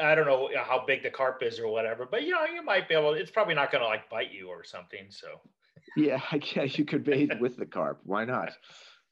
I 0.00 0.14
don't 0.14 0.26
know 0.26 0.50
how 0.62 0.84
big 0.86 1.02
the 1.02 1.10
carp 1.10 1.42
is 1.42 1.58
or 1.58 1.68
whatever, 1.68 2.06
but 2.10 2.22
you 2.22 2.30
know, 2.30 2.44
you 2.44 2.62
might 2.62 2.88
be 2.88 2.94
able. 2.94 3.14
It's 3.14 3.30
probably 3.30 3.54
not 3.54 3.72
going 3.72 3.82
to 3.82 3.88
like 3.88 4.08
bite 4.10 4.32
you 4.32 4.48
or 4.48 4.64
something. 4.64 5.06
So. 5.10 5.40
Yeah, 5.96 6.20
I 6.32 6.38
guess 6.38 6.78
you 6.78 6.84
could 6.84 7.04
bathe 7.04 7.32
with 7.40 7.56
the 7.56 7.66
carp. 7.66 8.00
Why 8.04 8.24
not? 8.24 8.50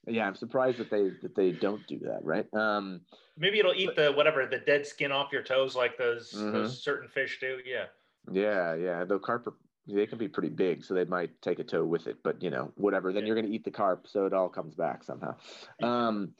Yeah, 0.06 0.26
I'm 0.26 0.34
surprised 0.34 0.78
that 0.78 0.90
they 0.90 1.10
that 1.20 1.36
they 1.36 1.52
don't 1.52 1.86
do 1.86 1.98
that, 2.00 2.20
right? 2.24 2.46
Um, 2.54 3.02
Maybe 3.36 3.58
it'll 3.58 3.74
eat 3.74 3.94
the 3.96 4.10
whatever 4.10 4.46
the 4.46 4.58
dead 4.58 4.86
skin 4.86 5.12
off 5.12 5.30
your 5.30 5.42
toes, 5.42 5.76
like 5.76 5.98
those 5.98 6.32
mm-hmm. 6.32 6.52
those 6.52 6.82
certain 6.82 7.06
fish 7.06 7.38
do. 7.38 7.58
Yeah. 7.66 7.84
Yeah, 8.32 8.74
yeah. 8.76 9.04
The 9.04 9.18
carp 9.18 9.46
are 9.46 9.54
they 9.86 10.06
can 10.06 10.18
be 10.18 10.28
pretty 10.28 10.48
big, 10.48 10.84
so 10.84 10.94
they 10.94 11.04
might 11.04 11.40
take 11.42 11.58
a 11.58 11.64
toe 11.64 11.84
with 11.84 12.06
it. 12.06 12.16
But 12.22 12.42
you 12.42 12.50
know, 12.50 12.72
whatever. 12.76 13.12
Then 13.12 13.22
yeah. 13.22 13.26
you're 13.26 13.36
going 13.36 13.46
to 13.46 13.52
eat 13.52 13.64
the 13.64 13.70
carp, 13.70 14.06
so 14.08 14.26
it 14.26 14.32
all 14.32 14.48
comes 14.48 14.74
back 14.74 15.04
somehow. 15.04 15.36
Um, 15.82 16.32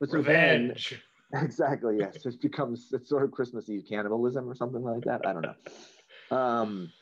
but 0.00 0.10
so 0.10 0.18
Revenge. 0.18 0.90
Then, 0.90 1.00
exactly. 1.34 1.96
Yes, 1.98 2.24
it 2.24 2.40
becomes 2.40 2.88
it's 2.92 3.08
sort 3.08 3.24
of 3.24 3.30
Christmas 3.30 3.68
Eve 3.68 3.84
cannibalism 3.88 4.48
or 4.48 4.54
something 4.54 4.82
like 4.82 5.04
that. 5.04 5.26
I 5.26 5.32
don't 5.32 5.42
know. 5.42 5.54
Um, 6.30 6.92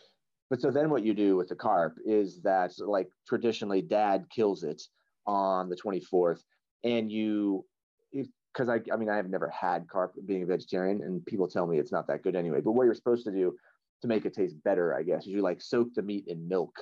but 0.51 0.61
so 0.61 0.71
then 0.71 0.89
what 0.89 1.03
you 1.03 1.13
do 1.13 1.35
with 1.37 1.49
the 1.49 1.57
carp 1.57 1.99
is 2.05 2.41
that 2.43 2.73
like 2.79 3.09
traditionally, 3.27 3.83
Dad 3.83 4.27
kills 4.31 4.63
it 4.63 4.81
on 5.27 5.69
the 5.69 5.75
24th, 5.75 6.43
and 6.85 7.11
you 7.11 7.65
because 8.57 8.71
I, 8.71 8.81
I 8.93 8.97
mean, 8.97 9.11
I 9.11 9.17
have 9.17 9.29
never 9.29 9.51
had 9.51 9.87
carp 9.89 10.15
being 10.25 10.43
a 10.43 10.47
vegetarian, 10.47 11.03
and 11.03 11.25
people 11.27 11.47
tell 11.47 11.67
me 11.67 11.79
it's 11.79 11.93
not 11.93 12.07
that 12.07 12.23
good 12.23 12.37
anyway. 12.37 12.61
But 12.61 12.73
what 12.73 12.85
you're 12.85 12.95
supposed 12.95 13.25
to 13.25 13.33
do 13.33 13.55
to 14.01 14.09
make 14.09 14.25
it 14.25 14.35
taste 14.35 14.63
better, 14.65 14.95
I 14.95 15.03
guess. 15.03 15.27
Is 15.27 15.33
you 15.33 15.43
like 15.43 15.61
soak 15.61 15.89
the 15.95 16.03
meat 16.03 16.25
in 16.27 16.49
milk 16.49 16.75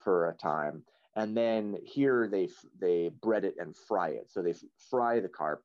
for 0.00 0.28
a 0.28 0.34
time, 0.34 0.84
and 1.16 1.36
then 1.36 1.76
here 1.82 2.28
they 2.30 2.48
they 2.80 3.10
bread 3.20 3.44
it 3.44 3.54
and 3.58 3.74
fry 3.88 4.10
it. 4.10 4.30
So 4.30 4.42
they 4.42 4.54
fry 4.90 5.20
the 5.20 5.28
carp. 5.28 5.62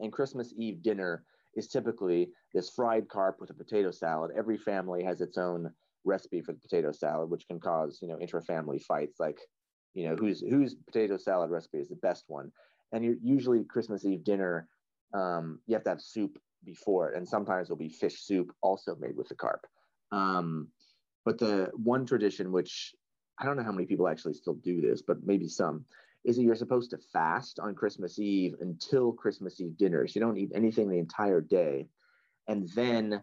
And 0.00 0.12
Christmas 0.12 0.52
Eve 0.56 0.82
dinner 0.82 1.24
is 1.54 1.68
typically 1.68 2.30
this 2.54 2.70
fried 2.70 3.08
carp 3.08 3.40
with 3.40 3.50
a 3.50 3.54
potato 3.54 3.90
salad. 3.90 4.30
Every 4.36 4.56
family 4.56 5.02
has 5.04 5.20
its 5.20 5.38
own 5.38 5.72
recipe 6.04 6.40
for 6.40 6.52
the 6.52 6.60
potato 6.60 6.92
salad, 6.92 7.30
which 7.30 7.46
can 7.46 7.60
cause 7.60 7.98
you 8.00 8.08
know 8.08 8.18
intra-family 8.20 8.78
fights, 8.78 9.18
like 9.18 9.38
you 9.94 10.08
know 10.08 10.16
whose 10.16 10.40
whose 10.40 10.74
potato 10.74 11.16
salad 11.16 11.50
recipe 11.50 11.78
is 11.78 11.88
the 11.88 11.96
best 11.96 12.24
one. 12.28 12.50
And 12.92 13.04
you're 13.04 13.16
usually 13.22 13.64
Christmas 13.64 14.04
Eve 14.04 14.24
dinner, 14.24 14.66
um, 15.14 15.60
you 15.66 15.74
have 15.74 15.84
to 15.84 15.90
have 15.90 16.00
soup 16.00 16.38
before 16.64 17.10
it, 17.10 17.16
and 17.16 17.28
sometimes 17.28 17.66
it'll 17.66 17.76
be 17.76 17.88
fish 17.88 18.20
soup 18.22 18.52
also 18.62 18.96
made 18.96 19.16
with 19.16 19.28
the 19.28 19.34
carp. 19.34 19.66
Um, 20.10 20.68
but 21.24 21.38
the 21.38 21.70
one 21.74 22.06
tradition, 22.06 22.52
which 22.52 22.94
I 23.38 23.44
don't 23.44 23.56
know 23.56 23.62
how 23.62 23.72
many 23.72 23.86
people 23.86 24.08
actually 24.08 24.34
still 24.34 24.54
do 24.54 24.80
this, 24.80 25.02
but 25.02 25.18
maybe 25.24 25.48
some, 25.48 25.84
is 26.24 26.36
that 26.36 26.42
you're 26.42 26.54
supposed 26.54 26.90
to 26.90 26.98
fast 27.12 27.58
on 27.58 27.74
Christmas 27.74 28.18
Eve 28.18 28.54
until 28.60 29.12
Christmas 29.12 29.60
Eve 29.60 29.76
dinner. 29.76 30.06
So 30.06 30.18
you 30.18 30.26
don't 30.26 30.38
eat 30.38 30.52
anything 30.54 30.88
the 30.88 30.98
entire 30.98 31.40
day. 31.40 31.86
And 32.48 32.68
then 32.74 33.22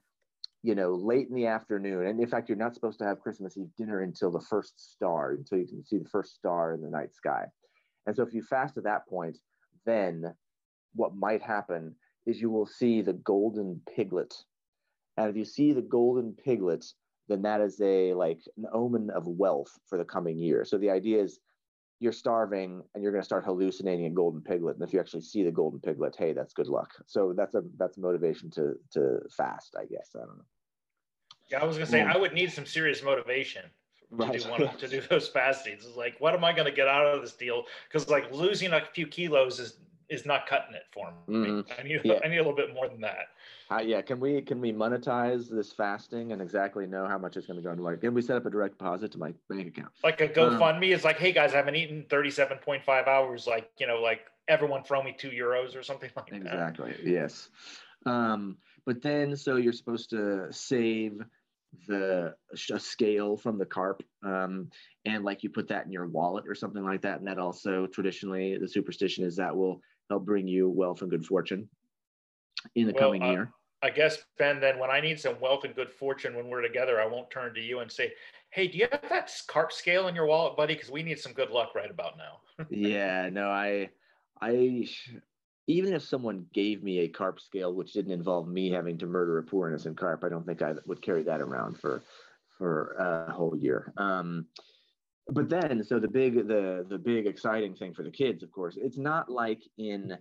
you 0.66 0.74
know, 0.74 0.96
late 0.96 1.28
in 1.30 1.36
the 1.36 1.46
afternoon. 1.46 2.08
And 2.08 2.20
in 2.20 2.28
fact, 2.28 2.50
you're 2.50 2.58
not 2.58 2.74
supposed 2.74 2.98
to 2.98 3.06
have 3.06 3.20
Christmas 3.20 3.56
Eve 3.56 3.70
dinner 3.78 4.02
until 4.02 4.32
the 4.32 4.42
first 4.42 4.94
star, 4.94 5.34
until 5.34 5.60
you 5.60 5.68
can 5.68 5.86
see 5.86 6.00
the 6.00 6.10
first 6.10 6.34
star 6.34 6.74
in 6.74 6.82
the 6.82 6.90
night 6.90 7.14
sky. 7.14 7.46
And 8.08 8.16
so 8.16 8.24
if 8.24 8.34
you 8.34 8.42
fast 8.42 8.76
at 8.76 8.86
that 8.86 9.08
point, 9.08 9.38
then 9.86 10.34
what 10.96 11.16
might 11.16 11.44
happen 11.44 11.94
is 12.26 12.42
you 12.42 12.50
will 12.50 12.66
see 12.66 13.04
the 13.04 13.14
golden 13.14 13.80
piglet. 13.96 14.34
And 15.18 15.30
if 15.30 15.36
you 15.36 15.46
see 15.46 15.72
the 15.72 15.84
golden 15.84 16.34
piglet, 16.34 16.84
then 17.30 17.44
that 17.44 17.62
is 17.62 17.80
a 17.80 18.16
like 18.16 18.40
an 18.58 18.66
omen 18.74 19.12
of 19.12 19.28
wealth 19.28 19.70
for 19.88 20.00
the 20.00 20.04
coming 20.04 20.40
year. 20.40 20.66
So 20.66 20.80
the 20.80 20.90
idea 20.90 21.22
is 21.22 21.40
you're 22.00 22.12
starving 22.12 22.84
and 22.94 23.04
you're 23.04 23.12
going 23.12 23.22
to 23.22 23.26
start 23.26 23.46
hallucinating 23.46 24.06
a 24.06 24.10
golden 24.10 24.42
piglet. 24.42 24.76
And 24.76 24.86
if 24.86 24.94
you 24.94 25.00
actually 25.00 25.22
see 25.22 25.44
the 25.44 25.52
golden 25.52 25.80
piglet, 25.80 26.16
hey, 26.18 26.34
that's 26.34 26.54
good 26.54 26.68
luck. 26.68 26.94
So 27.06 27.34
that's 27.36 27.56
a 27.56 27.64
that's 27.78 27.98
motivation 27.98 28.50
to 28.52 28.74
to 28.92 29.20
fast, 29.30 29.76
I 29.80 29.86
guess. 29.86 30.10
I 30.16 30.20
don't 30.20 30.38
know. 30.38 30.46
Yeah, 31.50 31.62
I 31.62 31.66
was 31.66 31.78
gonna 31.78 31.86
say 31.86 32.02
I 32.02 32.18
would 32.18 32.34
need 32.34 32.52
some 32.52 32.66
serious 32.66 33.04
motivation 33.04 33.64
to 34.10 34.16
right. 34.16 34.42
do 34.42 34.50
one 34.50 34.78
to 34.78 34.88
do 34.88 35.02
those 35.10 35.28
fastings. 35.34 35.86
It's 35.86 35.96
like, 35.96 36.16
what 36.20 36.34
am 36.34 36.44
I 36.44 36.54
gonna 36.54 36.72
get 36.72 36.88
out 36.88 37.06
of 37.06 37.22
this 37.22 37.34
deal? 37.34 37.64
Because 37.88 38.10
like 38.10 38.32
losing 38.32 38.74
a 38.74 38.82
few 38.94 39.08
kilos 39.08 39.60
is 39.60 39.78
is 40.10 40.26
not 40.26 40.48
cutting 40.48 40.76
it 40.76 40.84
for 40.92 41.14
me. 41.28 41.48
Mm-hmm. 41.48 41.72
I 41.80 41.84
need 41.84 42.02
yeah. 42.04 42.20
I 42.24 42.28
need 42.28 42.38
a 42.38 42.42
little 42.42 42.56
bit 42.56 42.74
more 42.74 42.88
than 42.88 43.02
that. 43.02 43.30
Uh, 43.72 43.82
yeah, 43.84 44.02
can 44.02 44.20
we 44.20 44.42
can 44.42 44.62
we 44.62 44.72
monetize 44.72 45.50
this 45.50 45.72
fasting 45.72 46.32
and 46.32 46.42
exactly 46.42 46.86
know 46.86 47.08
how 47.08 47.18
much 47.18 47.38
it's 47.38 47.48
going 47.48 47.58
to 47.58 47.64
go 47.64 47.72
into 47.72 47.84
like? 47.84 48.02
Can 48.02 48.14
we 48.14 48.22
set 48.22 48.38
up 48.38 48.46
a 48.46 48.50
direct 48.50 48.78
deposit 48.78 49.12
to 49.14 49.18
my 49.18 49.34
bank 49.50 49.68
account? 49.68 49.92
Like 50.04 50.22
a 50.22 50.28
GoFundMe 50.28 50.78
um, 50.78 50.84
is 50.84 51.04
like, 51.04 51.18
hey 51.18 51.32
guys, 51.32 51.54
I 51.54 51.58
haven't 51.58 51.76
eaten 51.76 52.06
thirty 52.10 52.32
seven 52.32 52.58
point 52.60 52.84
five 52.84 53.08
hours. 53.08 53.48
Like 53.48 53.70
you 53.80 53.88
know, 53.88 54.02
like 54.02 54.22
everyone 54.48 54.84
throw 54.84 55.02
me 55.02 55.16
two 55.18 55.30
euros 55.30 55.76
or 55.76 55.84
something 55.84 56.12
like 56.16 56.32
exactly. 56.32 56.92
that. 56.92 57.00
Exactly. 57.00 57.14
Yes. 57.14 57.50
Um, 58.06 58.58
but 58.86 59.02
then 59.02 59.36
so 59.36 59.56
you're 59.56 59.74
supposed 59.74 60.12
to 60.12 60.48
save 60.52 61.22
the 61.88 62.36
scale 62.56 63.38
from 63.38 63.58
the 63.58 63.66
carp 63.66 64.04
um, 64.24 64.70
and 65.06 65.24
like 65.24 65.44
you 65.44 65.50
put 65.50 65.68
that 65.68 65.86
in 65.86 65.92
your 65.92 66.08
wallet 66.08 66.46
or 66.48 66.56
something 66.56 66.84
like 66.84 67.02
that 67.02 67.20
and 67.20 67.28
that 67.28 67.40
also 67.40 67.86
traditionally 67.88 68.58
the 68.58 68.68
superstition 68.68 69.24
is 69.24 69.36
that 69.36 69.56
will 69.56 69.82
help 70.10 70.26
bring 70.26 70.48
you 70.48 70.70
wealth 70.70 71.02
and 71.02 71.10
good 71.10 71.26
fortune 71.26 71.68
in 72.76 72.88
the 72.88 72.94
well, 72.94 73.04
coming 73.04 73.24
uh, 73.24 73.32
year. 73.32 73.52
I 73.82 73.90
guess 73.92 74.18
ben 74.40 74.60
then 74.60 74.80
when 74.80 74.90
i 74.90 75.00
need 75.00 75.20
some 75.20 75.40
wealth 75.40 75.64
and 75.64 75.76
good 75.76 75.92
fortune 75.92 76.36
when 76.36 76.48
we're 76.48 76.62
together 76.62 77.00
i 77.00 77.06
won't 77.06 77.30
turn 77.30 77.54
to 77.54 77.62
you 77.62 77.80
and 77.80 77.92
say 77.92 78.14
hey 78.50 78.68
do 78.68 78.78
you 78.78 78.88
have 78.92 79.08
that 79.10 79.32
carp 79.48 79.72
scale 79.72 80.08
in 80.08 80.16
your 80.16 80.26
wallet 80.26 80.58
buddy? 80.58 80.74
Because 80.74 80.90
we 80.90 81.04
need 81.04 81.20
some 81.20 81.34
good 81.34 81.52
luck 81.52 81.76
right 81.76 81.92
about 81.92 82.18
now. 82.18 82.66
Yeah 82.70 83.30
no 83.32 83.50
i 83.50 83.90
i 84.42 84.88
even 85.68 85.94
if 85.94 86.04
someone 86.04 86.46
gave 86.54 86.84
me 86.84 87.00
a 87.00 87.08
carp 87.08 87.40
scale 87.40 87.74
which 87.74 87.94
didn't 87.94 88.12
involve 88.12 88.48
me 88.48 88.70
having 88.70 88.98
to 89.00 89.08
murder 89.08 89.40
a 89.40 89.44
poor 89.44 89.68
innocent 89.68 89.98
carp, 89.98 90.24
I 90.24 90.30
don't 90.30 90.46
think 90.46 90.62
I 90.62 90.74
would 90.86 91.02
carry 91.02 91.24
that 91.24 91.42
around 91.42 91.80
for 91.80 92.04
for 92.58 92.94
a 93.28 93.32
whole 93.32 93.56
year. 93.58 93.92
Um, 93.98 94.46
but 95.28 95.50
then, 95.50 95.84
so 95.84 96.00
the 96.00 96.08
big 96.08 96.48
the 96.48 96.86
the 96.88 96.98
big 96.98 97.26
exciting 97.26 97.76
thing 97.76 97.94
for 97.94 98.04
the 98.04 98.12
kids, 98.12 98.44
of 98.44 98.52
course, 98.52 98.78
it's 98.80 98.98
not 98.98 99.30
like 99.30 99.62
in 99.78 100.16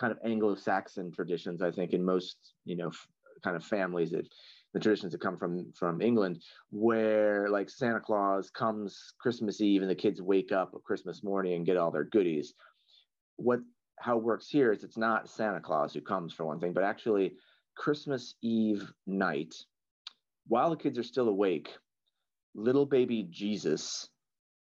kind 0.00 0.10
of 0.10 0.18
Anglo-Saxon 0.24 1.12
traditions. 1.12 1.62
I 1.62 1.70
think 1.70 1.92
in 1.92 2.04
most 2.04 2.36
you 2.64 2.76
know 2.76 2.88
f- 2.88 3.08
kind 3.44 3.56
of 3.56 3.64
families 3.64 4.10
that 4.10 4.26
the 4.74 4.80
traditions 4.80 5.12
that 5.12 5.20
come 5.20 5.38
from 5.38 5.72
from 5.78 6.00
England, 6.00 6.42
where 6.70 7.48
like 7.50 7.70
Santa 7.70 8.00
Claus 8.00 8.50
comes 8.50 9.14
Christmas 9.20 9.60
Eve 9.60 9.82
and 9.82 9.90
the 9.90 9.94
kids 9.94 10.20
wake 10.20 10.50
up 10.50 10.72
Christmas 10.84 11.22
morning 11.22 11.54
and 11.54 11.66
get 11.66 11.76
all 11.76 11.92
their 11.92 12.04
goodies. 12.04 12.54
What 13.36 13.60
how 14.00 14.18
it 14.18 14.24
works 14.24 14.48
here 14.48 14.72
is 14.72 14.82
it's 14.82 14.98
not 14.98 15.28
Santa 15.28 15.60
Claus 15.60 15.94
who 15.94 16.00
comes 16.00 16.32
for 16.32 16.44
one 16.44 16.58
thing, 16.58 16.72
but 16.72 16.82
actually 16.82 17.34
Christmas 17.76 18.34
Eve 18.42 18.92
night, 19.06 19.54
while 20.48 20.70
the 20.70 20.76
kids 20.76 20.98
are 20.98 21.04
still 21.04 21.28
awake, 21.28 21.70
little 22.56 22.86
baby 22.86 23.28
Jesus 23.30 24.08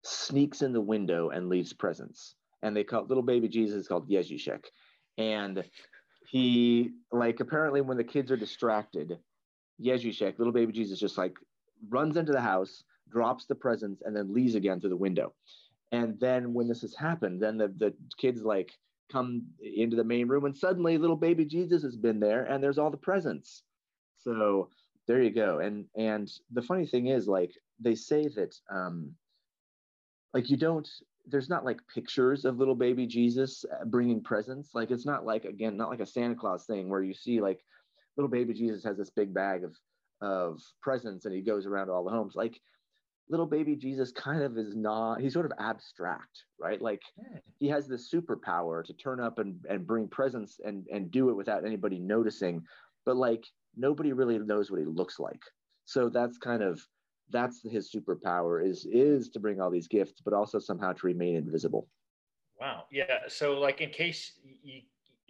sneaks 0.08 0.62
in 0.62 0.72
the 0.72 0.80
window 0.80 1.30
and 1.30 1.48
leaves 1.48 1.72
presents. 1.72 2.34
And 2.62 2.76
they 2.76 2.84
call 2.84 3.04
little 3.04 3.22
baby 3.22 3.48
Jesus 3.48 3.88
called 3.88 4.08
Ježíšek. 4.08 4.64
And 5.16 5.64
he 6.28 6.90
like 7.12 7.40
apparently 7.40 7.80
when 7.80 7.96
the 7.96 8.04
kids 8.04 8.30
are 8.30 8.36
distracted, 8.36 9.18
Ježíšek, 9.82 10.38
little 10.38 10.52
baby 10.52 10.72
Jesus, 10.72 10.98
just 10.98 11.18
like 11.18 11.34
runs 11.88 12.16
into 12.16 12.32
the 12.32 12.40
house, 12.40 12.82
drops 13.10 13.46
the 13.46 13.54
presents, 13.54 14.02
and 14.04 14.14
then 14.16 14.34
leaves 14.34 14.54
again 14.54 14.80
through 14.80 14.90
the 14.90 14.96
window. 14.96 15.32
And 15.92 16.18
then 16.20 16.52
when 16.52 16.68
this 16.68 16.82
has 16.82 16.94
happened, 16.94 17.40
then 17.40 17.56
the, 17.56 17.68
the 17.78 17.94
kids 18.18 18.42
like 18.42 18.72
come 19.10 19.42
into 19.60 19.96
the 19.96 20.04
main 20.04 20.28
room 20.28 20.44
and 20.44 20.56
suddenly 20.56 20.98
little 20.98 21.16
baby 21.16 21.44
jesus 21.44 21.82
has 21.82 21.96
been 21.96 22.20
there 22.20 22.44
and 22.44 22.62
there's 22.62 22.78
all 22.78 22.90
the 22.90 22.96
presents 22.96 23.62
so 24.18 24.68
there 25.06 25.22
you 25.22 25.30
go 25.30 25.58
and 25.60 25.86
and 25.96 26.30
the 26.52 26.62
funny 26.62 26.86
thing 26.86 27.06
is 27.06 27.26
like 27.26 27.52
they 27.80 27.94
say 27.94 28.28
that 28.28 28.54
um 28.70 29.10
like 30.34 30.50
you 30.50 30.56
don't 30.56 30.88
there's 31.26 31.48
not 31.48 31.64
like 31.64 31.80
pictures 31.92 32.44
of 32.44 32.58
little 32.58 32.74
baby 32.74 33.06
jesus 33.06 33.64
uh, 33.72 33.84
bringing 33.84 34.22
presents 34.22 34.70
like 34.74 34.90
it's 34.90 35.06
not 35.06 35.24
like 35.24 35.44
again 35.44 35.76
not 35.76 35.90
like 35.90 36.00
a 36.00 36.06
santa 36.06 36.34
claus 36.34 36.64
thing 36.64 36.88
where 36.88 37.02
you 37.02 37.14
see 37.14 37.40
like 37.40 37.60
little 38.16 38.30
baby 38.30 38.54
jesus 38.54 38.84
has 38.84 38.96
this 38.96 39.10
big 39.10 39.32
bag 39.32 39.64
of 39.64 39.76
of 40.20 40.60
presents 40.82 41.26
and 41.26 41.34
he 41.34 41.40
goes 41.40 41.66
around 41.66 41.86
to 41.86 41.92
all 41.92 42.04
the 42.04 42.10
homes 42.10 42.34
like 42.34 42.60
little 43.30 43.46
baby 43.46 43.76
Jesus 43.76 44.10
kind 44.12 44.42
of 44.42 44.56
is 44.56 44.74
not, 44.74 45.20
he's 45.20 45.32
sort 45.32 45.46
of 45.46 45.52
abstract, 45.58 46.44
right? 46.58 46.80
Like 46.80 47.02
hmm. 47.18 47.38
he 47.58 47.68
has 47.68 47.86
this 47.86 48.12
superpower 48.12 48.84
to 48.84 48.92
turn 48.94 49.20
up 49.20 49.38
and, 49.38 49.56
and 49.68 49.86
bring 49.86 50.08
presents 50.08 50.60
and, 50.64 50.86
and 50.92 51.10
do 51.10 51.30
it 51.30 51.36
without 51.36 51.64
anybody 51.64 51.98
noticing. 51.98 52.62
But 53.04 53.16
like 53.16 53.44
nobody 53.76 54.12
really 54.12 54.38
knows 54.38 54.70
what 54.70 54.80
he 54.80 54.86
looks 54.86 55.18
like. 55.18 55.40
So 55.84 56.08
that's 56.08 56.38
kind 56.38 56.62
of, 56.62 56.80
that's 57.30 57.62
his 57.62 57.90
superpower 57.90 58.66
is, 58.66 58.86
is 58.90 59.28
to 59.30 59.40
bring 59.40 59.60
all 59.60 59.70
these 59.70 59.88
gifts, 59.88 60.20
but 60.24 60.32
also 60.32 60.58
somehow 60.58 60.92
to 60.92 61.06
remain 61.06 61.36
invisible. 61.36 61.88
Wow. 62.60 62.84
Yeah. 62.90 63.20
So 63.28 63.58
like 63.58 63.80
in 63.80 63.90
case 63.90 64.32
you, 64.62 64.82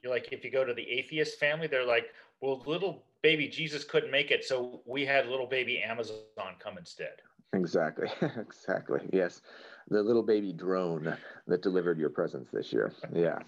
you're 0.03 0.13
like, 0.13 0.29
if 0.33 0.45
you 0.45 0.51
go 0.51 0.65
to 0.65 0.75
the 0.75 0.89
atheist 0.89 1.39
family, 1.39 1.67
they're 1.67 1.87
like, 1.87 2.07
well, 2.41 2.63
little 2.67 3.05
baby 3.23 3.49
Jesus 3.49 3.85
couldn't 3.85 4.11
make 4.11 4.31
it. 4.31 4.45
So 4.45 4.81
we 4.87 5.05
had 5.05 5.27
little 5.27 5.47
baby 5.47 5.83
Amazon 5.83 6.15
come 6.59 6.79
instead. 6.79 7.23
Exactly. 7.53 8.09
exactly. 8.37 9.01
Yes. 9.13 9.43
The 9.89 10.03
little 10.03 10.23
baby 10.23 10.53
drone 10.53 11.17
that 11.47 11.63
delivered 11.63 11.99
your 11.99 12.11
presents 12.11 12.51
this 12.53 12.73
year. 12.73 12.93
Yeah. 13.15 13.39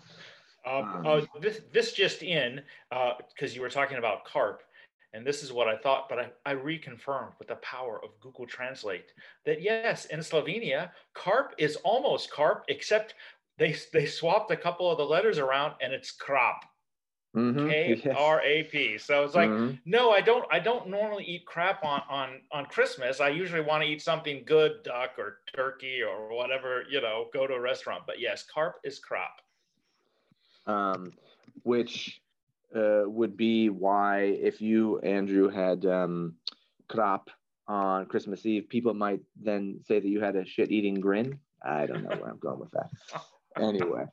Um, 0.66 0.84
um, 0.84 1.06
uh, 1.06 1.20
this, 1.40 1.60
this 1.72 1.92
just 1.92 2.22
in, 2.22 2.60
because 2.90 3.52
uh, 3.52 3.54
you 3.54 3.60
were 3.60 3.70
talking 3.70 3.98
about 3.98 4.24
carp, 4.24 4.62
and 5.12 5.26
this 5.26 5.42
is 5.42 5.52
what 5.52 5.68
I 5.68 5.76
thought, 5.76 6.08
but 6.08 6.18
I, 6.18 6.52
I 6.52 6.54
reconfirmed 6.54 7.32
with 7.38 7.48
the 7.48 7.56
power 7.56 8.00
of 8.02 8.18
Google 8.20 8.46
Translate 8.46 9.06
that 9.44 9.60
yes, 9.60 10.04
in 10.06 10.20
Slovenia, 10.20 10.90
carp 11.14 11.54
is 11.58 11.76
almost 11.76 12.30
carp, 12.30 12.64
except 12.68 13.14
they 13.58 13.76
they 13.92 14.06
swapped 14.06 14.50
a 14.50 14.56
couple 14.56 14.90
of 14.90 14.98
the 14.98 15.04
letters 15.04 15.38
around 15.38 15.74
and 15.80 15.92
it's 15.92 16.10
crop. 16.10 16.64
Mm-hmm. 17.36 17.68
K 17.68 18.12
R 18.16 18.42
A 18.42 18.64
P. 18.64 18.98
So 18.98 19.24
it's 19.24 19.34
like, 19.34 19.50
mm-hmm. 19.50 19.76
no, 19.84 20.10
I 20.10 20.20
don't. 20.20 20.44
I 20.50 20.58
don't 20.58 20.88
normally 20.88 21.24
eat 21.24 21.46
crap 21.46 21.84
on 21.84 22.02
on 22.08 22.40
on 22.50 22.66
Christmas. 22.66 23.20
I 23.20 23.28
usually 23.28 23.60
want 23.60 23.84
to 23.84 23.88
eat 23.88 24.02
something 24.02 24.42
good, 24.46 24.82
duck 24.82 25.10
or 25.16 25.38
turkey 25.54 26.00
or 26.02 26.34
whatever. 26.34 26.84
You 26.90 27.00
know, 27.00 27.26
go 27.32 27.46
to 27.46 27.54
a 27.54 27.60
restaurant. 27.60 28.02
But 28.06 28.18
yes, 28.18 28.44
carp 28.52 28.76
is 28.82 28.98
crop. 28.98 29.36
Um, 30.66 31.12
which 31.62 32.20
uh, 32.74 33.02
would 33.06 33.36
be 33.36 33.68
why 33.68 34.22
if 34.22 34.60
you 34.60 34.98
Andrew 35.00 35.48
had 35.48 35.84
um, 35.86 36.34
crop 36.88 37.30
on 37.66 38.06
Christmas 38.06 38.44
Eve, 38.46 38.68
people 38.68 38.94
might 38.94 39.20
then 39.40 39.80
say 39.86 40.00
that 40.00 40.08
you 40.08 40.20
had 40.20 40.36
a 40.36 40.44
shit 40.44 40.70
eating 40.70 41.00
grin. 41.00 41.38
I 41.64 41.86
don't 41.86 42.02
know 42.02 42.16
where 42.16 42.30
I'm 42.30 42.38
going 42.38 42.58
with 42.58 42.70
that. 42.72 42.90
Anyway. 43.60 44.04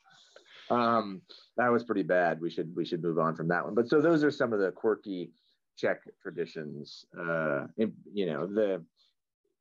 Um, 0.70 1.22
that 1.56 1.72
was 1.72 1.84
pretty 1.84 2.04
bad. 2.04 2.42
We 2.42 2.50
should 2.50 2.76
we 2.76 2.86
should 2.86 3.02
move 3.02 3.20
on 3.20 3.36
from 3.36 3.48
that 3.50 3.64
one. 3.64 3.74
But 3.74 3.88
so 3.88 4.02
those 4.02 4.24
are 4.24 4.32
some 4.32 4.54
of 4.54 4.60
the 4.60 4.72
quirky 4.72 5.32
Czech 5.78 6.02
traditions. 6.22 7.06
Uh, 7.18 7.68
you 7.78 8.26
know 8.26 8.48
the, 8.48 8.84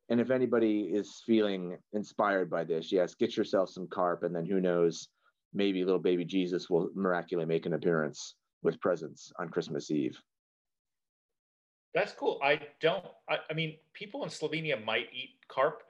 and 0.08 0.20
if 0.20 0.30
anybody 0.30 0.90
is 0.92 1.22
feeling 1.26 1.76
inspired 1.92 2.50
by 2.50 2.64
this, 2.64 2.90
yes, 2.90 3.14
get 3.14 3.36
yourself 3.36 3.70
some 3.70 3.86
carp, 3.88 4.22
and 4.22 4.34
then 4.34 4.46
who 4.46 4.60
knows, 4.60 5.08
maybe 5.52 5.84
little 5.84 6.00
baby 6.00 6.24
Jesus 6.24 6.68
will 6.68 6.90
miraculously 6.94 7.46
make 7.46 7.66
an 7.66 7.74
appearance 7.74 8.34
with 8.62 8.80
presents 8.80 9.32
on 9.38 9.48
Christmas 9.48 9.90
Eve. 9.90 10.18
That's 11.94 12.12
cool. 12.12 12.38
I 12.42 12.60
don't. 12.80 13.04
I, 13.28 13.38
I 13.50 13.54
mean, 13.54 13.76
people 13.94 14.22
in 14.22 14.28
Slovenia 14.28 14.82
might 14.84 15.08
eat 15.14 15.30
carp, 15.48 15.82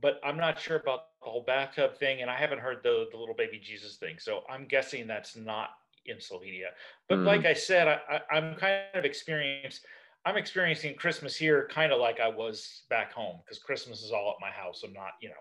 but 0.00 0.20
I'm 0.24 0.36
not 0.36 0.58
sure 0.58 0.76
about 0.76 1.04
the 1.22 1.30
whole 1.30 1.44
bathtub 1.44 1.96
thing, 1.96 2.20
and 2.20 2.30
I 2.30 2.36
haven't 2.36 2.58
heard 2.58 2.78
the 2.82 3.06
the 3.12 3.16
little 3.16 3.34
baby 3.34 3.60
Jesus 3.62 3.96
thing. 3.96 4.16
So 4.18 4.42
I'm 4.50 4.66
guessing 4.66 5.06
that's 5.06 5.36
not 5.36 5.70
in 6.06 6.16
Slovenia. 6.16 6.70
But 7.08 7.18
mm. 7.18 7.26
like 7.26 7.44
I 7.44 7.54
said, 7.54 7.88
I, 7.88 8.20
I, 8.30 8.38
am 8.38 8.56
kind 8.56 8.82
of 8.94 9.04
experienced. 9.04 9.86
I'm 10.24 10.36
experiencing 10.36 10.94
Christmas 10.94 11.36
here, 11.36 11.68
kind 11.72 11.92
of 11.92 12.00
like 12.00 12.20
I 12.20 12.28
was 12.28 12.82
back 12.90 13.12
home, 13.12 13.40
because 13.44 13.58
Christmas 13.58 14.02
is 14.02 14.12
all 14.12 14.30
at 14.30 14.40
my 14.40 14.50
house. 14.50 14.82
I'm 14.84 14.92
not, 14.92 15.12
you 15.20 15.28
know, 15.28 15.34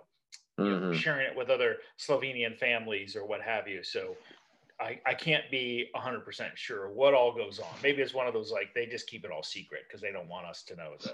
mm-hmm. 0.60 0.66
you 0.66 0.72
know, 0.72 0.86
mm-hmm. 0.88 1.00
sharing 1.00 1.28
it 1.28 1.36
with 1.36 1.50
other 1.50 1.78
Slovenian 2.00 2.58
families 2.58 3.16
or 3.16 3.26
what 3.26 3.42
have 3.42 3.68
you. 3.68 3.84
So 3.84 4.16
I, 4.82 5.00
I 5.06 5.14
can't 5.14 5.50
be 5.52 5.88
100% 5.96 6.56
sure 6.56 6.90
what 6.90 7.14
all 7.14 7.34
goes 7.34 7.60
on. 7.60 7.70
Maybe 7.84 8.02
it's 8.02 8.14
one 8.14 8.28
of 8.28 8.34
those 8.34 8.52
like 8.52 8.74
they 8.74 8.86
just 8.86 9.08
keep 9.08 9.24
it 9.24 9.32
all 9.32 9.44
secret 9.44 9.82
because 9.88 10.02
they 10.02 10.12
don't 10.12 10.28
want 10.28 10.48
us 10.48 10.64
to 10.64 10.76
know 10.76 10.94
the, 11.00 11.14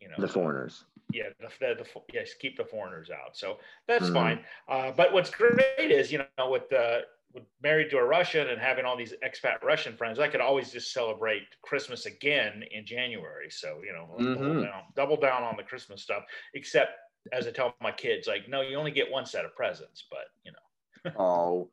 you 0.00 0.08
know, 0.08 0.14
the 0.18 0.28
foreigners. 0.28 0.84
Yeah, 1.12 1.24
the, 1.38 1.48
the, 1.60 1.84
the 1.84 2.00
yes, 2.12 2.30
keep 2.40 2.56
the 2.56 2.64
foreigners 2.64 3.10
out. 3.10 3.36
So 3.36 3.58
that's 3.86 4.06
mm-hmm. 4.06 4.14
fine. 4.14 4.40
Uh, 4.68 4.92
but 4.96 5.12
what's 5.12 5.30
great 5.30 5.62
is 5.78 6.10
you 6.10 6.18
know 6.18 6.50
with 6.50 6.68
the 6.70 7.02
with 7.34 7.44
married 7.62 7.90
to 7.90 7.98
a 7.98 8.04
Russian 8.04 8.48
and 8.48 8.60
having 8.60 8.84
all 8.84 8.96
these 8.96 9.14
expat 9.24 9.62
Russian 9.62 9.96
friends, 9.96 10.18
I 10.18 10.28
could 10.28 10.40
always 10.40 10.72
just 10.72 10.92
celebrate 10.92 11.42
Christmas 11.62 12.06
again 12.06 12.64
in 12.72 12.86
January. 12.86 13.50
So 13.50 13.80
you 13.84 13.92
know, 13.92 14.08
mm-hmm. 14.18 14.42
double, 14.42 14.62
down, 14.62 14.82
double 14.96 15.16
down 15.16 15.42
on 15.42 15.56
the 15.56 15.62
Christmas 15.62 16.02
stuff. 16.02 16.24
Except 16.54 16.92
as 17.32 17.46
I 17.46 17.50
tell 17.50 17.74
my 17.82 17.92
kids, 17.92 18.26
like, 18.26 18.48
no, 18.48 18.62
you 18.62 18.76
only 18.76 18.90
get 18.90 19.10
one 19.10 19.26
set 19.26 19.44
of 19.44 19.54
presents, 19.54 20.04
but 20.10 20.26
you 20.44 20.52
know. 20.52 21.12
oh, 21.18 21.68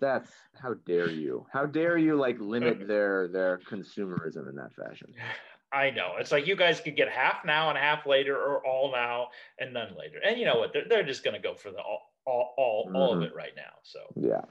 that's 0.00 0.30
how 0.60 0.74
dare 0.86 1.10
you? 1.10 1.46
How 1.52 1.66
dare 1.66 1.96
you 1.96 2.16
like 2.16 2.38
limit 2.38 2.86
their 2.86 3.28
their 3.28 3.60
consumerism 3.70 4.48
in 4.48 4.56
that 4.56 4.74
fashion? 4.74 5.12
I 5.72 5.90
know. 5.90 6.12
It's 6.20 6.30
like 6.30 6.46
you 6.46 6.54
guys 6.54 6.80
could 6.80 6.94
get 6.94 7.08
half 7.08 7.44
now 7.44 7.68
and 7.68 7.76
half 7.76 8.06
later, 8.06 8.36
or 8.36 8.64
all 8.64 8.92
now 8.92 9.28
and 9.58 9.72
none 9.72 9.96
later. 9.98 10.20
And 10.24 10.38
you 10.38 10.44
know 10.44 10.60
what? 10.60 10.72
They're, 10.72 10.84
they're 10.88 11.02
just 11.02 11.24
going 11.24 11.34
to 11.34 11.42
go 11.42 11.54
for 11.54 11.72
the 11.72 11.78
all 11.78 12.12
all 12.26 12.54
all, 12.56 12.86
mm-hmm. 12.86 12.96
all 12.96 13.12
of 13.12 13.18
mm-hmm. 13.18 13.26
it 13.26 13.34
right 13.34 13.52
now. 13.56 13.72
So 13.82 13.98
yeah, 14.14 14.42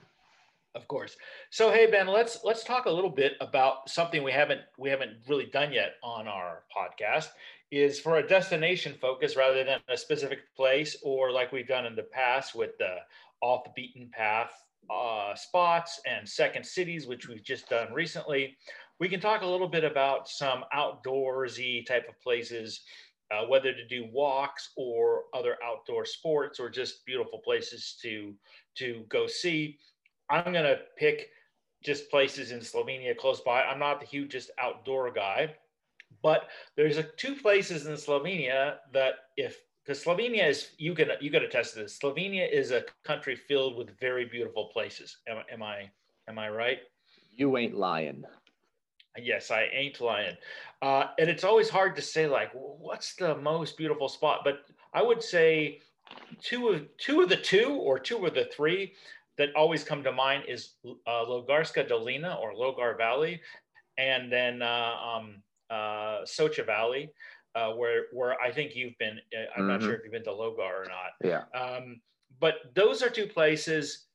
of 0.74 0.86
course. 0.88 1.16
So 1.50 1.70
hey 1.70 1.90
Ben, 1.90 2.08
let's 2.08 2.40
let's 2.44 2.64
talk 2.64 2.86
a 2.86 2.90
little 2.90 3.10
bit 3.10 3.34
about 3.40 3.88
something 3.88 4.22
we 4.22 4.32
haven't 4.32 4.60
we 4.78 4.90
haven't 4.90 5.12
really 5.28 5.46
done 5.46 5.72
yet 5.72 5.94
on 6.02 6.28
our 6.28 6.64
podcast. 6.76 7.28
Is 7.70 7.98
for 7.98 8.18
a 8.18 8.28
destination 8.28 8.94
focus 9.00 9.34
rather 9.34 9.64
than 9.64 9.78
a 9.88 9.96
specific 9.96 10.54
place, 10.54 10.96
or 11.02 11.32
like 11.32 11.50
we've 11.50 11.66
done 11.66 11.86
in 11.86 11.96
the 11.96 12.04
past 12.04 12.54
with 12.54 12.76
the 12.78 12.96
off 13.40 13.64
the 13.64 13.70
beaten 13.74 14.10
path 14.12 14.52
uh, 14.90 15.34
spots 15.34 16.00
and 16.06 16.28
second 16.28 16.64
cities, 16.64 17.06
which 17.06 17.28
we've 17.28 17.42
just 17.42 17.68
done 17.68 17.92
recently. 17.92 18.56
We 19.00 19.08
can 19.08 19.20
talk 19.20 19.42
a 19.42 19.46
little 19.46 19.68
bit 19.68 19.84
about 19.84 20.28
some 20.28 20.64
outdoorsy 20.74 21.84
type 21.86 22.08
of 22.08 22.20
places, 22.20 22.82
uh, 23.32 23.46
whether 23.46 23.72
to 23.72 23.86
do 23.86 24.08
walks 24.12 24.70
or 24.76 25.24
other 25.34 25.56
outdoor 25.64 26.04
sports 26.04 26.60
or 26.60 26.70
just 26.70 27.04
beautiful 27.04 27.40
places 27.44 27.96
to 28.02 28.34
to 28.76 29.04
go 29.08 29.26
see. 29.26 29.78
I'm 30.30 30.52
gonna 30.52 30.78
pick 30.96 31.28
just 31.84 32.10
places 32.10 32.50
in 32.50 32.60
Slovenia 32.60 33.16
close 33.16 33.40
by. 33.40 33.62
I'm 33.62 33.78
not 33.78 34.00
the 34.00 34.06
hugest 34.06 34.50
outdoor 34.58 35.12
guy, 35.12 35.54
but 36.22 36.48
there's 36.76 36.96
a, 36.96 37.02
two 37.02 37.34
places 37.34 37.86
in 37.86 37.94
Slovenia 37.94 38.76
that 38.92 39.14
if 39.36 39.58
because 39.84 40.02
Slovenia 40.02 40.48
is 40.48 40.70
you 40.78 40.94
can 40.94 41.10
you 41.20 41.30
can 41.30 41.42
attest 41.42 41.74
to 41.74 41.80
this. 41.80 41.98
Slovenia 41.98 42.50
is 42.50 42.70
a 42.70 42.84
country 43.04 43.36
filled 43.36 43.76
with 43.76 43.98
very 43.98 44.24
beautiful 44.24 44.66
places. 44.66 45.18
Am, 45.28 45.38
am 45.52 45.62
I 45.62 45.90
am 46.28 46.38
I 46.38 46.48
right? 46.48 46.78
You 47.34 47.56
ain't 47.56 47.74
lying. 47.74 48.24
Yes, 49.16 49.50
I 49.50 49.68
ain't 49.72 50.00
lying. 50.00 50.36
Uh, 50.82 51.06
and 51.18 51.28
it's 51.28 51.44
always 51.44 51.68
hard 51.68 51.94
to 51.96 52.02
say 52.02 52.26
like 52.26 52.50
what's 52.52 53.14
the 53.16 53.36
most 53.36 53.76
beautiful 53.76 54.08
spot, 54.08 54.40
but 54.44 54.60
I 54.92 55.02
would 55.02 55.22
say 55.22 55.80
two 56.40 56.68
of 56.68 56.96
two 56.96 57.22
of 57.22 57.28
the 57.28 57.36
two 57.36 57.74
or 57.74 57.98
two 57.98 58.24
of 58.26 58.34
the 58.34 58.46
three 58.46 58.94
that 59.36 59.54
always 59.56 59.84
come 59.84 60.02
to 60.04 60.12
mind 60.12 60.44
is 60.48 60.74
uh, 60.84 61.24
Logarska 61.24 61.88
Dolina 61.88 62.40
or 62.40 62.54
Logar 62.54 62.96
Valley, 62.96 63.40
and 63.98 64.32
then 64.32 64.62
uh, 64.62 64.94
um, 64.94 65.42
uh, 65.70 66.22
Soča 66.24 66.64
Valley 66.64 67.10
uh, 67.54 67.72
where 67.72 68.04
where 68.12 68.40
I 68.40 68.50
think 68.52 68.74
you've 68.74 68.98
been. 68.98 69.18
Uh, 69.32 69.40
I'm 69.56 69.62
mm-hmm. 69.62 69.68
not 69.68 69.82
sure 69.82 69.94
if 69.94 70.00
you've 70.02 70.12
been 70.12 70.24
to 70.24 70.30
Logar 70.30 70.58
or 70.58 70.86
not. 70.88 71.12
Yeah. 71.22 71.42
Um, 71.58 72.00
but 72.40 72.54
those 72.74 73.02
are 73.02 73.10
two 73.10 73.26
places 73.26 74.06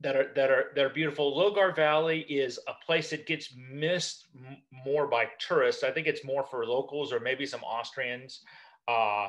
that 0.00 0.16
are 0.16 0.32
that 0.34 0.50
are 0.50 0.72
that 0.74 0.84
are 0.84 0.90
beautiful. 0.90 1.36
Logar 1.36 1.74
Valley 1.74 2.20
is 2.20 2.58
a 2.68 2.74
place 2.84 3.10
that 3.10 3.26
gets 3.26 3.54
missed 3.56 4.26
m- 4.36 4.58
more 4.84 5.06
by 5.06 5.26
tourists. 5.38 5.82
I 5.82 5.90
think 5.90 6.06
it's 6.06 6.24
more 6.24 6.44
for 6.44 6.66
locals 6.66 7.12
or 7.12 7.20
maybe 7.20 7.46
some 7.46 7.62
Austrians. 7.62 8.40
Uh, 8.86 9.28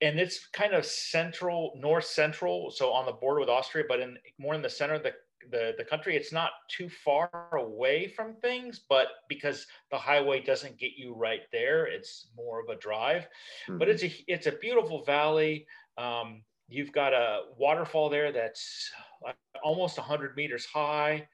and 0.00 0.18
it's 0.18 0.48
kind 0.48 0.74
of 0.74 0.84
central, 0.84 1.72
north 1.76 2.04
central, 2.04 2.70
so 2.70 2.92
on 2.92 3.06
the 3.06 3.12
border 3.12 3.40
with 3.40 3.48
Austria, 3.48 3.84
but 3.88 4.00
in 4.00 4.18
more 4.38 4.54
in 4.54 4.62
the 4.62 4.68
center 4.68 4.94
of 4.94 5.02
the 5.02 5.12
the, 5.50 5.74
the 5.78 5.84
country. 5.84 6.16
It's 6.16 6.32
not 6.32 6.50
too 6.68 6.88
far 6.88 7.48
away 7.52 8.08
from 8.08 8.34
things 8.34 8.80
but 8.88 9.08
because 9.28 9.66
the 9.90 9.98
highway 9.98 10.40
doesn't 10.40 10.78
get 10.78 10.92
you 10.96 11.14
right 11.14 11.42
there 11.50 11.86
it's 11.86 12.28
more 12.36 12.60
of 12.60 12.68
a 12.68 12.78
drive. 12.78 13.22
Mm-hmm. 13.68 13.78
but 13.78 13.88
it's 13.88 14.02
a 14.02 14.12
it's 14.26 14.46
a 14.46 14.52
beautiful 14.52 15.04
valley. 15.04 15.66
Um, 15.98 16.42
you've 16.68 16.92
got 16.92 17.12
a 17.12 17.42
waterfall 17.58 18.08
there 18.08 18.32
that's 18.32 18.90
almost 19.62 19.98
100 19.98 20.36
meters 20.36 20.64
high. 20.64 21.28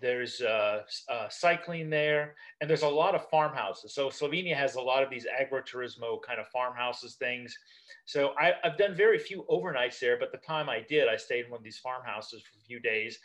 There's 0.00 0.40
uh, 0.40 0.82
uh, 1.10 1.28
cycling 1.28 1.90
there 1.90 2.34
and 2.60 2.68
there's 2.68 2.82
a 2.82 2.88
lot 2.88 3.14
of 3.14 3.28
farmhouses. 3.28 3.94
So 3.94 4.08
slovenia 4.08 4.56
has 4.56 4.74
a 4.74 4.80
lot 4.80 5.02
of 5.02 5.10
these 5.10 5.26
agroturismo 5.26 6.22
kind 6.26 6.40
of 6.40 6.48
farmhouses 6.48 7.14
things. 7.14 7.56
So 8.04 8.32
I, 8.38 8.54
have 8.62 8.78
done 8.78 8.94
very 8.94 9.18
few 9.18 9.44
overnights 9.50 9.98
there 10.00 10.18
but 10.18 10.32
the 10.32 10.38
time 10.38 10.68
i 10.68 10.80
did 10.88 11.08
i 11.08 11.16
stayed 11.16 11.44
in 11.44 11.50
one 11.50 11.58
of 11.58 11.64
these 11.64 11.78
farmhouses 11.78 12.42
for 12.42 12.58
a 12.58 12.64
few 12.66 12.80
days 12.80 13.18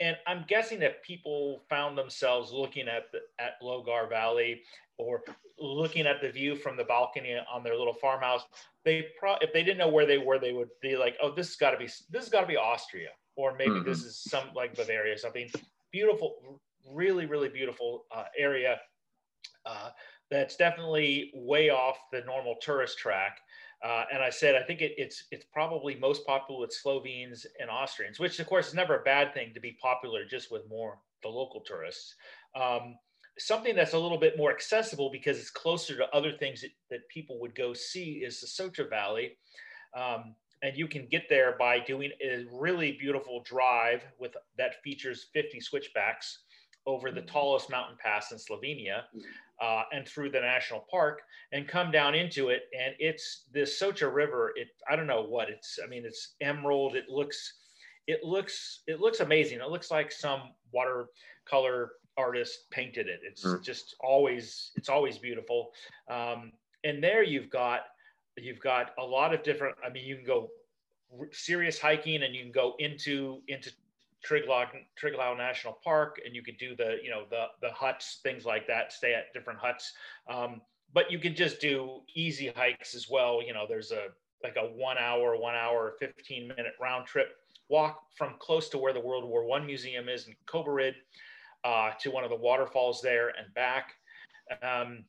and 0.00 0.16
I'm 0.26 0.44
guessing 0.46 0.78
that 0.80 1.02
people 1.02 1.62
found 1.68 1.98
themselves 1.98 2.52
looking 2.52 2.88
at 2.88 3.10
the, 3.12 3.18
at 3.38 3.60
Logar 3.62 4.08
Valley 4.08 4.62
or 4.96 5.22
looking 5.58 6.06
at 6.06 6.20
the 6.20 6.30
view 6.30 6.54
from 6.56 6.76
the 6.76 6.84
balcony 6.84 7.36
on 7.52 7.62
their 7.62 7.76
little 7.76 7.94
farmhouse. 7.94 8.42
They 8.84 9.06
pro- 9.18 9.38
if 9.40 9.52
they 9.52 9.62
didn't 9.62 9.78
know 9.78 9.88
where 9.88 10.06
they 10.06 10.18
were, 10.18 10.38
they 10.38 10.52
would 10.52 10.68
be 10.80 10.96
like, 10.96 11.16
"Oh, 11.22 11.32
this 11.34 11.48
has 11.48 11.56
got 11.56 11.72
to 11.72 11.76
be 11.76 11.86
this 11.86 12.24
has 12.24 12.28
got 12.28 12.42
to 12.42 12.46
be 12.46 12.56
Austria, 12.56 13.10
or 13.36 13.56
maybe 13.56 13.72
mm-hmm. 13.72 13.88
this 13.88 14.04
is 14.04 14.18
some 14.18 14.50
like 14.54 14.76
Bavaria 14.76 15.14
or 15.14 15.18
something." 15.18 15.50
Beautiful, 15.90 16.60
really, 16.90 17.26
really 17.26 17.48
beautiful 17.48 18.04
uh, 18.14 18.24
area. 18.38 18.78
Uh, 19.66 19.90
that's 20.30 20.56
definitely 20.56 21.32
way 21.34 21.70
off 21.70 21.98
the 22.12 22.20
normal 22.22 22.56
tourist 22.60 22.98
track. 22.98 23.38
Uh, 23.84 24.04
and 24.12 24.22
I 24.22 24.30
said, 24.30 24.56
I 24.56 24.62
think 24.62 24.80
it, 24.80 24.94
it's 24.96 25.24
it's 25.30 25.44
probably 25.52 25.94
most 25.94 26.26
popular 26.26 26.60
with 26.60 26.72
Slovenes 26.72 27.46
and 27.60 27.70
Austrians, 27.70 28.18
which 28.18 28.40
of 28.40 28.46
course 28.46 28.68
is 28.68 28.74
never 28.74 28.98
a 28.98 29.02
bad 29.04 29.32
thing 29.34 29.54
to 29.54 29.60
be 29.60 29.76
popular 29.80 30.24
just 30.24 30.50
with 30.50 30.68
more 30.68 30.98
the 31.22 31.28
local 31.28 31.60
tourists. 31.60 32.14
Um, 32.56 32.96
something 33.38 33.76
that's 33.76 33.92
a 33.92 33.98
little 33.98 34.18
bit 34.18 34.36
more 34.36 34.50
accessible 34.50 35.10
because 35.10 35.38
it's 35.38 35.50
closer 35.50 35.96
to 35.96 36.08
other 36.10 36.32
things 36.32 36.60
that, 36.62 36.70
that 36.90 37.08
people 37.08 37.40
would 37.40 37.54
go 37.54 37.72
see 37.72 38.22
is 38.24 38.40
the 38.40 38.46
Soča 38.46 38.88
Valley. 38.88 39.36
Um, 39.96 40.34
and 40.62 40.76
you 40.76 40.88
can 40.88 41.06
get 41.06 41.28
there 41.28 41.54
by 41.56 41.78
doing 41.78 42.10
a 42.20 42.44
really 42.52 42.92
beautiful 42.98 43.42
drive 43.44 44.02
with 44.18 44.34
that 44.56 44.82
features 44.82 45.26
50 45.32 45.60
switchbacks 45.60 46.40
over 46.86 47.10
the 47.10 47.20
mm. 47.20 47.30
tallest 47.30 47.70
mountain 47.70 47.96
pass 48.02 48.32
in 48.32 48.38
Slovenia 48.38 49.02
uh, 49.60 49.82
and 49.92 50.06
through 50.06 50.30
the 50.30 50.40
national 50.40 50.84
park 50.90 51.22
and 51.52 51.66
come 51.68 51.90
down 51.90 52.14
into 52.14 52.48
it. 52.48 52.62
And 52.78 52.94
it's 52.98 53.44
this 53.52 53.80
Soča 53.80 54.12
River. 54.12 54.52
It 54.56 54.68
I 54.90 54.96
don't 54.96 55.06
know 55.06 55.22
what 55.22 55.48
it's. 55.48 55.78
I 55.82 55.86
mean, 55.86 56.04
it's 56.04 56.34
emerald. 56.40 56.96
It 56.96 57.08
looks, 57.08 57.54
it 58.06 58.24
looks, 58.24 58.80
it 58.86 59.00
looks 59.00 59.20
amazing. 59.20 59.60
It 59.60 59.68
looks 59.68 59.90
like 59.90 60.12
some 60.12 60.42
watercolor 60.72 61.92
artist 62.16 62.70
painted 62.70 63.08
it. 63.08 63.20
It's 63.22 63.44
mm. 63.44 63.62
just 63.62 63.96
always, 64.00 64.72
it's 64.76 64.88
always 64.88 65.18
beautiful. 65.18 65.72
Um, 66.10 66.52
and 66.84 67.02
there 67.02 67.22
you've 67.22 67.50
got, 67.50 67.80
you've 68.36 68.60
got 68.60 68.92
a 68.98 69.04
lot 69.04 69.34
of 69.34 69.42
different. 69.42 69.76
I 69.84 69.90
mean, 69.90 70.04
you 70.04 70.16
can 70.16 70.24
go 70.24 70.48
serious 71.32 71.78
hiking 71.78 72.22
and 72.22 72.34
you 72.34 72.42
can 72.42 72.52
go 72.52 72.74
into 72.78 73.40
into 73.48 73.70
Triglav, 74.26 75.36
National 75.36 75.78
Park, 75.84 76.20
and 76.24 76.34
you 76.34 76.42
could 76.42 76.58
do 76.58 76.74
the, 76.76 76.96
you 77.02 77.10
know, 77.10 77.24
the 77.30 77.46
the 77.60 77.70
huts, 77.70 78.20
things 78.22 78.44
like 78.44 78.66
that. 78.66 78.92
Stay 78.92 79.14
at 79.14 79.32
different 79.32 79.58
huts, 79.58 79.92
um, 80.28 80.60
but 80.92 81.10
you 81.10 81.18
can 81.18 81.34
just 81.34 81.60
do 81.60 82.00
easy 82.14 82.52
hikes 82.54 82.94
as 82.94 83.08
well. 83.08 83.42
You 83.42 83.54
know, 83.54 83.66
there's 83.68 83.92
a 83.92 84.08
like 84.42 84.56
a 84.56 84.66
one 84.66 84.98
hour, 84.98 85.36
one 85.36 85.54
hour, 85.54 85.94
fifteen 85.98 86.48
minute 86.48 86.74
round 86.80 87.06
trip 87.06 87.36
walk 87.68 88.02
from 88.16 88.34
close 88.38 88.68
to 88.70 88.78
where 88.78 88.92
the 88.92 89.00
World 89.00 89.24
War 89.24 89.44
One 89.44 89.66
museum 89.66 90.08
is 90.08 90.26
in 90.26 90.34
Kobarid 90.46 90.94
uh, 91.64 91.90
to 92.00 92.10
one 92.10 92.24
of 92.24 92.30
the 92.30 92.36
waterfalls 92.36 93.00
there 93.02 93.28
and 93.28 93.52
back. 93.54 93.94
Um, 94.62 95.04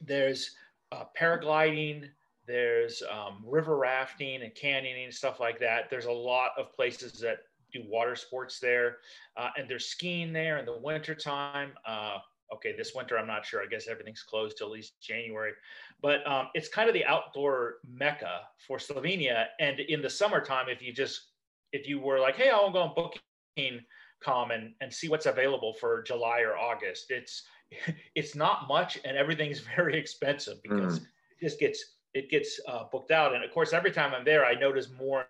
there's 0.00 0.54
uh, 0.92 1.04
paragliding. 1.18 2.08
There's 2.46 3.02
um, 3.10 3.42
river 3.46 3.76
rafting 3.78 4.42
and 4.42 4.52
canyoning 4.54 5.12
stuff 5.12 5.40
like 5.40 5.58
that. 5.60 5.88
There's 5.88 6.04
a 6.04 6.12
lot 6.12 6.50
of 6.58 6.74
places 6.74 7.12
that 7.20 7.38
do 7.74 7.84
water 7.88 8.16
sports 8.16 8.58
there. 8.60 8.98
Uh, 9.36 9.50
and 9.58 9.68
there's 9.68 9.86
skiing 9.86 10.32
there 10.32 10.58
in 10.58 10.64
the 10.64 10.78
wintertime. 10.78 11.72
Uh, 11.86 12.18
okay, 12.54 12.74
this 12.76 12.92
winter, 12.94 13.18
I'm 13.18 13.26
not 13.26 13.44
sure. 13.44 13.62
I 13.62 13.66
guess 13.66 13.88
everything's 13.88 14.22
closed 14.22 14.56
till 14.56 14.68
at 14.68 14.72
least 14.72 15.00
January. 15.00 15.52
But 16.00 16.26
um, 16.26 16.48
it's 16.54 16.68
kind 16.68 16.88
of 16.88 16.94
the 16.94 17.04
outdoor 17.04 17.76
mecca 17.86 18.42
for 18.66 18.78
Slovenia. 18.78 19.46
And 19.60 19.80
in 19.80 20.02
the 20.02 20.10
summertime, 20.10 20.68
if 20.68 20.82
you 20.82 20.92
just, 20.92 21.32
if 21.72 21.88
you 21.88 22.00
were 22.00 22.20
like, 22.20 22.36
hey, 22.36 22.50
I'll 22.50 22.70
go 22.70 22.82
on 22.82 22.94
booking.com 22.94 24.50
and, 24.50 24.74
and 24.80 24.92
see 24.92 25.08
what's 25.08 25.26
available 25.26 25.74
for 25.74 26.02
July 26.02 26.40
or 26.40 26.56
August, 26.56 27.06
it's, 27.10 27.42
it's 28.14 28.34
not 28.34 28.68
much 28.68 28.98
and 29.04 29.16
everything's 29.16 29.60
very 29.76 29.98
expensive 29.98 30.62
because 30.62 31.00
mm. 31.00 31.02
it 31.02 31.44
just 31.44 31.58
gets, 31.58 31.84
it 32.12 32.30
gets 32.30 32.60
uh, 32.68 32.84
booked 32.92 33.10
out. 33.10 33.34
And 33.34 33.42
of 33.42 33.50
course, 33.50 33.72
every 33.72 33.90
time 33.90 34.14
I'm 34.14 34.24
there, 34.24 34.44
I 34.44 34.54
notice 34.54 34.88
more 34.96 35.26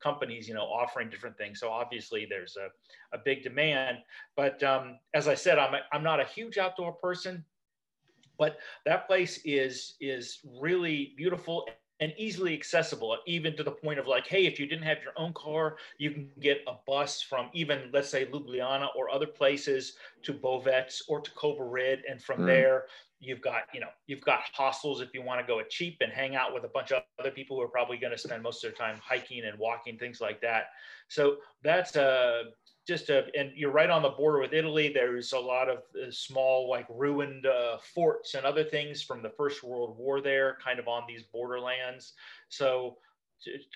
companies, 0.00 0.48
you 0.48 0.54
know, 0.54 0.62
offering 0.64 1.10
different 1.10 1.36
things. 1.36 1.60
So 1.60 1.68
obviously 1.68 2.26
there's 2.28 2.56
a, 2.56 2.68
a 3.16 3.20
big 3.24 3.42
demand. 3.42 3.98
But 4.36 4.62
um, 4.62 4.98
as 5.14 5.28
I 5.28 5.34
said, 5.34 5.58
I'm, 5.58 5.74
a, 5.74 5.80
I'm 5.92 6.02
not 6.02 6.20
a 6.20 6.24
huge 6.24 6.58
outdoor 6.58 6.92
person, 6.92 7.44
but 8.38 8.58
that 8.86 9.06
place 9.06 9.40
is 9.44 9.96
is 10.00 10.38
really 10.60 11.12
beautiful 11.16 11.66
and 12.00 12.12
easily 12.16 12.54
accessible, 12.54 13.16
even 13.26 13.56
to 13.56 13.62
the 13.62 13.70
point 13.70 13.98
of 13.98 14.06
like, 14.06 14.26
hey, 14.26 14.46
if 14.46 14.60
you 14.60 14.66
didn't 14.66 14.84
have 14.84 15.02
your 15.02 15.12
own 15.16 15.32
car, 15.32 15.76
you 15.98 16.10
can 16.10 16.28
get 16.40 16.62
a 16.66 16.74
bus 16.86 17.20
from 17.20 17.50
even, 17.52 17.90
let's 17.92 18.08
say, 18.08 18.26
Ljubljana 18.26 18.88
or 18.96 19.10
other 19.10 19.26
places 19.26 19.94
to 20.22 20.32
Bovec 20.32 21.00
or 21.08 21.20
to 21.20 21.30
Kobarid. 21.32 22.00
And 22.08 22.22
from 22.22 22.40
mm. 22.40 22.46
there, 22.46 22.84
you've 23.20 23.40
got, 23.40 23.62
you 23.74 23.80
know, 23.80 23.88
you've 24.06 24.20
got 24.20 24.40
hostels 24.52 25.00
if 25.00 25.12
you 25.12 25.22
want 25.22 25.40
to 25.40 25.46
go 25.46 25.60
cheap 25.68 25.96
and 26.00 26.12
hang 26.12 26.36
out 26.36 26.54
with 26.54 26.64
a 26.64 26.68
bunch 26.68 26.92
of 26.92 27.02
other 27.18 27.32
people 27.32 27.56
who 27.56 27.62
are 27.62 27.68
probably 27.68 27.96
going 27.96 28.12
to 28.12 28.18
spend 28.18 28.42
most 28.42 28.64
of 28.64 28.70
their 28.70 28.86
time 28.86 29.00
hiking 29.02 29.44
and 29.44 29.58
walking, 29.58 29.98
things 29.98 30.20
like 30.20 30.40
that. 30.40 30.66
So 31.08 31.38
that's 31.64 31.96
a, 31.96 32.44
just 32.88 33.10
a, 33.10 33.26
and 33.38 33.52
you're 33.54 33.70
right 33.70 33.90
on 33.90 34.00
the 34.00 34.08
border 34.08 34.40
with 34.40 34.54
Italy. 34.54 34.90
There's 34.92 35.32
a 35.32 35.38
lot 35.38 35.68
of 35.68 35.78
uh, 35.94 36.10
small, 36.10 36.70
like 36.70 36.86
ruined 36.88 37.44
uh, 37.44 37.76
forts 37.94 38.34
and 38.34 38.46
other 38.46 38.64
things 38.64 39.02
from 39.02 39.22
the 39.22 39.28
First 39.28 39.62
World 39.62 39.96
War 39.98 40.22
there, 40.22 40.56
kind 40.64 40.78
of 40.78 40.88
on 40.88 41.02
these 41.06 41.22
borderlands. 41.22 42.14
So 42.48 42.96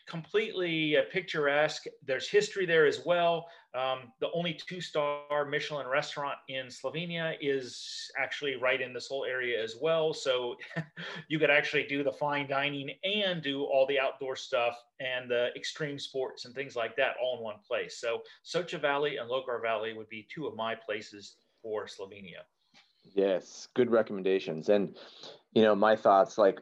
completely 0.07 0.97
uh, 0.97 1.03
picturesque. 1.13 1.85
There's 2.07 2.29
history 2.29 2.67
there 2.67 2.87
as 2.87 3.01
well. 3.05 3.47
Um, 3.75 4.13
the 4.21 4.29
only 4.35 4.55
two-star 4.55 5.47
Michelin 5.49 5.87
restaurant 5.87 6.37
in 6.49 6.67
Slovenia 6.67 7.37
is 7.41 8.11
actually 8.19 8.57
right 8.57 8.81
in 8.81 8.93
this 8.93 9.07
whole 9.07 9.25
area 9.25 9.63
as 9.63 9.77
well. 9.81 10.13
So 10.13 10.57
you 11.29 11.39
could 11.39 11.51
actually 11.51 11.85
do 11.85 12.05
the 12.05 12.13
fine 12.13 12.49
dining 12.49 12.91
and 13.05 13.43
do 13.43 13.63
all 13.63 13.87
the 13.87 13.99
outdoor 13.99 14.37
stuff 14.37 14.77
and 15.01 15.31
the 15.31 15.49
extreme 15.57 15.99
sports 15.99 16.45
and 16.45 16.55
things 16.55 16.77
like 16.77 16.97
that 16.97 17.15
all 17.23 17.39
in 17.39 17.45
one 17.45 17.57
place. 17.67 17.99
So 17.99 18.23
Soča 18.45 18.81
Valley 18.81 19.17
and 19.17 19.31
Logar 19.31 19.63
Valley 19.63 19.95
would 19.95 20.09
be 20.09 20.27
two 20.33 20.47
of 20.47 20.55
my 20.55 20.75
places 20.75 21.37
for 21.63 21.87
Slovenia. 21.87 22.45
Yes, 23.15 23.69
good 23.75 23.91
recommendations. 23.91 24.69
And 24.69 24.97
you 25.55 25.63
know, 25.63 25.75
my 25.75 25.97
thoughts 25.97 26.39
like 26.39 26.59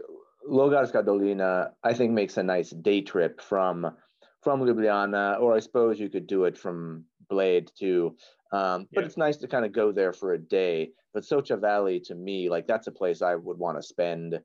Logarska 0.49 1.05
Dolina, 1.05 1.71
I 1.85 1.95
think 1.95 2.13
makes 2.13 2.37
a 2.37 2.43
nice 2.43 2.71
day 2.71 3.03
trip 3.03 3.41
from 3.41 3.91
from 4.43 4.61
Ljubljana, 4.61 5.39
or 5.41 5.55
I 5.55 5.61
suppose 5.61 6.01
you 6.01 6.09
could 6.09 6.27
do 6.27 6.45
it 6.45 6.57
from 6.57 7.05
Bled 7.29 7.71
too. 7.79 8.17
Um, 8.53 8.89
but 8.93 9.03
yeah. 9.03 9.07
it's 9.07 9.17
nice 9.17 9.37
to 9.39 9.49
kind 9.49 9.65
of 9.65 9.73
go 9.73 9.93
there 9.93 10.13
for 10.13 10.33
a 10.33 10.39
day. 10.39 10.91
But 11.13 11.25
Soča 11.25 11.61
Valley, 11.61 12.01
to 12.01 12.15
me, 12.15 12.49
like 12.49 12.67
that's 12.67 12.87
a 12.87 12.93
place 12.93 13.23
I 13.23 13.35
would 13.35 13.59
want 13.59 13.79
to 13.79 13.83
spend 13.83 14.41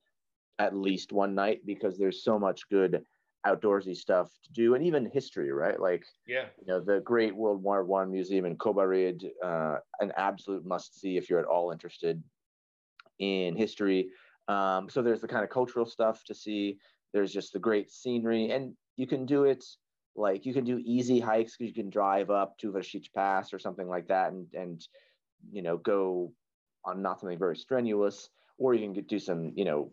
at 0.60 0.76
least 0.76 1.12
one 1.12 1.36
night 1.36 1.62
because 1.66 1.98
there's 1.98 2.24
so 2.24 2.40
much 2.40 2.70
good 2.70 3.04
outdoorsy 3.46 3.96
stuff 3.96 4.32
to 4.44 4.52
do, 4.54 4.74
and 4.74 4.84
even 4.84 5.06
history, 5.06 5.52
right? 5.52 5.80
Like, 5.80 6.04
yeah, 6.28 6.46
you 6.60 6.68
know, 6.68 6.80
the 6.80 7.00
Great 7.02 7.36
World 7.36 7.62
War 7.62 7.84
One 7.84 8.12
Museum 8.12 8.46
in 8.46 8.58
Kobarid, 8.58 9.24
uh, 9.44 9.78
an 10.00 10.12
absolute 10.18 10.66
must 10.66 11.00
see 11.00 11.18
if 11.18 11.30
you're 11.30 11.40
at 11.40 11.46
all 11.46 11.72
interested 11.72 12.22
in 13.20 13.56
history. 13.56 14.10
Um, 14.48 14.90
so 14.90 15.02
there's 15.02 15.22
the 15.22 15.28
kind 15.28 15.44
of 15.44 15.50
cultural 15.50 15.86
stuff 15.86 16.24
to 16.26 16.36
see. 16.36 16.78
There's 17.14 17.34
just 17.34 17.54
the 17.54 17.60
great 17.60 17.92
scenery, 17.92 18.52
and 18.52 18.74
you 18.98 19.08
can 19.08 19.26
do 19.26 19.46
it 19.46 19.64
like 20.16 20.46
you 20.46 20.54
can 20.54 20.64
do 20.64 20.82
easy 20.86 21.20
hikes 21.20 21.58
because 21.58 21.76
you 21.76 21.84
can 21.84 21.90
drive 21.90 22.30
up 22.30 22.58
to 22.60 22.72
Vršič 22.72 23.14
Pass 23.14 23.54
or 23.54 23.60
something 23.60 23.88
like 23.88 24.08
that, 24.08 24.32
and 24.32 24.48
and 24.54 24.88
you 25.52 25.62
know 25.62 25.78
go 25.78 26.32
on 26.86 27.02
not 27.02 27.20
something 27.20 27.40
very 27.40 27.58
strenuous, 27.58 28.30
or 28.58 28.74
you 28.74 28.92
can 28.92 29.04
do 29.04 29.20
some 29.20 29.52
you 29.56 29.66
know 29.66 29.92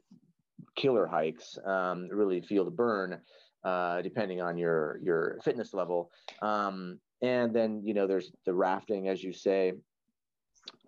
killer 0.76 1.06
hikes, 1.06 1.58
um, 1.64 2.08
really 2.10 2.40
feel 2.40 2.64
the 2.64 2.70
burn, 2.70 3.20
uh, 3.64 4.02
depending 4.02 4.40
on 4.40 4.56
your 4.56 5.00
your 5.02 5.38
fitness 5.44 5.74
level. 5.74 6.10
Um, 6.40 6.98
and 7.22 7.54
then 7.54 7.82
you 7.84 7.94
know 7.94 8.06
there's 8.06 8.32
the 8.46 8.54
rafting, 8.54 9.08
as 9.08 9.22
you 9.22 9.32
say, 9.32 9.72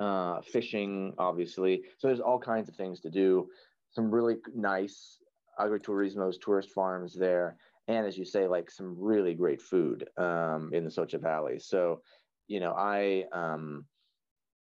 uh, 0.00 0.40
fishing, 0.42 1.14
obviously. 1.18 1.82
So 1.98 2.08
there's 2.08 2.20
all 2.20 2.38
kinds 2.38 2.68
of 2.68 2.76
things 2.76 3.00
to 3.00 3.10
do. 3.10 3.48
Some 3.90 4.10
really 4.10 4.36
nice 4.54 5.18
agriturismos, 5.58 6.40
tourist 6.40 6.70
farms 6.72 7.14
there, 7.14 7.56
and 7.86 8.06
as 8.06 8.16
you 8.16 8.24
say, 8.24 8.46
like 8.46 8.70
some 8.70 8.96
really 8.98 9.34
great 9.34 9.60
food 9.60 10.08
um, 10.16 10.70
in 10.72 10.84
the 10.84 10.90
Soča 10.90 11.20
Valley. 11.20 11.58
So, 11.58 12.00
you 12.48 12.60
know, 12.60 12.72
I 12.72 13.24
um, 13.32 13.84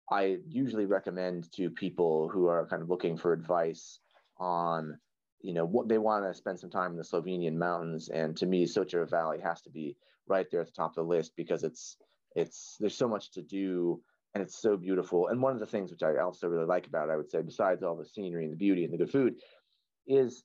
I 0.09 0.37
usually 0.47 0.85
recommend 0.85 1.51
to 1.53 1.69
people 1.69 2.29
who 2.29 2.47
are 2.47 2.65
kind 2.67 2.81
of 2.81 2.89
looking 2.89 3.17
for 3.17 3.33
advice 3.33 3.99
on, 4.37 4.97
you 5.41 5.53
know, 5.53 5.65
what 5.65 5.87
they 5.87 5.97
want 5.97 6.25
to 6.25 6.33
spend 6.33 6.59
some 6.59 6.69
time 6.69 6.91
in 6.91 6.97
the 6.97 7.03
Slovenian 7.03 7.55
mountains. 7.55 8.09
And 8.09 8.35
to 8.37 8.45
me, 8.45 8.65
Soča 8.65 9.07
Valley 9.09 9.39
has 9.43 9.61
to 9.61 9.69
be 9.69 9.95
right 10.27 10.47
there 10.49 10.61
at 10.61 10.67
the 10.67 10.73
top 10.73 10.91
of 10.91 10.95
the 10.95 11.03
list 11.03 11.33
because 11.35 11.63
it's 11.63 11.97
it's 12.35 12.77
there's 12.79 12.97
so 12.97 13.07
much 13.07 13.31
to 13.31 13.41
do 13.41 14.01
and 14.33 14.43
it's 14.43 14.61
so 14.61 14.77
beautiful. 14.77 15.27
And 15.27 15.41
one 15.41 15.53
of 15.53 15.59
the 15.59 15.65
things 15.65 15.91
which 15.91 16.03
I 16.03 16.17
also 16.17 16.47
really 16.47 16.65
like 16.65 16.87
about 16.87 17.09
it, 17.09 17.13
I 17.13 17.17
would 17.17 17.29
say, 17.29 17.41
besides 17.41 17.83
all 17.83 17.95
the 17.95 18.05
scenery 18.05 18.43
and 18.43 18.53
the 18.53 18.57
beauty 18.57 18.83
and 18.83 18.93
the 18.93 18.97
good 18.97 19.11
food, 19.11 19.35
is 20.07 20.43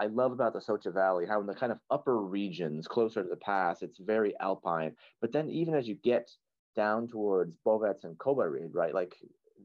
I 0.00 0.06
love 0.06 0.32
about 0.32 0.52
the 0.52 0.60
Soča 0.60 0.92
Valley 0.92 1.26
how 1.26 1.40
in 1.40 1.46
the 1.46 1.54
kind 1.54 1.72
of 1.72 1.78
upper 1.90 2.18
regions 2.22 2.86
closer 2.86 3.22
to 3.22 3.28
the 3.28 3.36
pass, 3.36 3.82
it's 3.82 3.98
very 3.98 4.34
alpine. 4.40 4.94
But 5.20 5.32
then 5.32 5.50
even 5.50 5.74
as 5.74 5.88
you 5.88 5.96
get 5.96 6.30
down 6.76 7.08
towards 7.08 7.56
Bovec 7.66 8.04
and 8.04 8.16
Kobarid, 8.18 8.70
right, 8.72 8.94
like 8.94 9.16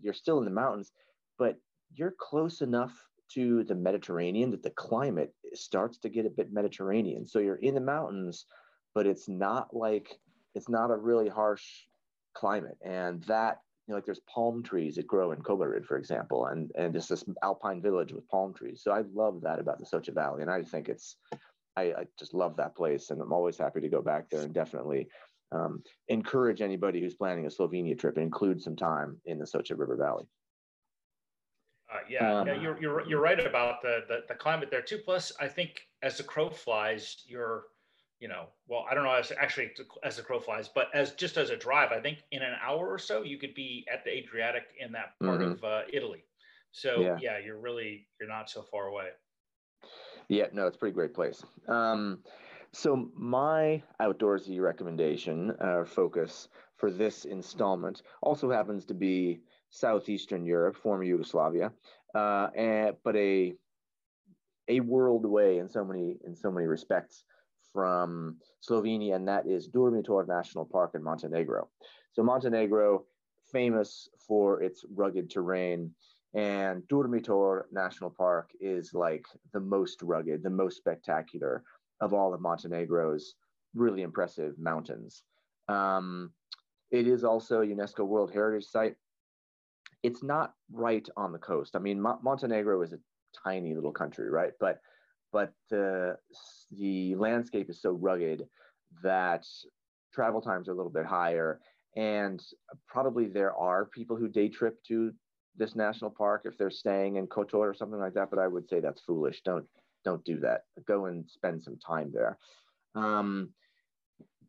you're 0.02 0.14
still 0.14 0.40
in 0.40 0.46
the 0.46 0.52
mountains, 0.52 0.92
but 1.38 1.58
you're 1.94 2.16
close 2.18 2.62
enough 2.62 2.94
to 3.34 3.64
the 3.64 3.76
Mediterranean 3.76 4.52
that 4.52 4.64
the 4.64 4.72
climate 4.72 5.34
starts 5.54 5.98
to 6.00 6.10
get 6.10 6.26
a 6.26 6.30
bit 6.30 6.52
Mediterranean. 6.52 7.26
So 7.26 7.40
you're 7.40 7.56
in 7.56 7.76
the 7.76 7.82
mountains, 7.82 8.46
but 8.94 9.08
it's 9.08 9.30
not 9.30 9.76
like 9.76 10.20
it's 10.56 10.70
not 10.70 10.92
a 10.92 10.98
really 10.98 11.30
harsh 11.30 11.64
climate. 12.34 12.78
And 12.84 13.24
that, 13.24 13.60
you 13.88 13.92
know, 13.92 13.98
like 13.98 14.06
there's 14.06 14.22
palm 14.34 14.64
trees 14.64 14.96
that 14.96 15.08
grow 15.08 15.32
in 15.32 15.42
Kobarid, 15.42 15.86
for 15.86 15.98
example, 15.98 16.46
and, 16.46 16.72
and 16.76 16.94
just 16.94 17.10
this 17.10 17.26
alpine 17.42 17.82
village 17.82 18.14
with 18.14 18.28
palm 18.30 18.54
trees. 18.54 18.82
So 18.84 18.92
I 18.92 19.04
love 19.14 19.42
that 19.42 19.60
about 19.60 19.80
the 19.80 19.86
Soča 19.86 20.14
Valley. 20.14 20.42
And 20.42 20.52
I 20.52 20.64
think 20.64 20.88
it's, 20.88 21.18
I, 21.76 21.84
I 21.84 22.06
just 22.18 22.34
love 22.34 22.56
that 22.58 22.76
place. 22.76 23.10
And 23.10 23.22
I'm 23.22 23.34
always 23.34 23.58
happy 23.58 23.82
to 23.82 23.90
go 23.90 24.02
back 24.02 24.30
there 24.30 24.42
and 24.42 24.54
definitely 24.54 25.08
um, 25.52 25.84
encourage 26.08 26.62
anybody 26.62 27.02
who's 27.02 27.16
planning 27.16 27.46
a 27.46 27.50
Slovenia 27.50 28.00
trip 28.00 28.16
and 28.16 28.24
include 28.24 28.62
some 28.62 28.76
time 28.76 29.18
in 29.26 29.38
the 29.38 29.46
Soča 29.46 29.78
River 29.78 29.98
Valley. 29.98 30.26
Uh, 31.94 32.00
yeah, 32.10 32.40
um, 32.40 32.48
yeah, 32.48 32.56
you're, 32.56 32.82
you're, 32.82 33.08
you're 33.08 33.22
right 33.22 33.46
about 33.46 33.82
the, 33.84 34.00
the, 34.08 34.22
the 34.28 34.34
climate 34.34 34.72
there 34.72 34.82
too. 34.82 34.98
Plus, 34.98 35.32
I 35.40 35.48
think 35.48 35.82
as 36.02 36.18
the 36.18 36.24
crow 36.24 36.50
flies, 36.50 37.24
you're 37.28 37.66
you 38.20 38.28
know, 38.28 38.46
well, 38.68 38.86
I 38.90 38.94
don't 38.94 39.04
know 39.04 39.14
as 39.14 39.32
actually 39.38 39.72
as 40.04 40.16
the 40.16 40.22
crow 40.22 40.40
flies, 40.40 40.70
but 40.74 40.88
as 40.94 41.12
just 41.12 41.38
as 41.38 41.50
a 41.50 41.58
drive, 41.58 41.92
I 41.92 42.00
think 42.00 42.20
in 42.32 42.42
an 42.42 42.54
hour 42.66 42.88
or 42.88 42.98
so 42.98 43.24
you 43.24 43.38
could 43.38 43.54
be 43.54 43.86
at 43.92 44.04
the 44.04 44.12
Adriatic 44.12 44.64
in 44.80 44.92
that 44.94 45.20
part 45.22 45.42
mm-hmm. 45.42 45.52
of 45.52 45.64
uh, 45.64 45.82
Italy. 45.92 46.24
So 46.72 47.02
yeah. 47.02 47.18
yeah. 47.22 47.38
you're 47.44 47.60
really 47.60 48.08
you're 48.20 48.30
not 48.30 48.50
so 48.50 48.62
far 48.62 48.88
away. 48.88 49.10
Yeah, 50.30 50.46
no, 50.54 50.68
it's 50.68 50.78
a 50.78 50.80
pretty 50.80 50.94
great 50.94 51.14
place. 51.14 51.44
Um, 51.68 52.20
so 52.72 53.10
my 53.16 53.84
outdoorsy 54.02 54.60
recommendation 54.60 55.52
uh, 55.60 55.84
focus 55.86 56.48
for 56.78 56.90
this 56.90 57.26
installment 57.26 58.02
also 58.22 58.50
happens 58.50 58.86
to 58.86 58.94
be 58.94 59.40
southeastern 59.70 60.46
Europe, 60.46 60.76
former 60.76 61.04
Yugoslavia, 61.04 61.72
uh, 62.16 62.48
and, 62.56 62.96
but 63.04 63.16
a 63.16 63.54
a 64.70 64.80
world 64.80 65.26
away 65.26 65.58
in 65.58 65.68
so 65.68 65.84
many 65.84 66.18
in 66.26 66.36
so 66.36 66.50
many 66.50 66.68
respects 66.68 67.26
from 67.74 68.38
Slovenia, 68.62 69.16
and 69.16 69.28
that 69.28 69.48
is 69.48 69.68
Durmitor 69.68 70.28
National 70.28 70.66
Park 70.66 70.92
in 70.96 71.04
Montenegro. 71.04 71.70
So 72.14 72.24
Montenegro, 72.24 73.06
famous 73.52 74.08
for 74.28 74.62
its 74.62 74.86
rugged 74.96 75.30
terrain, 75.30 75.92
and 76.36 76.84
Durmitor 76.84 77.64
National 77.72 78.10
Park 78.10 78.52
is 78.60 78.94
like 78.94 79.26
the 79.52 79.60
most 79.60 80.02
rugged, 80.02 80.44
the 80.44 80.50
most 80.50 80.78
spectacular 80.78 81.64
of 82.00 82.14
all 82.14 82.34
of 82.34 82.42
Montenegro's 82.42 83.36
really 83.76 84.02
impressive 84.02 84.58
mountains. 84.58 85.24
Um, 85.68 86.32
it 86.92 87.08
is 87.08 87.24
also 87.24 87.62
a 87.62 87.66
UNESCO 87.66 88.06
World 88.06 88.32
Heritage 88.32 88.68
Site. 88.68 88.96
It's 90.04 90.22
not 90.24 90.54
right 90.72 91.08
on 91.18 91.32
the 91.32 91.40
coast. 91.40 91.76
I 91.76 91.80
mean, 91.80 92.00
Mo- 92.00 92.20
Montenegro 92.22 92.82
is 92.82 92.94
a 92.94 93.00
tiny 93.44 93.74
little 93.74 93.92
country, 93.92 94.30
right? 94.30 94.52
But 94.60 94.80
but 95.34 95.52
the 95.70 96.16
the 96.72 97.16
landscape 97.16 97.70
is 97.70 97.82
so 97.82 97.92
rugged 97.92 98.48
that 99.02 99.46
travel 100.14 100.40
times 100.40 100.70
are 100.70 100.72
a 100.72 100.76
little 100.76 100.92
bit 100.92 101.06
higher. 101.06 101.60
And 101.98 102.42
probably 102.88 103.28
there 103.28 103.54
are 103.56 103.86
people 103.86 104.16
who 104.16 104.28
day 104.30 104.48
trip 104.48 104.82
to 104.88 105.12
this 105.56 105.76
national 105.76 106.12
park 106.12 106.44
if 106.46 106.58
they're 106.58 106.72
staying 106.72 107.18
in 107.18 107.28
Kotor 107.28 107.56
or 107.56 107.74
something 107.74 108.00
like 108.00 108.14
that 108.16 108.32
but 108.32 108.40
I 108.40 108.48
would 108.48 108.70
say 108.70 108.80
that's 108.80 109.02
foolish. 109.02 109.42
Don't 109.44 109.66
don't 110.06 110.24
do 110.24 110.40
that. 110.40 110.62
Go 110.88 111.06
and 111.08 111.30
spend 111.30 111.64
some 111.64 111.78
time 111.78 112.12
there. 112.14 112.38
Um, 112.96 113.50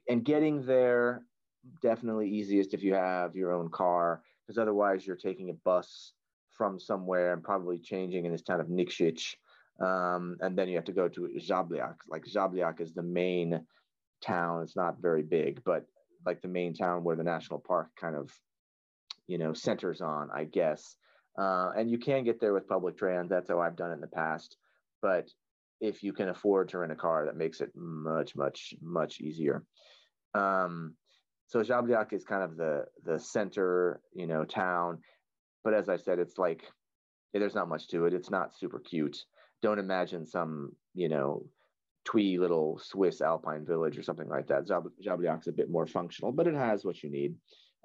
and 0.09 0.24
getting 0.24 0.66
there 0.66 1.22
definitely 1.82 2.28
easiest 2.28 2.74
if 2.74 2.82
you 2.82 2.93
have 2.95 3.35
your 3.35 3.53
own 3.53 3.70
car 3.70 4.22
because 4.47 4.59
otherwise 4.59 5.07
you're 5.07 5.16
taking 5.16 5.49
a 5.49 5.55
bus 5.64 6.12
from 6.51 6.78
somewhere 6.78 7.32
and 7.32 7.43
probably 7.43 7.78
changing 7.78 8.26
in 8.26 8.32
this 8.32 8.43
town 8.43 8.61
of 8.61 8.66
Nikšić 8.66 9.35
um, 9.81 10.37
and 10.41 10.57
then 10.57 10.68
you 10.68 10.77
have 10.77 10.85
to 10.85 10.93
go 10.93 11.09
to 11.09 11.29
Žabljak. 11.39 11.97
Like 12.09 12.25
Žabljak 12.25 12.81
is 12.81 12.95
the 12.95 13.03
main 13.03 13.66
town. 14.25 14.62
It's 14.62 14.77
not 14.77 15.01
very 15.01 15.22
big, 15.22 15.62
but 15.64 15.85
like 16.25 16.41
the 16.41 16.49
main 16.49 16.75
town 16.75 17.05
where 17.05 17.16
the 17.16 17.25
national 17.25 17.61
park 17.61 17.89
kind 18.01 18.16
of, 18.16 18.31
you 19.27 19.39
know, 19.39 19.53
centers 19.53 20.01
on, 20.01 20.31
I 20.35 20.45
guess. 20.45 20.97
Uh, 21.39 21.70
and 21.77 21.91
you 21.91 21.99
can 21.99 22.25
get 22.25 22.41
there 22.41 22.55
with 22.55 22.68
public 22.68 22.97
trans. 22.97 23.31
That's 23.31 23.49
how 23.49 23.61
I've 23.61 23.77
done 23.77 23.91
it 23.91 23.95
in 23.95 24.01
the 24.01 24.07
past. 24.07 24.57
But 25.03 25.29
if 25.81 26.03
you 26.03 26.12
can 26.12 26.29
afford 26.29 26.68
to 26.68 26.79
rent 26.79 26.93
a 26.93 26.97
car, 26.97 27.27
that 27.27 27.37
makes 27.37 27.61
it 27.61 27.70
much, 27.75 28.37
much, 28.37 28.75
much 28.81 29.20
easier. 29.20 29.64
Um, 30.35 30.95
so 31.47 31.61
Žabljak 31.61 32.12
is 32.12 32.25
kind 32.25 32.43
of 32.43 32.57
the 32.57 32.87
the 33.05 33.18
center, 33.18 34.01
you 34.14 34.27
know, 34.27 34.45
town. 34.45 35.01
But 35.62 35.75
as 35.75 35.89
I 35.89 35.97
said, 35.97 36.18
it's 36.18 36.39
like 36.39 36.62
there's 37.33 37.55
not 37.55 37.68
much 37.68 37.89
to 37.89 38.07
it. 38.07 38.14
It's 38.14 38.31
not 38.31 38.57
super 38.57 38.79
cute. 38.79 39.18
Don't 39.64 39.78
imagine 39.78 40.26
some, 40.26 40.72
you 40.92 41.08
know, 41.08 41.42
twee 42.04 42.38
little 42.38 42.78
Swiss 42.78 43.22
alpine 43.22 43.64
village 43.64 43.96
or 43.96 44.02
something 44.02 44.28
like 44.28 44.46
that. 44.48 44.68
Žabljak's 44.68 45.46
a 45.46 45.52
bit 45.52 45.70
more 45.70 45.86
functional, 45.86 46.32
but 46.32 46.46
it 46.46 46.54
has 46.54 46.84
what 46.84 47.02
you 47.02 47.10
need. 47.10 47.34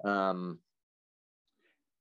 Um, 0.04 0.58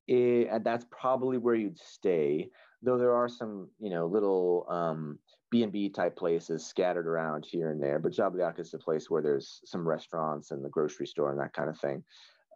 it, 0.06 0.50
and 0.52 0.66
that's 0.66 0.86
probably 0.92 1.38
where 1.38 1.56
you'd 1.56 1.80
stay, 1.80 2.50
though 2.82 2.98
there 2.98 3.16
are 3.16 3.30
some, 3.30 3.70
you 3.80 3.90
know, 3.90 4.06
little 4.06 4.66
um, 4.70 5.18
B&B 5.50 5.92
type 5.92 6.18
places 6.18 6.66
scattered 6.66 7.08
around 7.08 7.46
here 7.50 7.72
and 7.72 7.82
there. 7.82 8.00
But 8.00 8.12
Žabljak 8.12 8.60
is 8.60 8.72
the 8.72 8.80
place 8.80 9.10
where 9.10 9.22
there's 9.22 9.62
some 9.64 9.88
restaurants 9.88 10.52
and 10.52 10.62
the 10.62 10.68
grocery 10.68 11.08
store 11.08 11.32
and 11.32 11.40
that 11.40 11.54
kind 11.54 11.70
of 11.70 11.80
thing. 11.80 12.04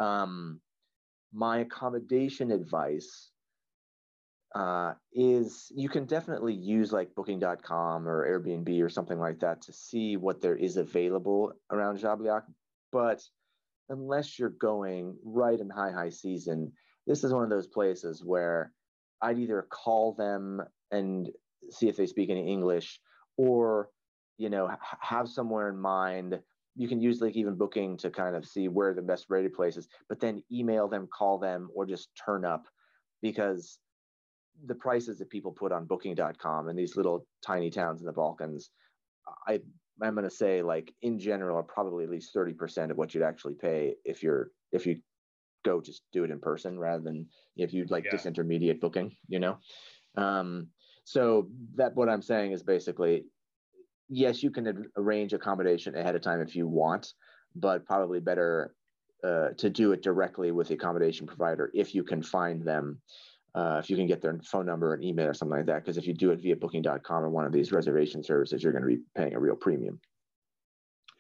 Um, 0.01 0.59
my 1.31 1.59
accommodation 1.59 2.51
advice 2.51 3.29
uh, 4.55 4.93
is 5.13 5.71
you 5.75 5.89
can 5.89 6.05
definitely 6.05 6.53
use 6.53 6.91
like 6.91 7.15
booking.com 7.15 8.07
or 8.07 8.27
Airbnb 8.27 8.83
or 8.83 8.89
something 8.89 9.19
like 9.19 9.39
that 9.39 9.61
to 9.63 9.73
see 9.73 10.15
what 10.15 10.41
there 10.41 10.55
is 10.55 10.77
available 10.77 11.53
around 11.71 11.99
Žabljak. 11.99 12.43
But 12.91 13.23
unless 13.89 14.37
you're 14.37 14.49
going 14.49 15.17
right 15.23 15.59
in 15.59 15.69
high, 15.69 15.91
high 15.91 16.09
season, 16.09 16.71
this 17.07 17.23
is 17.23 17.33
one 17.33 17.43
of 17.43 17.49
those 17.49 17.67
places 17.67 18.23
where 18.23 18.71
I'd 19.21 19.39
either 19.39 19.67
call 19.69 20.13
them 20.13 20.61
and 20.91 21.29
see 21.71 21.87
if 21.87 21.97
they 21.97 22.05
speak 22.05 22.29
any 22.29 22.47
English 22.47 22.99
or, 23.37 23.89
you 24.37 24.49
know, 24.49 24.69
have 24.99 25.29
somewhere 25.29 25.69
in 25.69 25.77
mind. 25.77 26.39
You 26.75 26.87
can 26.87 27.01
use 27.01 27.21
like 27.21 27.35
even 27.35 27.55
booking 27.55 27.97
to 27.97 28.11
kind 28.11 28.35
of 28.35 28.45
see 28.45 28.67
where 28.67 28.93
the 28.93 29.01
best 29.01 29.25
rated 29.29 29.53
places, 29.53 29.87
but 30.09 30.19
then 30.19 30.43
email 30.51 30.87
them, 30.87 31.07
call 31.11 31.39
them, 31.39 31.69
or 31.73 31.85
just 31.85 32.09
turn 32.23 32.45
up 32.45 32.65
because 33.21 33.79
the 34.65 34.75
prices 34.75 35.17
that 35.19 35.29
people 35.29 35.51
put 35.51 35.71
on 35.71 35.85
booking.com 35.85 36.69
and 36.69 36.77
these 36.77 36.95
little 36.95 37.25
tiny 37.45 37.69
towns 37.69 38.01
in 38.01 38.05
the 38.05 38.13
Balkans, 38.13 38.69
I 39.47 39.59
I'm 40.01 40.15
going 40.15 40.27
to 40.27 40.35
say 40.35 40.61
like 40.61 40.93
in 41.01 41.19
general 41.19 41.57
are 41.57 41.63
probably 41.63 42.03
at 42.03 42.09
least 42.09 42.33
30% 42.35 42.89
of 42.89 42.97
what 42.97 43.13
you'd 43.13 43.23
actually 43.23 43.53
pay 43.55 43.95
if 44.03 44.23
you're 44.23 44.49
if 44.71 44.85
you 44.85 44.99
go 45.63 45.81
just 45.81 46.01
do 46.11 46.23
it 46.23 46.31
in 46.31 46.39
person 46.39 46.77
rather 46.77 47.03
than 47.03 47.27
if 47.55 47.73
you'd 47.73 47.91
like 47.91 48.05
yeah. 48.05 48.17
disintermediate 48.17 48.81
booking, 48.81 49.15
you 49.27 49.39
know. 49.39 49.57
Um, 50.17 50.67
so 51.05 51.47
that 51.75 51.95
what 51.95 52.09
I'm 52.09 52.21
saying 52.21 52.51
is 52.51 52.63
basically 52.63 53.25
yes, 54.09 54.43
you 54.43 54.51
can 54.51 54.85
arrange 54.97 55.33
accommodation 55.33 55.95
ahead 55.95 56.15
of 56.15 56.21
time 56.21 56.41
if 56.41 56.55
you 56.55 56.67
want, 56.67 57.13
but 57.55 57.85
probably 57.85 58.19
better 58.19 58.75
uh, 59.23 59.49
to 59.57 59.69
do 59.69 59.93
it 59.93 60.03
directly 60.03 60.51
with 60.51 60.67
the 60.67 60.73
accommodation 60.73 61.25
provider 61.25 61.71
if 61.73 61.95
you 61.95 62.03
can 62.03 62.21
find 62.21 62.61
them 62.63 62.99
uh, 63.55 63.79
if 63.83 63.89
you 63.89 63.95
can 63.95 64.07
get 64.07 64.21
their 64.21 64.39
phone 64.43 64.65
number 64.65 64.93
and 64.93 65.03
email 65.03 65.27
or 65.27 65.33
something 65.33 65.57
like 65.57 65.65
that. 65.67 65.83
Because 65.83 65.97
if 65.97 66.07
you 66.07 66.13
do 66.13 66.31
it 66.31 66.39
via 66.39 66.55
booking.com 66.55 67.23
or 67.23 67.29
one 67.29 67.45
of 67.45 67.51
these 67.51 67.71
reservation 67.71 68.23
services, 68.23 68.63
you're 68.63 68.71
going 68.71 68.83
to 68.83 68.87
be 68.87 69.01
paying 69.15 69.33
a 69.33 69.39
real 69.39 69.55
premium. 69.55 69.99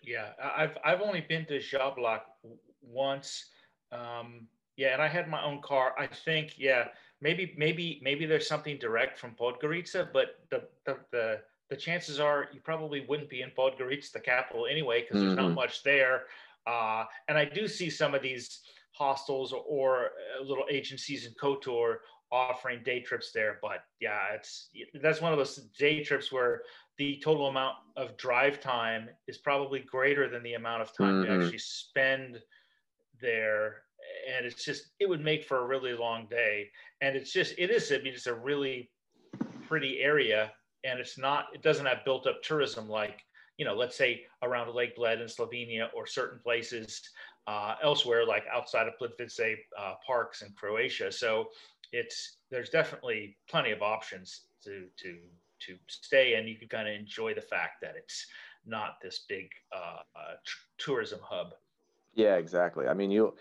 Yeah, 0.01 0.29
I've, 0.43 0.77
I've 0.83 1.01
only 1.01 1.21
been 1.21 1.45
to 1.45 1.59
Žabljak 1.59 2.21
once. 2.81 3.45
Um, 3.91 4.47
yeah, 4.75 4.93
and 4.93 5.01
I 5.01 5.07
had 5.07 5.29
my 5.29 5.43
own 5.43 5.61
car. 5.61 5.93
I 5.97 6.07
think, 6.07 6.55
yeah, 6.57 6.87
maybe, 7.21 7.53
maybe, 7.57 8.01
maybe 8.03 8.25
there's 8.25 8.47
something 8.47 8.77
direct 8.79 9.19
from 9.19 9.31
Podgorica, 9.31 10.09
but 10.11 10.39
the, 10.49 10.63
the, 10.85 10.97
the, 11.11 11.39
the 11.69 11.75
chances 11.75 12.19
are 12.19 12.47
you 12.51 12.59
probably 12.59 13.05
wouldn't 13.07 13.29
be 13.29 13.41
in 13.41 13.51
Podgorica, 13.51 14.11
the 14.11 14.19
capital 14.19 14.65
anyway, 14.65 15.01
because 15.01 15.21
there's 15.21 15.35
mm-hmm. 15.35 15.47
not 15.47 15.53
much 15.53 15.83
there. 15.83 16.23
Uh, 16.65 17.05
and 17.27 17.37
I 17.37 17.45
do 17.45 17.67
see 17.67 17.89
some 17.89 18.15
of 18.15 18.21
these 18.21 18.61
hostels 18.93 19.53
or, 19.53 19.61
or 19.67 20.05
uh, 20.05 20.43
little 20.43 20.65
agencies 20.69 21.25
in 21.25 21.33
Kotor 21.33 21.97
offering 22.33 22.81
day 22.83 22.99
trips 22.99 23.31
there. 23.31 23.59
But 23.61 23.83
yeah, 24.01 24.33
it's 24.33 24.69
that's 25.01 25.21
one 25.21 25.31
of 25.31 25.37
those 25.37 25.55
day 25.77 26.03
trips 26.03 26.31
where 26.31 26.63
the 26.97 27.21
total 27.23 27.47
amount 27.47 27.75
of 27.95 28.17
drive 28.17 28.59
time 28.59 29.07
is 29.27 29.37
probably 29.37 29.79
greater 29.79 30.27
than 30.27 30.43
the 30.43 30.55
amount 30.55 30.81
of 30.81 30.97
time 30.97 31.21
mm-hmm. 31.21 31.31
you 31.31 31.41
actually 31.41 31.59
spend 31.59 32.41
there. 33.21 33.83
And 34.35 34.45
it's 34.45 34.65
just 34.65 34.87
it 34.99 35.07
would 35.07 35.23
make 35.23 35.45
for 35.45 35.59
a 35.59 35.67
really 35.67 35.93
long 35.93 36.27
day. 36.29 36.69
And 37.01 37.15
it's 37.15 37.31
just 37.31 37.53
it 37.57 37.69
is 37.69 37.91
I 37.91 37.97
mean 37.99 38.13
it's 38.13 38.27
a 38.27 38.33
really 38.33 38.89
pretty 39.67 39.99
area 40.01 40.51
and 40.83 40.99
it's 40.99 41.17
not 41.17 41.45
it 41.53 41.61
doesn't 41.61 41.85
have 41.85 42.03
built 42.03 42.27
up 42.27 42.41
tourism 42.43 42.89
like 42.89 43.21
you 43.57 43.65
know 43.65 43.73
let's 43.73 43.95
say 43.95 44.23
around 44.41 44.73
Lake 44.73 44.95
Bled 44.95 45.21
in 45.21 45.27
Slovenia 45.27 45.87
or 45.95 46.05
certain 46.05 46.39
places 46.43 47.01
uh, 47.47 47.75
elsewhere 47.83 48.25
like 48.25 48.43
outside 48.53 48.87
of 48.87 48.93
Plitvice 49.01 49.57
uh, 49.77 49.93
parks 50.05 50.41
in 50.41 50.49
Croatia. 50.57 51.11
So 51.11 51.47
it's 51.93 52.37
there's 52.49 52.69
definitely 52.69 53.37
plenty 53.47 53.71
of 53.71 53.81
options 53.81 54.41
to 54.63 54.87
to 54.97 55.19
to 55.61 55.77
stay 55.87 56.33
and 56.33 56.49
you 56.49 56.57
can 56.57 56.67
kind 56.67 56.89
of 56.89 56.93
enjoy 56.93 57.33
the 57.33 57.41
fact 57.41 57.79
that 57.81 57.93
it's 57.95 58.25
not 58.65 58.95
this 59.01 59.25
big 59.29 59.49
uh, 59.75 59.99
uh, 60.15 60.33
tourism 60.77 61.19
hub. 61.23 61.53
Yeah 62.15 62.35
exactly. 62.35 62.87
I 62.87 62.93
mean 62.93 63.11
you 63.11 63.35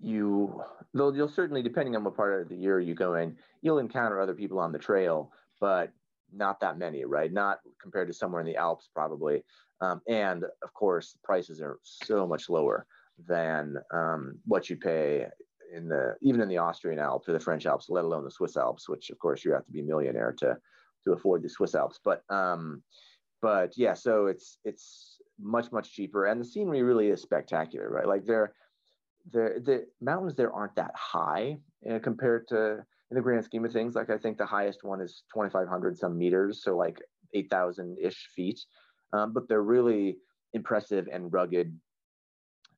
you 0.00 0.62
though 0.94 1.12
you'll 1.12 1.28
certainly 1.28 1.62
depending 1.62 1.96
on 1.96 2.04
what 2.04 2.16
part 2.16 2.40
of 2.40 2.48
the 2.48 2.56
year 2.56 2.78
you 2.80 2.94
go 2.94 3.14
in 3.14 3.36
you'll 3.60 3.80
encounter 3.80 4.20
other 4.20 4.34
people 4.34 4.60
on 4.60 4.72
the 4.72 4.78
trail 4.78 5.32
but 5.60 5.92
not 6.32 6.60
that 6.60 6.78
many 6.78 7.04
right? 7.04 7.32
Not 7.32 7.58
compared 7.82 8.06
to 8.08 8.14
somewhere 8.14 8.40
in 8.40 8.46
the 8.46 8.56
alps 8.56 8.88
probably. 8.94 9.42
Um, 9.80 10.00
and 10.08 10.44
of 10.62 10.72
course 10.72 11.16
prices 11.24 11.60
are 11.60 11.78
so 11.82 12.26
much 12.26 12.48
lower 12.48 12.86
than 13.26 13.76
um, 13.92 14.38
what 14.44 14.70
you 14.70 14.76
pay 14.76 15.26
in 15.74 15.88
the 15.88 16.16
even 16.22 16.40
in 16.40 16.48
the 16.48 16.58
Austrian 16.58 16.98
Alps 16.98 17.28
or 17.28 17.32
the 17.32 17.40
French 17.40 17.66
Alps, 17.66 17.88
let 17.88 18.04
alone 18.04 18.24
the 18.24 18.30
Swiss 18.30 18.56
Alps, 18.56 18.88
which 18.88 19.10
of 19.10 19.18
course 19.18 19.44
you 19.44 19.52
have 19.52 19.64
to 19.66 19.72
be 19.72 19.80
a 19.80 19.84
millionaire 19.84 20.34
to 20.38 20.56
to 21.04 21.12
afford 21.12 21.42
the 21.42 21.48
Swiss 21.48 21.74
Alps. 21.74 22.00
But 22.04 22.22
um, 22.30 22.82
but 23.40 23.72
yeah, 23.76 23.94
so 23.94 24.26
it's 24.26 24.58
it's 24.64 25.18
much 25.40 25.70
much 25.72 25.92
cheaper, 25.92 26.26
and 26.26 26.40
the 26.40 26.44
scenery 26.44 26.82
really 26.82 27.08
is 27.08 27.22
spectacular, 27.22 27.88
right? 27.88 28.06
Like 28.06 28.24
there, 28.24 28.52
the 29.30 29.62
the 29.64 29.86
mountains 30.00 30.34
there 30.34 30.52
aren't 30.52 30.76
that 30.76 30.92
high 30.94 31.58
uh, 31.90 31.98
compared 32.00 32.48
to 32.48 32.84
in 33.10 33.14
the 33.14 33.20
grand 33.20 33.44
scheme 33.44 33.64
of 33.64 33.72
things. 33.72 33.94
Like 33.94 34.10
I 34.10 34.18
think 34.18 34.38
the 34.38 34.46
highest 34.46 34.84
one 34.84 35.00
is 35.00 35.22
2,500 35.32 35.96
some 35.96 36.18
meters, 36.18 36.62
so 36.62 36.76
like 36.76 37.00
8,000 37.34 37.98
ish 38.02 38.28
feet, 38.34 38.60
um, 39.12 39.32
but 39.32 39.48
they're 39.48 39.62
really 39.62 40.18
impressive 40.52 41.08
and 41.12 41.32
rugged. 41.32 41.78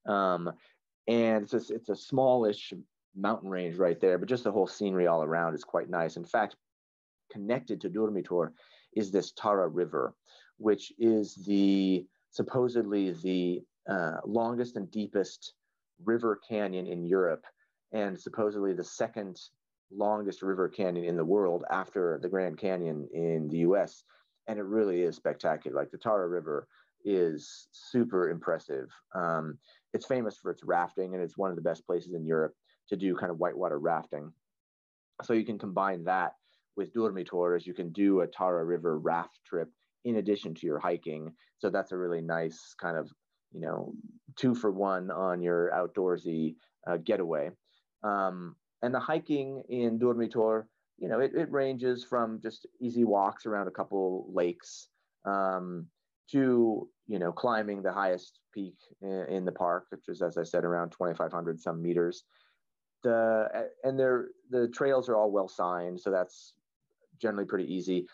Um, 0.06 0.52
and 1.08 1.44
it's 1.44 1.70
a, 1.70 1.74
it's 1.74 1.88
a 1.88 1.96
smallish 1.96 2.72
mountain 3.16 3.50
range 3.50 3.76
right 3.76 4.00
there, 4.00 4.18
but 4.18 4.28
just 4.28 4.44
the 4.44 4.52
whole 4.52 4.66
scenery 4.66 5.06
all 5.06 5.22
around 5.22 5.54
is 5.54 5.64
quite 5.64 5.90
nice. 5.90 6.16
In 6.16 6.24
fact, 6.24 6.56
connected 7.30 7.80
to 7.80 7.90
Durmitor 7.90 8.52
is 8.94 9.10
this 9.10 9.32
Tara 9.32 9.68
River, 9.68 10.14
which 10.58 10.92
is 10.98 11.34
the 11.46 12.06
supposedly 12.30 13.12
the 13.12 13.62
uh, 13.90 14.18
longest 14.24 14.76
and 14.76 14.90
deepest 14.90 15.54
river 16.04 16.40
canyon 16.48 16.86
in 16.86 17.04
Europe, 17.04 17.44
and 17.92 18.18
supposedly 18.18 18.72
the 18.72 18.84
second 18.84 19.40
longest 19.92 20.42
river 20.42 20.68
canyon 20.68 21.04
in 21.04 21.16
the 21.16 21.24
world 21.24 21.64
after 21.70 22.18
the 22.22 22.28
Grand 22.28 22.58
Canyon 22.58 23.08
in 23.12 23.48
the 23.48 23.58
U.S. 23.58 24.04
And 24.46 24.58
it 24.58 24.64
really 24.64 25.02
is 25.02 25.16
spectacular. 25.16 25.76
Like 25.76 25.90
the 25.90 25.98
Tara 25.98 26.28
River 26.28 26.68
is 27.04 27.68
super 27.72 28.30
impressive. 28.30 28.88
Um, 29.14 29.58
it's 29.92 30.06
famous 30.06 30.36
for 30.36 30.50
its 30.50 30.62
rafting, 30.64 31.14
and 31.14 31.22
it's 31.22 31.38
one 31.38 31.50
of 31.50 31.56
the 31.56 31.62
best 31.62 31.86
places 31.86 32.14
in 32.14 32.26
Europe 32.26 32.54
to 32.88 32.96
do 32.96 33.14
kind 33.16 33.30
of 33.30 33.38
whitewater 33.38 33.78
rafting. 33.78 34.32
So 35.22 35.32
you 35.32 35.44
can 35.44 35.58
combine 35.58 36.04
that 36.04 36.34
with 36.76 36.94
Durmitor 36.94 37.56
as 37.56 37.66
you 37.66 37.74
can 37.74 37.90
do 37.92 38.20
a 38.20 38.26
Tara 38.26 38.64
River 38.64 38.98
raft 38.98 39.38
trip 39.46 39.68
in 40.04 40.16
addition 40.16 40.54
to 40.54 40.66
your 40.66 40.78
hiking. 40.78 41.32
So 41.58 41.70
that's 41.70 41.92
a 41.92 41.98
really 41.98 42.22
nice 42.22 42.74
kind 42.80 42.96
of, 42.96 43.10
you 43.52 43.60
know, 43.60 43.92
two 44.36 44.54
for 44.54 44.70
one 44.70 45.10
on 45.10 45.42
your 45.42 45.70
outdoorsy 45.74 46.56
uh, 46.86 46.96
getaway. 46.96 47.50
Um, 48.02 48.56
and 48.82 48.94
the 48.94 49.00
hiking 49.00 49.62
in 49.68 49.98
Durmitor, 49.98 50.64
you 50.98 51.08
know, 51.08 51.20
it, 51.20 51.32
it 51.34 51.50
ranges 51.50 52.04
from 52.04 52.40
just 52.40 52.66
easy 52.80 53.04
walks 53.04 53.44
around 53.44 53.68
a 53.68 53.72
couple 53.72 54.30
lakes 54.32 54.88
um, 55.26 55.86
to 56.32 56.88
you 57.06 57.18
know 57.18 57.32
climbing 57.32 57.82
the 57.82 57.92
highest 57.92 58.40
peak 58.52 58.74
in, 59.02 59.44
the 59.44 59.52
park, 59.52 59.86
which 59.90 60.08
is 60.08 60.22
as 60.22 60.38
I 60.38 60.42
said 60.42 60.64
around 60.64 60.90
2,500 60.90 61.60
some 61.60 61.82
meters. 61.82 62.24
The 63.02 63.68
and 63.82 63.98
they're 63.98 64.28
the 64.50 64.68
trails 64.68 65.08
are 65.08 65.16
all 65.16 65.30
well 65.30 65.48
signed, 65.48 66.00
so 66.00 66.10
that's 66.10 66.54
generally 67.20 67.46
pretty 67.46 67.72
easy. 67.72 68.06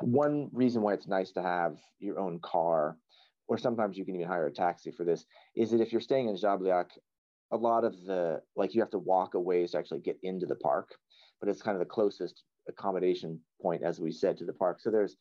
One 0.00 0.48
reason 0.52 0.82
why 0.82 0.94
it's 0.94 1.06
nice 1.06 1.32
to 1.32 1.42
have 1.42 1.76
your 1.98 2.18
own 2.18 2.38
car 2.40 2.96
or 3.48 3.58
sometimes 3.58 3.96
you 3.96 4.04
can 4.04 4.14
even 4.16 4.26
hire 4.26 4.46
a 4.46 4.52
taxi 4.52 4.90
for 4.90 5.04
this, 5.04 5.24
is 5.54 5.70
that 5.70 5.80
if 5.80 5.92
you're 5.92 6.00
staying 6.00 6.28
in 6.28 6.36
Žabljak, 6.36 6.86
a 7.52 7.56
lot 7.56 7.84
of 7.84 8.04
the 8.04 8.40
like 8.56 8.74
you 8.74 8.80
have 8.80 8.90
to 8.90 8.98
walk 8.98 9.34
a 9.34 9.40
ways 9.40 9.70
to 9.70 9.78
actually 9.78 10.00
get 10.00 10.18
into 10.22 10.46
the 10.46 10.56
park, 10.56 10.90
but 11.40 11.48
it's 11.48 11.62
kind 11.62 11.76
of 11.76 11.80
the 11.80 11.90
closest 11.90 12.42
accommodation 12.68 13.38
point, 13.62 13.82
as 13.84 14.00
we 14.00 14.10
said, 14.10 14.36
to 14.38 14.44
the 14.44 14.52
park. 14.52 14.80
So 14.80 14.90
there's 14.90 15.16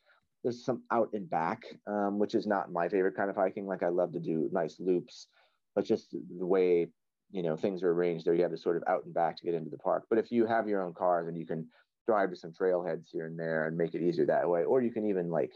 there's 0.45 0.63
some 0.63 0.83
out 0.91 1.09
and 1.13 1.27
back, 1.27 1.63
um, 1.87 2.19
which 2.19 2.35
is 2.35 2.45
not 2.45 2.71
my 2.71 2.87
favorite 2.87 3.17
kind 3.17 3.31
of 3.31 3.35
hiking. 3.35 3.65
Like 3.65 3.81
I 3.81 3.89
love 3.89 4.13
to 4.13 4.19
do 4.19 4.47
nice 4.51 4.75
loops, 4.79 5.27
but 5.73 5.85
just 5.85 6.11
the 6.11 6.45
way 6.45 6.87
you 7.31 7.41
know 7.41 7.57
things 7.57 7.81
are 7.81 7.91
arranged 7.91 8.25
there, 8.25 8.35
you 8.35 8.43
have 8.43 8.51
to 8.51 8.57
sort 8.57 8.77
of 8.77 8.83
out 8.87 9.05
and 9.05 9.13
back 9.13 9.37
to 9.37 9.43
get 9.43 9.55
into 9.55 9.71
the 9.71 9.79
park. 9.79 10.03
But 10.07 10.19
if 10.19 10.31
you 10.31 10.45
have 10.45 10.69
your 10.69 10.83
own 10.83 10.93
car, 10.93 11.25
then 11.25 11.35
you 11.35 11.47
can 11.47 11.67
drive 12.07 12.29
to 12.29 12.35
some 12.35 12.51
trailheads 12.51 13.07
here 13.11 13.25
and 13.25 13.39
there 13.39 13.65
and 13.65 13.75
make 13.75 13.95
it 13.95 14.03
easier 14.03 14.27
that 14.27 14.47
way. 14.47 14.63
Or 14.63 14.83
you 14.83 14.91
can 14.91 15.09
even 15.09 15.31
like 15.31 15.51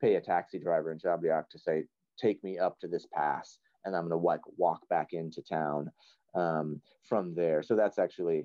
pay 0.00 0.14
a 0.14 0.20
taxi 0.22 0.58
driver 0.58 0.90
in 0.90 0.98
Žabljak 0.98 1.50
to 1.50 1.58
say, 1.58 1.84
take 2.18 2.42
me 2.42 2.58
up 2.58 2.80
to 2.80 2.88
this 2.88 3.06
pass 3.12 3.58
and 3.84 3.94
I'm 3.94 4.08
going 4.08 4.18
to 4.18 4.26
like 4.26 4.40
walk 4.56 4.80
back 4.88 5.08
into 5.12 5.42
town 5.42 5.90
um, 6.34 6.80
from 7.06 7.34
there. 7.34 7.62
So 7.62 7.76
that's 7.76 7.98
actually 7.98 8.44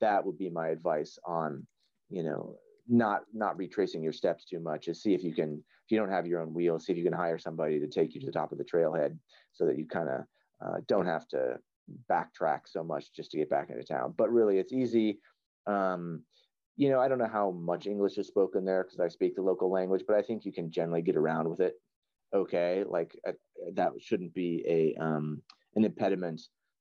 that 0.00 0.24
would 0.24 0.38
be 0.38 0.50
my 0.50 0.68
advice 0.68 1.18
on, 1.26 1.66
you 2.10 2.22
know, 2.22 2.56
not 2.88 3.22
not 3.32 3.56
retracing 3.56 4.02
your 4.02 4.12
steps 4.12 4.44
too 4.44 4.60
much. 4.60 4.88
Is 4.88 5.02
see 5.02 5.14
if 5.14 5.22
you 5.22 5.34
can 5.34 5.62
if 5.86 5.90
you 5.90 5.98
don't 5.98 6.10
have 6.10 6.26
your 6.26 6.40
own 6.40 6.54
wheels, 6.54 6.86
see 6.86 6.92
if 6.92 6.98
you 6.98 7.04
can 7.04 7.12
hire 7.12 7.38
somebody 7.38 7.78
to 7.80 7.86
take 7.86 8.14
you 8.14 8.20
to 8.20 8.26
the 8.26 8.32
top 8.32 8.52
of 8.52 8.58
the 8.58 8.64
trailhead 8.64 9.18
so 9.52 9.66
that 9.66 9.78
you 9.78 9.86
kind 9.86 10.08
of 10.08 10.20
uh, 10.64 10.78
don't 10.86 11.06
have 11.06 11.26
to 11.28 11.56
backtrack 12.10 12.60
so 12.66 12.82
much 12.82 13.12
just 13.14 13.30
to 13.30 13.38
get 13.38 13.50
back 13.50 13.70
into 13.70 13.82
town. 13.82 14.14
But 14.16 14.32
really, 14.32 14.58
it's 14.58 14.72
easy. 14.72 15.18
Um, 15.66 16.22
you 16.76 16.88
know, 16.90 17.00
I 17.00 17.08
don't 17.08 17.18
know 17.18 17.28
how 17.30 17.50
much 17.50 17.86
English 17.86 18.18
is 18.18 18.26
spoken 18.26 18.64
there 18.64 18.84
because 18.84 19.00
I 19.00 19.08
speak 19.08 19.34
the 19.34 19.42
local 19.42 19.70
language, 19.70 20.04
but 20.06 20.16
I 20.16 20.22
think 20.22 20.44
you 20.44 20.52
can 20.52 20.70
generally 20.70 21.02
get 21.02 21.16
around 21.16 21.48
with 21.48 21.60
it. 21.60 21.74
Okay, 22.34 22.84
like 22.88 23.14
uh, 23.28 23.32
that 23.74 23.92
shouldn't 24.00 24.32
be 24.32 24.64
a 24.66 25.02
um, 25.02 25.42
an 25.74 25.84
impediment 25.84 26.40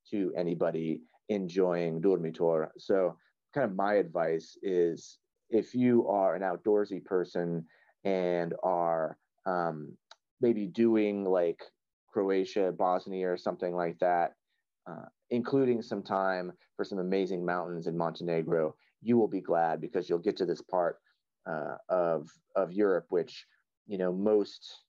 to 0.09 0.31
anybody 0.37 1.01
enjoying 1.29 2.01
Durmitor. 2.01 2.69
So, 2.77 3.17
kind 3.53 3.69
of 3.69 3.75
my 3.75 3.95
advice 3.95 4.57
is 4.63 5.19
if 5.51 5.75
you 5.75 6.07
are 6.07 6.35
an 6.35 6.41
outdoorsy 6.41 7.03
person 7.03 7.65
and 8.03 8.53
are 8.63 9.17
um, 9.45 9.95
maybe 10.39 10.65
doing 10.65 11.25
like 11.25 11.61
Croatia, 12.11 12.71
Bosnia, 12.71 13.31
or 13.31 13.37
something 13.37 13.75
like 13.75 13.99
that, 13.99 14.33
uh, 14.89 15.05
including 15.29 15.81
some 15.81 16.03
time 16.03 16.51
for 16.75 16.83
some 16.83 16.99
amazing 16.99 17.45
mountains 17.45 17.87
in 17.87 17.97
Montenegro, 17.97 18.75
you 19.01 19.17
will 19.17 19.27
be 19.27 19.41
glad 19.41 19.81
because 19.81 20.09
you'll 20.09 20.19
get 20.19 20.37
to 20.37 20.45
this 20.45 20.61
part 20.61 20.97
uh, 21.45 21.75
of 21.89 22.29
of 22.55 22.71
Europe, 22.73 23.05
which 23.09 23.45
you 23.87 23.97
know 23.97 24.11
most 24.11 24.83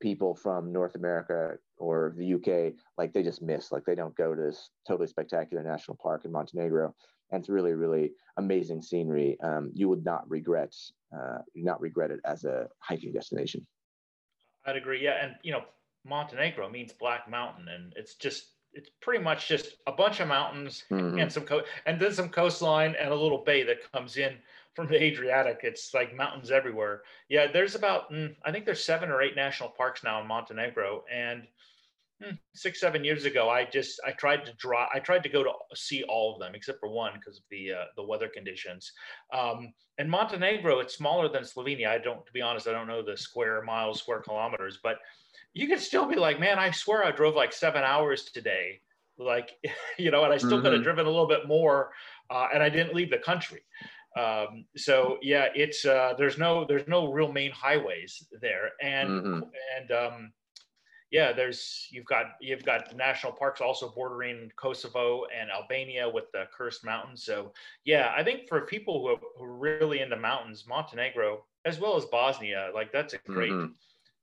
people 0.00 0.34
from 0.34 0.72
North 0.72 0.96
America 0.96 1.56
or 1.78 2.14
the 2.16 2.34
UK 2.34 2.74
like 2.98 3.12
they 3.12 3.22
just 3.22 3.42
miss. 3.42 3.72
Like 3.72 3.84
they 3.84 3.94
don't 3.94 4.16
go 4.16 4.34
to 4.34 4.42
this 4.42 4.70
totally 4.86 5.06
spectacular 5.06 5.62
national 5.62 5.98
park 6.02 6.24
in 6.24 6.32
Montenegro, 6.32 6.94
and 7.32 7.40
it's 7.40 7.48
really 7.48 7.72
really 7.72 8.12
amazing 8.36 8.82
scenery. 8.82 9.38
Um, 9.42 9.70
you 9.74 9.88
would 9.88 10.04
not 10.04 10.28
regret 10.30 10.74
uh, 11.16 11.38
not 11.54 11.80
regret 11.80 12.10
it 12.10 12.20
as 12.24 12.44
a 12.44 12.68
hiking 12.78 13.12
destination. 13.12 13.66
I'd 14.64 14.76
agree. 14.76 15.02
Yeah, 15.02 15.24
and 15.24 15.34
you 15.42 15.52
know 15.52 15.64
Montenegro 16.04 16.68
means 16.68 16.92
Black 16.92 17.28
Mountain, 17.28 17.68
and 17.68 17.92
it's 17.96 18.14
just 18.14 18.50
it's 18.72 18.90
pretty 19.00 19.22
much 19.22 19.48
just 19.48 19.76
a 19.86 19.92
bunch 19.92 20.20
of 20.20 20.28
mountains 20.28 20.84
mm-hmm. 20.90 21.18
and 21.18 21.30
some 21.30 21.44
co- 21.44 21.64
and 21.86 22.00
then 22.00 22.12
some 22.12 22.28
coastline 22.28 22.94
and 22.98 23.10
a 23.12 23.16
little 23.16 23.44
bay 23.44 23.62
that 23.64 23.90
comes 23.92 24.16
in 24.16 24.36
from 24.74 24.86
the 24.86 25.02
Adriatic. 25.02 25.60
It's 25.62 25.92
like 25.92 26.16
mountains 26.16 26.50
everywhere. 26.50 27.02
Yeah, 27.28 27.50
there's 27.50 27.74
about 27.74 28.10
mm, 28.12 28.34
I 28.44 28.52
think 28.52 28.64
there's 28.64 28.84
seven 28.84 29.10
or 29.10 29.22
eight 29.22 29.36
national 29.36 29.70
parks 29.70 30.04
now 30.04 30.20
in 30.20 30.26
Montenegro, 30.26 31.04
and 31.12 31.46
six 32.54 32.80
seven 32.80 33.04
years 33.04 33.24
ago, 33.24 33.48
I 33.48 33.64
just 33.64 34.00
I 34.06 34.12
tried 34.12 34.44
to 34.46 34.52
draw 34.54 34.88
I 34.94 34.98
tried 34.98 35.22
to 35.24 35.28
go 35.28 35.42
to 35.42 35.52
see 35.74 36.02
all 36.04 36.34
of 36.34 36.40
them 36.40 36.54
except 36.54 36.80
for 36.80 36.88
one 36.88 37.12
because 37.14 37.38
of 37.38 37.44
the 37.50 37.72
uh, 37.72 37.84
the 37.96 38.02
weather 38.02 38.28
conditions. 38.28 38.92
Um, 39.32 39.72
and 39.98 40.10
Montenegro, 40.10 40.80
it's 40.80 40.96
smaller 40.96 41.28
than 41.28 41.42
Slovenia. 41.42 41.88
I 41.88 41.98
don't 41.98 42.24
to 42.24 42.32
be 42.32 42.42
honest, 42.42 42.68
I 42.68 42.72
don't 42.72 42.88
know 42.88 43.02
the 43.02 43.16
square 43.16 43.62
miles, 43.62 44.00
square 44.00 44.20
kilometers, 44.20 44.78
but 44.82 44.98
you 45.54 45.68
could 45.68 45.80
still 45.80 46.06
be 46.06 46.16
like, 46.16 46.40
man, 46.40 46.58
I 46.58 46.70
swear 46.70 47.04
I 47.04 47.10
drove 47.10 47.34
like 47.34 47.52
seven 47.52 47.82
hours 47.82 48.24
today. 48.24 48.80
Like, 49.18 49.50
you 49.98 50.10
know, 50.10 50.24
and 50.24 50.32
I 50.32 50.38
still 50.38 50.52
mm-hmm. 50.52 50.62
could 50.62 50.72
have 50.72 50.82
driven 50.82 51.06
a 51.06 51.10
little 51.10 51.28
bit 51.28 51.46
more, 51.46 51.90
uh, 52.30 52.48
and 52.52 52.62
I 52.62 52.68
didn't 52.68 52.94
leave 52.94 53.10
the 53.10 53.18
country. 53.18 53.62
Um, 54.18 54.66
so 54.76 55.18
yeah, 55.22 55.46
it's 55.54 55.84
uh, 55.84 56.14
there's 56.18 56.38
no 56.38 56.66
there's 56.66 56.86
no 56.86 57.10
real 57.10 57.32
main 57.32 57.50
highways 57.50 58.26
there, 58.40 58.70
and 58.82 59.08
mm-hmm. 59.08 59.40
and 59.78 59.90
um, 59.90 60.32
yeah, 61.12 61.32
there's 61.32 61.86
you've 61.92 62.06
got 62.06 62.32
you've 62.40 62.64
got 62.64 62.96
national 62.96 63.32
parks 63.32 63.60
also 63.60 63.90
bordering 63.90 64.50
Kosovo 64.56 65.24
and 65.26 65.50
Albania 65.50 66.08
with 66.08 66.24
the 66.32 66.46
Cursed 66.56 66.84
Mountains. 66.84 67.22
So 67.22 67.52
yeah, 67.84 68.12
I 68.16 68.24
think 68.24 68.48
for 68.48 68.62
people 68.62 69.06
who, 69.06 69.16
who 69.36 69.44
are 69.44 69.56
really 69.56 70.00
into 70.00 70.16
mountains, 70.16 70.64
Montenegro 70.66 71.44
as 71.64 71.78
well 71.78 71.96
as 71.96 72.06
Bosnia, 72.06 72.70
like 72.74 72.90
that's 72.90 73.14
a 73.14 73.18
great. 73.18 73.52
Mm-hmm 73.52 73.72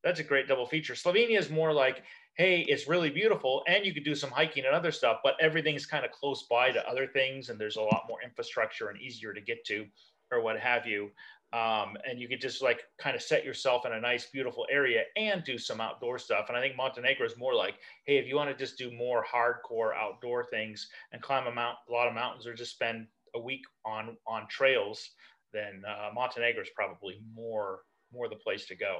that's 0.03 0.19
a 0.19 0.23
great 0.23 0.47
double 0.47 0.65
feature. 0.65 0.93
Slovenia 0.93 1.37
is 1.37 1.49
more 1.49 1.73
like, 1.73 2.03
hey, 2.35 2.61
it's 2.61 2.87
really 2.87 3.09
beautiful, 3.09 3.63
and 3.67 3.85
you 3.85 3.93
could 3.93 4.05
do 4.05 4.15
some 4.15 4.31
hiking 4.31 4.65
and 4.65 4.73
other 4.73 4.91
stuff, 4.91 5.19
but 5.23 5.35
everything's 5.41 5.85
kind 5.85 6.05
of 6.05 6.11
close 6.11 6.43
by 6.43 6.71
to 6.71 6.87
other 6.89 7.07
things, 7.07 7.49
and 7.49 7.59
there's 7.59 7.75
a 7.75 7.81
lot 7.81 8.05
more 8.07 8.21
infrastructure 8.23 8.87
and 8.87 9.01
easier 9.01 9.33
to 9.33 9.41
get 9.41 9.65
to, 9.65 9.85
or 10.31 10.41
what 10.41 10.57
have 10.57 10.85
you. 10.85 11.11
Um, 11.51 11.97
and 12.07 12.19
you 12.19 12.27
could 12.27 12.41
just 12.41 12.61
like 12.61 12.81
kind 12.99 13.15
of 13.15 13.23
set 13.23 13.43
yourself 13.43 13.85
in 13.85 13.93
a 13.93 13.99
nice, 13.99 14.27
beautiful 14.27 14.67
area 14.69 15.03
and 15.15 15.43
do 15.43 15.57
some 15.57 15.81
outdoor 15.81 16.19
stuff. 16.19 16.45
And 16.47 16.57
I 16.57 16.61
think 16.61 16.75
Montenegro 16.77 17.25
is 17.25 17.37
more 17.37 17.55
like, 17.55 17.75
hey, 18.05 18.17
if 18.17 18.27
you 18.27 18.35
want 18.35 18.51
to 18.51 18.55
just 18.55 18.77
do 18.77 18.91
more 18.91 19.25
hardcore 19.25 19.95
outdoor 19.95 20.43
things 20.43 20.89
and 21.11 21.21
climb 21.21 21.47
a, 21.47 21.51
mount, 21.51 21.77
a 21.89 21.91
lot 21.91 22.07
of 22.07 22.13
mountains, 22.13 22.45
or 22.45 22.53
just 22.53 22.71
spend 22.71 23.07
a 23.35 23.39
week 23.39 23.63
on 23.83 24.15
on 24.27 24.47
trails, 24.47 25.09
then 25.51 25.81
uh, 25.87 26.09
Montenegro 26.13 26.61
is 26.61 26.69
probably 26.75 27.19
more 27.33 27.81
more 28.13 28.29
the 28.29 28.35
place 28.35 28.65
to 28.67 28.75
go. 28.75 28.99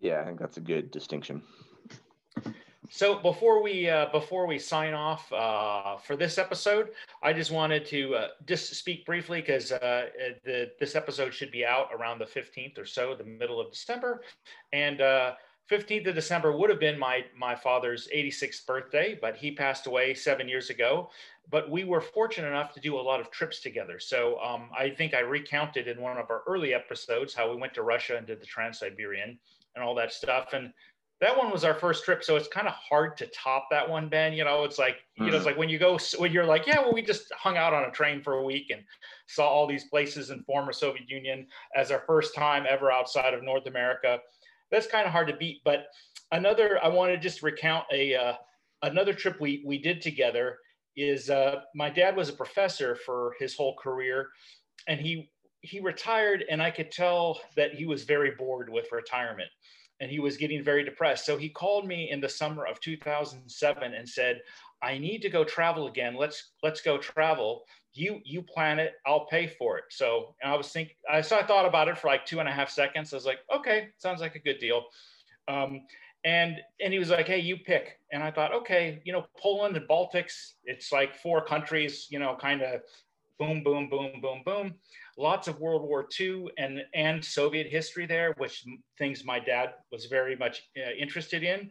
Yeah, 0.00 0.20
I 0.20 0.24
think 0.26 0.38
that's 0.38 0.58
a 0.58 0.60
good 0.60 0.90
distinction. 0.90 1.42
So 2.90 3.18
before 3.18 3.62
we 3.62 3.88
uh, 3.88 4.06
before 4.12 4.46
we 4.46 4.58
sign 4.58 4.94
off 4.94 5.32
uh, 5.32 5.96
for 5.96 6.16
this 6.16 6.38
episode, 6.38 6.90
I 7.22 7.32
just 7.32 7.50
wanted 7.50 7.84
to 7.86 8.14
uh, 8.14 8.28
just 8.46 8.74
speak 8.74 9.04
briefly 9.04 9.40
because 9.40 9.72
uh, 9.72 10.06
this 10.44 10.94
episode 10.94 11.34
should 11.34 11.50
be 11.50 11.64
out 11.64 11.88
around 11.92 12.18
the 12.18 12.26
fifteenth 12.26 12.78
or 12.78 12.84
so, 12.86 13.14
the 13.14 13.24
middle 13.24 13.60
of 13.60 13.70
December, 13.70 14.22
and 14.72 15.00
uh, 15.00 15.34
fifteenth 15.66 16.06
of 16.06 16.14
December 16.14 16.56
would 16.56 16.70
have 16.70 16.80
been 16.80 16.98
my 16.98 17.24
my 17.36 17.54
father's 17.54 18.08
eighty 18.12 18.30
sixth 18.30 18.66
birthday, 18.66 19.18
but 19.20 19.36
he 19.36 19.50
passed 19.50 19.86
away 19.86 20.14
seven 20.14 20.48
years 20.48 20.70
ago. 20.70 21.10
But 21.50 21.70
we 21.70 21.84
were 21.84 22.00
fortunate 22.00 22.48
enough 22.48 22.72
to 22.74 22.80
do 22.80 22.98
a 22.98 23.00
lot 23.00 23.20
of 23.20 23.30
trips 23.30 23.60
together. 23.60 24.00
So 24.00 24.40
um, 24.40 24.68
I 24.76 24.90
think 24.90 25.14
I 25.14 25.20
recounted 25.20 25.86
in 25.86 26.00
one 26.00 26.18
of 26.18 26.30
our 26.30 26.42
early 26.46 26.74
episodes 26.74 27.34
how 27.34 27.50
we 27.50 27.56
went 27.56 27.74
to 27.74 27.82
Russia 27.82 28.16
and 28.16 28.26
did 28.26 28.40
the 28.40 28.46
Trans 28.46 28.80
Siberian 28.80 29.38
and 29.76 29.84
all 29.84 29.94
that 29.94 30.12
stuff. 30.12 30.54
And 30.54 30.72
that 31.20 31.36
one 31.36 31.50
was 31.50 31.64
our 31.64 31.74
first 31.74 32.04
trip, 32.04 32.22
so 32.22 32.36
it's 32.36 32.48
kind 32.48 32.68
of 32.68 32.74
hard 32.74 33.16
to 33.16 33.26
top 33.28 33.68
that 33.70 33.88
one, 33.88 34.08
Ben. 34.08 34.34
You 34.34 34.44
know, 34.44 34.64
it's 34.64 34.78
like 34.78 34.96
you 35.16 35.24
mm. 35.24 35.30
know, 35.30 35.36
it's 35.36 35.44
mm. 35.44 35.46
like 35.46 35.56
when 35.56 35.68
you 35.68 35.78
go 35.78 35.98
when 36.18 36.30
you're 36.30 36.44
like, 36.44 36.66
yeah, 36.66 36.80
well, 36.80 36.92
we 36.92 37.00
just 37.00 37.32
hung 37.32 37.56
out 37.56 37.72
on 37.72 37.84
a 37.84 37.90
train 37.90 38.22
for 38.22 38.34
a 38.34 38.44
week 38.44 38.70
and 38.70 38.82
saw 39.26 39.46
all 39.48 39.66
these 39.66 39.84
places 39.84 40.30
in 40.30 40.42
former 40.42 40.72
Soviet 40.72 41.08
Union 41.08 41.46
as 41.74 41.90
our 41.90 42.02
first 42.06 42.34
time 42.34 42.66
ever 42.68 42.92
outside 42.92 43.32
of 43.32 43.42
North 43.42 43.66
America. 43.66 44.18
That's 44.70 44.86
kind 44.86 45.06
of 45.06 45.12
hard 45.12 45.28
to 45.28 45.36
beat. 45.36 45.62
But 45.64 45.86
another, 46.32 46.78
I 46.84 46.88
want 46.88 47.12
to 47.12 47.18
just 47.18 47.42
recount 47.42 47.86
a 47.92 48.14
uh, 48.14 48.32
another 48.82 49.14
trip 49.14 49.40
we 49.40 49.62
we 49.64 49.78
did 49.78 50.02
together. 50.02 50.58
Is 50.96 51.30
uh, 51.30 51.60
my 51.74 51.88
dad 51.88 52.14
was 52.14 52.28
a 52.28 52.34
professor 52.34 52.94
for 52.94 53.34
his 53.38 53.54
whole 53.54 53.74
career, 53.76 54.28
and 54.86 55.00
he 55.00 55.30
he 55.62 55.80
retired, 55.80 56.44
and 56.50 56.62
I 56.62 56.70
could 56.70 56.90
tell 56.90 57.40
that 57.56 57.72
he 57.72 57.86
was 57.86 58.04
very 58.04 58.32
bored 58.32 58.68
with 58.68 58.92
retirement 58.92 59.48
and 60.00 60.10
he 60.10 60.18
was 60.18 60.36
getting 60.36 60.62
very 60.62 60.84
depressed. 60.84 61.24
So 61.24 61.36
he 61.36 61.48
called 61.48 61.86
me 61.86 62.10
in 62.10 62.20
the 62.20 62.28
summer 62.28 62.66
of 62.66 62.80
2007 62.80 63.94
and 63.94 64.08
said, 64.08 64.40
"I 64.82 64.98
need 64.98 65.22
to 65.22 65.30
go 65.30 65.44
travel 65.44 65.86
again. 65.86 66.14
Let's 66.16 66.52
let's 66.62 66.80
go 66.82 66.98
travel. 66.98 67.64
You 67.94 68.20
you 68.24 68.42
plan 68.42 68.78
it. 68.78 68.94
I'll 69.06 69.26
pay 69.26 69.46
for 69.46 69.78
it." 69.78 69.84
So 69.90 70.36
and 70.42 70.52
I 70.52 70.56
was 70.56 70.70
thinking, 70.72 70.96
I 71.10 71.20
so 71.22 71.38
I 71.38 71.42
thought 71.44 71.66
about 71.66 71.88
it 71.88 71.98
for 71.98 72.08
like 72.08 72.26
two 72.26 72.40
and 72.40 72.48
a 72.48 72.52
half 72.52 72.70
seconds. 72.70 73.12
I 73.12 73.16
was 73.16 73.26
like, 73.26 73.40
"Okay, 73.54 73.88
sounds 73.98 74.20
like 74.20 74.34
a 74.34 74.40
good 74.40 74.58
deal." 74.58 74.84
Um, 75.48 75.86
and 76.24 76.56
and 76.80 76.92
he 76.92 76.98
was 76.98 77.10
like, 77.10 77.26
"Hey, 77.26 77.38
you 77.38 77.58
pick." 77.58 77.98
And 78.12 78.22
I 78.22 78.30
thought, 78.30 78.52
"Okay, 78.52 79.00
you 79.04 79.12
know, 79.12 79.26
Poland 79.38 79.76
and 79.76 79.88
Baltics. 79.88 80.54
It's 80.64 80.92
like 80.92 81.14
four 81.14 81.44
countries. 81.44 82.08
You 82.10 82.18
know, 82.18 82.36
kind 82.36 82.62
of 82.62 82.82
boom, 83.38 83.62
boom, 83.62 83.88
boom, 83.88 84.20
boom, 84.20 84.42
boom." 84.44 84.74
Lots 85.16 85.48
of 85.48 85.60
World 85.60 85.82
War 85.82 86.06
II 86.18 86.46
and, 86.58 86.82
and 86.94 87.24
Soviet 87.24 87.66
history 87.66 88.06
there, 88.06 88.34
which 88.38 88.64
things 88.98 89.24
my 89.24 89.38
dad 89.38 89.74
was 89.90 90.06
very 90.06 90.36
much 90.36 90.62
uh, 90.76 90.92
interested 90.98 91.42
in. 91.42 91.70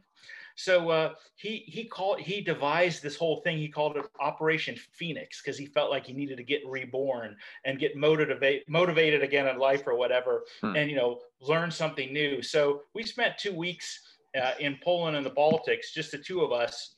So 0.56 0.89
uh, 0.89 1.14
he 1.36 1.66
he 1.68 1.84
called 1.84 2.22
he 2.22 2.41
devised 2.41 3.04
this 3.04 3.18
whole 3.18 3.41
thing. 3.41 3.58
He 3.58 3.68
called 3.68 3.98
it 3.98 4.06
Operation 4.20 4.76
Phoenix 4.93 5.41
because 5.41 5.58
he 5.58 5.66
felt 5.66 5.91
like 5.91 6.06
he 6.06 6.14
needed 6.14 6.38
to 6.38 6.43
get 6.43 6.62
reborn 6.66 7.36
and 7.66 7.78
get 7.78 7.98
motivated 7.98 8.64
motivated 8.70 9.22
again 9.22 9.48
in 9.48 9.60
life 9.60 9.84
or 9.86 9.96
whatever, 9.96 10.43
hmm. 10.62 10.76
and 10.76 10.89
you 10.89 10.96
know 10.96 11.20
learn 11.41 11.72
something 11.72 12.14
new. 12.14 12.41
So 12.41 12.84
we 12.93 13.04
spent 13.04 13.38
two 13.38 13.54
weeks 13.54 14.00
uh, 14.41 14.54
in 14.60 14.78
Poland 14.82 15.18
and 15.18 15.26
the 15.26 15.32
Baltics, 15.32 15.91
just 15.93 16.12
the 16.12 16.18
two 16.18 16.41
of 16.41 16.54
us, 16.54 16.96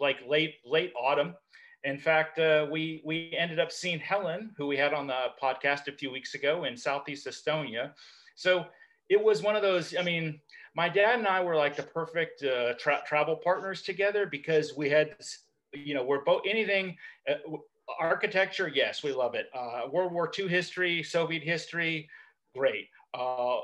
like 0.00 0.16
late 0.26 0.56
late 0.64 0.92
autumn. 1.00 1.34
In 1.86 1.98
fact, 2.00 2.40
uh, 2.40 2.66
we 2.68 3.00
we 3.04 3.32
ended 3.38 3.60
up 3.60 3.70
seeing 3.70 4.00
Helen, 4.00 4.50
who 4.58 4.66
we 4.66 4.76
had 4.76 4.92
on 4.92 5.06
the 5.06 5.26
podcast 5.40 5.86
a 5.86 5.92
few 5.92 6.10
weeks 6.10 6.34
ago 6.34 6.64
in 6.64 6.76
Southeast 6.76 7.28
Estonia. 7.28 7.92
So 8.34 8.66
it 9.08 9.22
was 9.22 9.40
one 9.40 9.54
of 9.54 9.62
those. 9.62 9.94
I 9.96 10.02
mean, 10.02 10.40
my 10.74 10.88
dad 10.88 11.20
and 11.20 11.28
I 11.28 11.40
were 11.44 11.54
like 11.54 11.76
the 11.76 11.84
perfect 11.84 12.42
uh, 12.42 12.74
tra- 12.74 13.04
travel 13.06 13.36
partners 13.36 13.82
together 13.82 14.26
because 14.26 14.76
we 14.76 14.90
had, 14.90 15.14
you 15.72 15.94
know, 15.94 16.02
we're 16.02 16.24
both 16.24 16.42
anything. 16.44 16.96
Uh, 17.30 17.34
architecture, 18.00 18.66
yes, 18.66 19.04
we 19.04 19.12
love 19.12 19.36
it. 19.36 19.46
Uh, 19.54 19.82
World 19.88 20.12
War 20.12 20.28
II 20.36 20.48
history, 20.48 21.04
Soviet 21.04 21.44
history, 21.44 22.10
great. 22.52 22.88
Uh, 23.14 23.60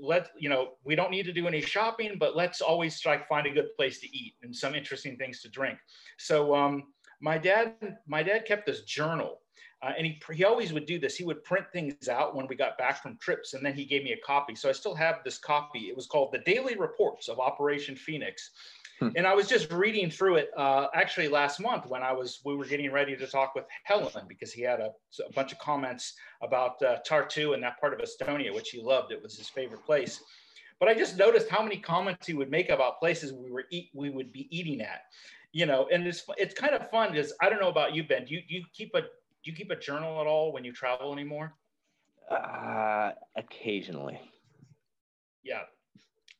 let 0.00 0.30
you 0.38 0.48
know 0.48 0.74
we 0.84 0.94
don't 0.94 1.10
need 1.10 1.26
to 1.26 1.32
do 1.32 1.48
any 1.48 1.60
shopping, 1.60 2.18
but 2.20 2.36
let's 2.36 2.60
always 2.60 3.00
try 3.00 3.20
find 3.28 3.48
a 3.48 3.50
good 3.50 3.74
place 3.76 3.98
to 3.98 4.06
eat 4.16 4.34
and 4.44 4.54
some 4.54 4.76
interesting 4.76 5.16
things 5.16 5.42
to 5.42 5.48
drink. 5.48 5.76
So 6.18 6.54
um, 6.54 6.93
my 7.20 7.38
dad, 7.38 7.74
my 8.06 8.22
dad 8.22 8.44
kept 8.46 8.66
this 8.66 8.82
journal, 8.82 9.40
uh, 9.82 9.92
and 9.96 10.06
he 10.06 10.20
he 10.32 10.44
always 10.44 10.72
would 10.72 10.86
do 10.86 10.98
this. 10.98 11.16
He 11.16 11.24
would 11.24 11.44
print 11.44 11.66
things 11.72 12.08
out 12.08 12.34
when 12.34 12.46
we 12.46 12.56
got 12.56 12.78
back 12.78 13.02
from 13.02 13.16
trips, 13.18 13.54
and 13.54 13.64
then 13.64 13.74
he 13.74 13.84
gave 13.84 14.04
me 14.04 14.12
a 14.12 14.26
copy. 14.26 14.54
So 14.54 14.68
I 14.68 14.72
still 14.72 14.94
have 14.94 15.16
this 15.24 15.38
copy. 15.38 15.88
It 15.90 15.96
was 15.96 16.06
called 16.06 16.32
the 16.32 16.38
Daily 16.38 16.76
Reports 16.76 17.28
of 17.28 17.38
Operation 17.38 17.96
Phoenix. 17.96 18.50
Hmm. 19.00 19.08
And 19.16 19.26
I 19.26 19.34
was 19.34 19.48
just 19.48 19.72
reading 19.72 20.08
through 20.08 20.36
it 20.36 20.50
uh, 20.56 20.86
actually 20.94 21.28
last 21.28 21.60
month 21.60 21.86
when 21.86 22.02
I 22.02 22.12
was 22.12 22.40
we 22.44 22.54
were 22.54 22.64
getting 22.64 22.92
ready 22.92 23.16
to 23.16 23.26
talk 23.26 23.54
with 23.54 23.64
Helen 23.82 24.26
because 24.28 24.52
he 24.52 24.62
had 24.62 24.80
a, 24.80 24.90
a 25.26 25.32
bunch 25.34 25.52
of 25.52 25.58
comments 25.58 26.14
about 26.42 26.80
uh, 26.82 26.98
Tartu 27.08 27.54
and 27.54 27.62
that 27.62 27.80
part 27.80 27.92
of 27.92 27.98
Estonia, 27.98 28.54
which 28.54 28.70
he 28.70 28.80
loved. 28.80 29.10
It 29.10 29.22
was 29.22 29.36
his 29.36 29.48
favorite 29.48 29.84
place. 29.84 30.22
But 30.80 30.88
I 30.88 30.94
just 30.94 31.16
noticed 31.16 31.48
how 31.48 31.62
many 31.62 31.76
comments 31.78 32.26
he 32.26 32.34
would 32.34 32.50
make 32.50 32.68
about 32.68 32.98
places 32.98 33.32
we 33.32 33.50
were 33.50 33.64
eat 33.70 33.90
we 33.94 34.10
would 34.10 34.32
be 34.32 34.48
eating 34.56 34.80
at, 34.80 35.02
you 35.54 35.64
know. 35.64 35.88
And 35.90 36.06
it's 36.06 36.24
it's 36.36 36.52
kind 36.52 36.74
of 36.74 36.90
fun 36.90 37.12
because 37.12 37.32
I 37.40 37.48
don't 37.48 37.60
know 37.60 37.70
about 37.70 37.94
you, 37.94 38.04
Ben. 38.04 38.26
Do 38.26 38.34
you, 38.34 38.42
do 38.46 38.54
you 38.54 38.64
keep 38.74 38.94
a 38.94 39.00
do 39.00 39.06
you 39.50 39.54
keep 39.54 39.70
a 39.70 39.76
journal 39.76 40.20
at 40.20 40.26
all 40.26 40.52
when 40.52 40.64
you 40.64 40.72
travel 40.72 41.12
anymore? 41.14 41.54
Uh, 42.30 43.12
occasionally. 43.36 44.20
Yeah, 45.42 45.62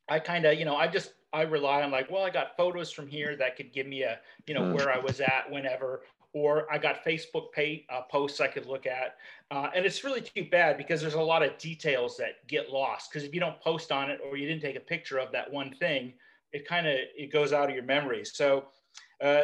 I 0.07 0.19
kind 0.19 0.45
of 0.45 0.59
you 0.59 0.65
know 0.65 0.75
I 0.75 0.87
just 0.87 1.13
I 1.35 1.41
rely 1.41 1.83
on 1.83 1.91
like, 1.91 2.09
well, 2.09 2.23
I 2.23 2.29
got 2.29 2.55
photos 2.55 2.91
from 2.91 3.07
here 3.07 3.35
that 3.35 3.57
could 3.57 3.73
give 3.73 3.87
me 3.87 4.03
a, 4.03 4.19
you 4.47 4.53
know, 4.53 4.61
mm. 4.61 4.73
where 4.73 4.89
I 4.89 4.97
was 4.97 5.19
at 5.19 5.43
whenever, 5.49 6.03
or 6.31 6.65
I 6.71 6.77
got 6.77 7.03
Facebook 7.03 7.51
pay, 7.51 7.85
uh, 7.89 8.03
posts 8.09 8.39
I 8.39 8.47
could 8.47 8.65
look 8.65 8.85
at. 8.85 9.17
Uh, 9.51 9.69
and 9.75 9.85
it's 9.85 10.05
really 10.05 10.21
too 10.21 10.47
bad 10.49 10.77
because 10.77 11.01
there's 11.01 11.15
a 11.15 11.21
lot 11.21 11.43
of 11.43 11.57
details 11.57 12.15
that 12.17 12.47
get 12.47 12.69
lost. 12.69 13.11
Because 13.11 13.27
if 13.27 13.33
you 13.33 13.41
don't 13.41 13.59
post 13.59 13.91
on 13.91 14.09
it 14.09 14.21
or 14.25 14.37
you 14.37 14.47
didn't 14.47 14.61
take 14.61 14.77
a 14.77 14.81
picture 14.81 15.17
of 15.17 15.29
that 15.33 15.51
one 15.51 15.73
thing, 15.73 16.13
it 16.53 16.65
kind 16.65 16.87
of 16.87 16.93
it 16.93 17.33
goes 17.33 17.51
out 17.51 17.67
of 17.67 17.75
your 17.75 17.83
memory. 17.83 18.23
So 18.23 18.67
uh, 19.23 19.43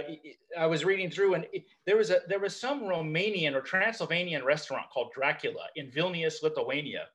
I 0.57 0.65
was 0.65 0.83
reading 0.83 1.09
through, 1.09 1.35
and 1.35 1.47
it, 1.53 1.65
there 1.85 1.97
was 1.97 2.09
a 2.09 2.19
there 2.27 2.39
was 2.39 2.59
some 2.59 2.81
Romanian 2.81 3.53
or 3.53 3.61
Transylvanian 3.61 4.43
restaurant 4.43 4.89
called 4.91 5.11
Dracula 5.13 5.65
in 5.75 5.89
Vilnius, 5.89 6.43
Lithuania, 6.43 7.07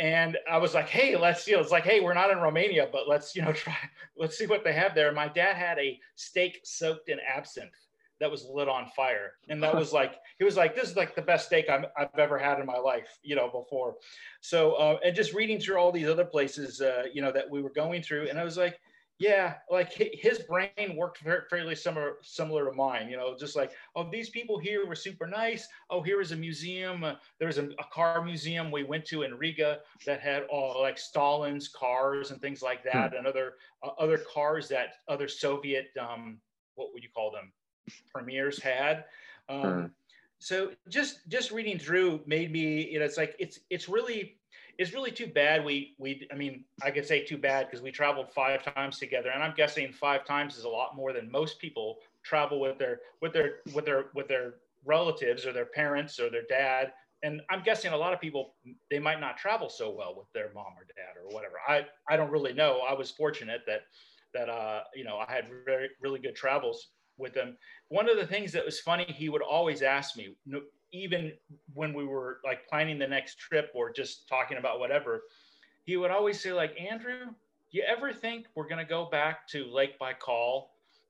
and 0.00 0.38
I 0.50 0.56
was 0.56 0.72
like, 0.72 0.88
hey, 0.88 1.14
let's, 1.14 1.46
you 1.46 1.54
know, 1.54 1.60
it's 1.60 1.70
like, 1.70 1.84
hey, 1.84 2.00
we're 2.00 2.14
not 2.14 2.30
in 2.30 2.38
Romania, 2.38 2.88
but 2.90 3.06
let's, 3.06 3.36
you 3.36 3.42
know, 3.42 3.52
try, 3.52 3.76
let's 4.16 4.36
see 4.36 4.46
what 4.46 4.64
they 4.64 4.72
have 4.72 4.94
there. 4.94 5.12
My 5.12 5.28
dad 5.28 5.56
had 5.56 5.78
a 5.78 6.00
steak 6.16 6.60
soaked 6.64 7.10
in 7.10 7.18
absinthe 7.20 7.74
that 8.18 8.30
was 8.30 8.46
lit 8.46 8.68
on 8.68 8.86
fire. 8.96 9.32
And 9.50 9.62
that 9.62 9.74
was 9.74 9.92
like, 9.92 10.14
he 10.38 10.44
was 10.44 10.56
like, 10.56 10.74
this 10.74 10.88
is 10.88 10.96
like 10.96 11.14
the 11.14 11.22
best 11.22 11.46
steak 11.46 11.68
i 11.68 11.84
have 11.96 12.18
ever 12.18 12.38
had 12.38 12.60
in 12.60 12.66
my 12.66 12.78
life, 12.78 13.18
you 13.22 13.36
know, 13.36 13.50
before. 13.50 13.96
So, 14.40 14.72
uh, 14.72 14.98
and 15.04 15.14
just 15.14 15.34
reading 15.34 15.60
through 15.60 15.76
all 15.76 15.92
these 15.92 16.08
other 16.08 16.24
places, 16.24 16.80
uh, 16.80 17.04
you 17.12 17.20
know, 17.20 17.32
that 17.32 17.50
we 17.50 17.60
were 17.60 17.70
going 17.70 18.02
through. 18.02 18.28
And 18.30 18.38
I 18.38 18.44
was 18.44 18.56
like, 18.56 18.80
yeah, 19.20 19.56
like 19.70 19.92
his 19.92 20.38
brain 20.38 20.96
worked 20.96 21.22
fairly 21.50 21.74
similar 21.74 22.14
similar 22.22 22.64
to 22.64 22.72
mine. 22.72 23.10
You 23.10 23.18
know, 23.18 23.36
just 23.38 23.54
like 23.54 23.70
oh, 23.94 24.08
these 24.10 24.30
people 24.30 24.58
here 24.58 24.86
were 24.86 24.94
super 24.94 25.26
nice. 25.26 25.68
Oh, 25.90 26.00
here 26.00 26.22
is 26.22 26.32
a 26.32 26.36
museum. 26.36 27.04
Uh, 27.04 27.16
there's 27.38 27.58
a, 27.58 27.66
a, 27.78 27.84
car 27.92 28.24
museum 28.24 28.70
we 28.70 28.82
went 28.82 29.04
to 29.06 29.22
in 29.22 29.34
Riga 29.34 29.80
that 30.06 30.22
had 30.22 30.44
all 30.44 30.80
like 30.80 30.96
Stalin's 30.98 31.68
cars 31.68 32.30
and 32.30 32.40
things 32.40 32.62
like 32.62 32.82
that, 32.84 33.10
hmm. 33.10 33.18
and 33.18 33.26
other 33.26 33.56
uh, 33.82 33.90
other 33.98 34.16
cars 34.16 34.68
that 34.68 34.94
other 35.06 35.28
Soviet 35.28 35.88
um, 36.00 36.38
what 36.76 36.88
would 36.94 37.02
you 37.02 37.10
call 37.14 37.30
them 37.30 37.52
premiers 38.10 38.58
had. 38.58 39.04
Um, 39.50 39.62
hmm. 39.62 39.86
So 40.38 40.70
just 40.88 41.28
just 41.28 41.50
reading 41.50 41.78
through 41.78 42.22
made 42.24 42.50
me. 42.50 42.90
You 42.90 43.00
know, 43.00 43.04
it's 43.04 43.18
like 43.18 43.36
it's 43.38 43.60
it's 43.68 43.86
really 43.86 44.39
it's 44.78 44.92
really 44.92 45.10
too 45.10 45.26
bad 45.26 45.64
we 45.64 45.94
we 45.98 46.26
i 46.32 46.34
mean 46.34 46.64
i 46.82 46.90
could 46.90 47.06
say 47.06 47.24
too 47.24 47.38
bad 47.38 47.66
because 47.66 47.82
we 47.82 47.90
traveled 47.90 48.32
five 48.32 48.62
times 48.74 48.98
together 48.98 49.30
and 49.30 49.42
i'm 49.42 49.54
guessing 49.56 49.92
five 49.92 50.24
times 50.24 50.56
is 50.56 50.64
a 50.64 50.68
lot 50.68 50.96
more 50.96 51.12
than 51.12 51.30
most 51.30 51.58
people 51.58 51.98
travel 52.22 52.60
with 52.60 52.78
their 52.78 53.00
with 53.20 53.32
their 53.32 53.56
with 53.74 53.84
their 53.84 54.06
with 54.14 54.28
their 54.28 54.54
relatives 54.84 55.46
or 55.46 55.52
their 55.52 55.66
parents 55.66 56.18
or 56.18 56.30
their 56.30 56.46
dad. 56.48 56.92
And 57.22 57.42
i'm 57.50 57.62
guessing 57.62 57.92
a 57.92 57.96
lot 57.96 58.12
of 58.12 58.20
people 58.20 58.54
they 58.90 58.98
might 58.98 59.20
not 59.20 59.36
travel 59.36 59.68
so 59.68 59.90
well 59.90 60.14
with 60.16 60.26
their 60.32 60.50
mom 60.54 60.72
or 60.78 60.86
dad 60.96 61.20
or 61.22 61.34
whatever. 61.34 61.56
I 61.68 61.86
i 62.08 62.16
don't 62.16 62.30
really 62.30 62.52
know. 62.52 62.80
I 62.88 62.94
was 62.94 63.10
fortunate 63.10 63.62
that 63.66 63.82
that 64.32 64.48
uh 64.48 64.82
you 64.94 65.04
know 65.04 65.18
i 65.18 65.30
had 65.30 65.46
very 65.64 65.90
really 66.00 66.20
good 66.20 66.36
travels 66.36 66.88
with 67.18 67.34
them. 67.34 67.58
One 67.88 68.08
of 68.08 68.16
the 68.16 68.26
things 68.26 68.52
that 68.52 68.64
was 68.64 68.80
funny 68.80 69.04
he 69.04 69.28
would 69.28 69.42
always 69.42 69.82
ask 69.82 70.16
me 70.16 70.34
even 70.92 71.32
when 71.74 71.92
we 71.92 72.04
were 72.04 72.38
like 72.44 72.66
planning 72.68 72.98
the 72.98 73.06
next 73.06 73.38
trip 73.38 73.70
or 73.74 73.92
just 73.92 74.28
talking 74.28 74.58
about 74.58 74.80
whatever, 74.80 75.22
he 75.84 75.96
would 75.96 76.10
always 76.10 76.40
say 76.40 76.52
like, 76.52 76.78
Andrew, 76.80 77.26
you 77.70 77.82
ever 77.86 78.12
think 78.12 78.46
we're 78.54 78.68
going 78.68 78.84
to 78.84 78.88
go 78.88 79.08
back 79.10 79.46
to 79.48 79.64
Lake 79.64 79.98
Baikal? 79.98 80.66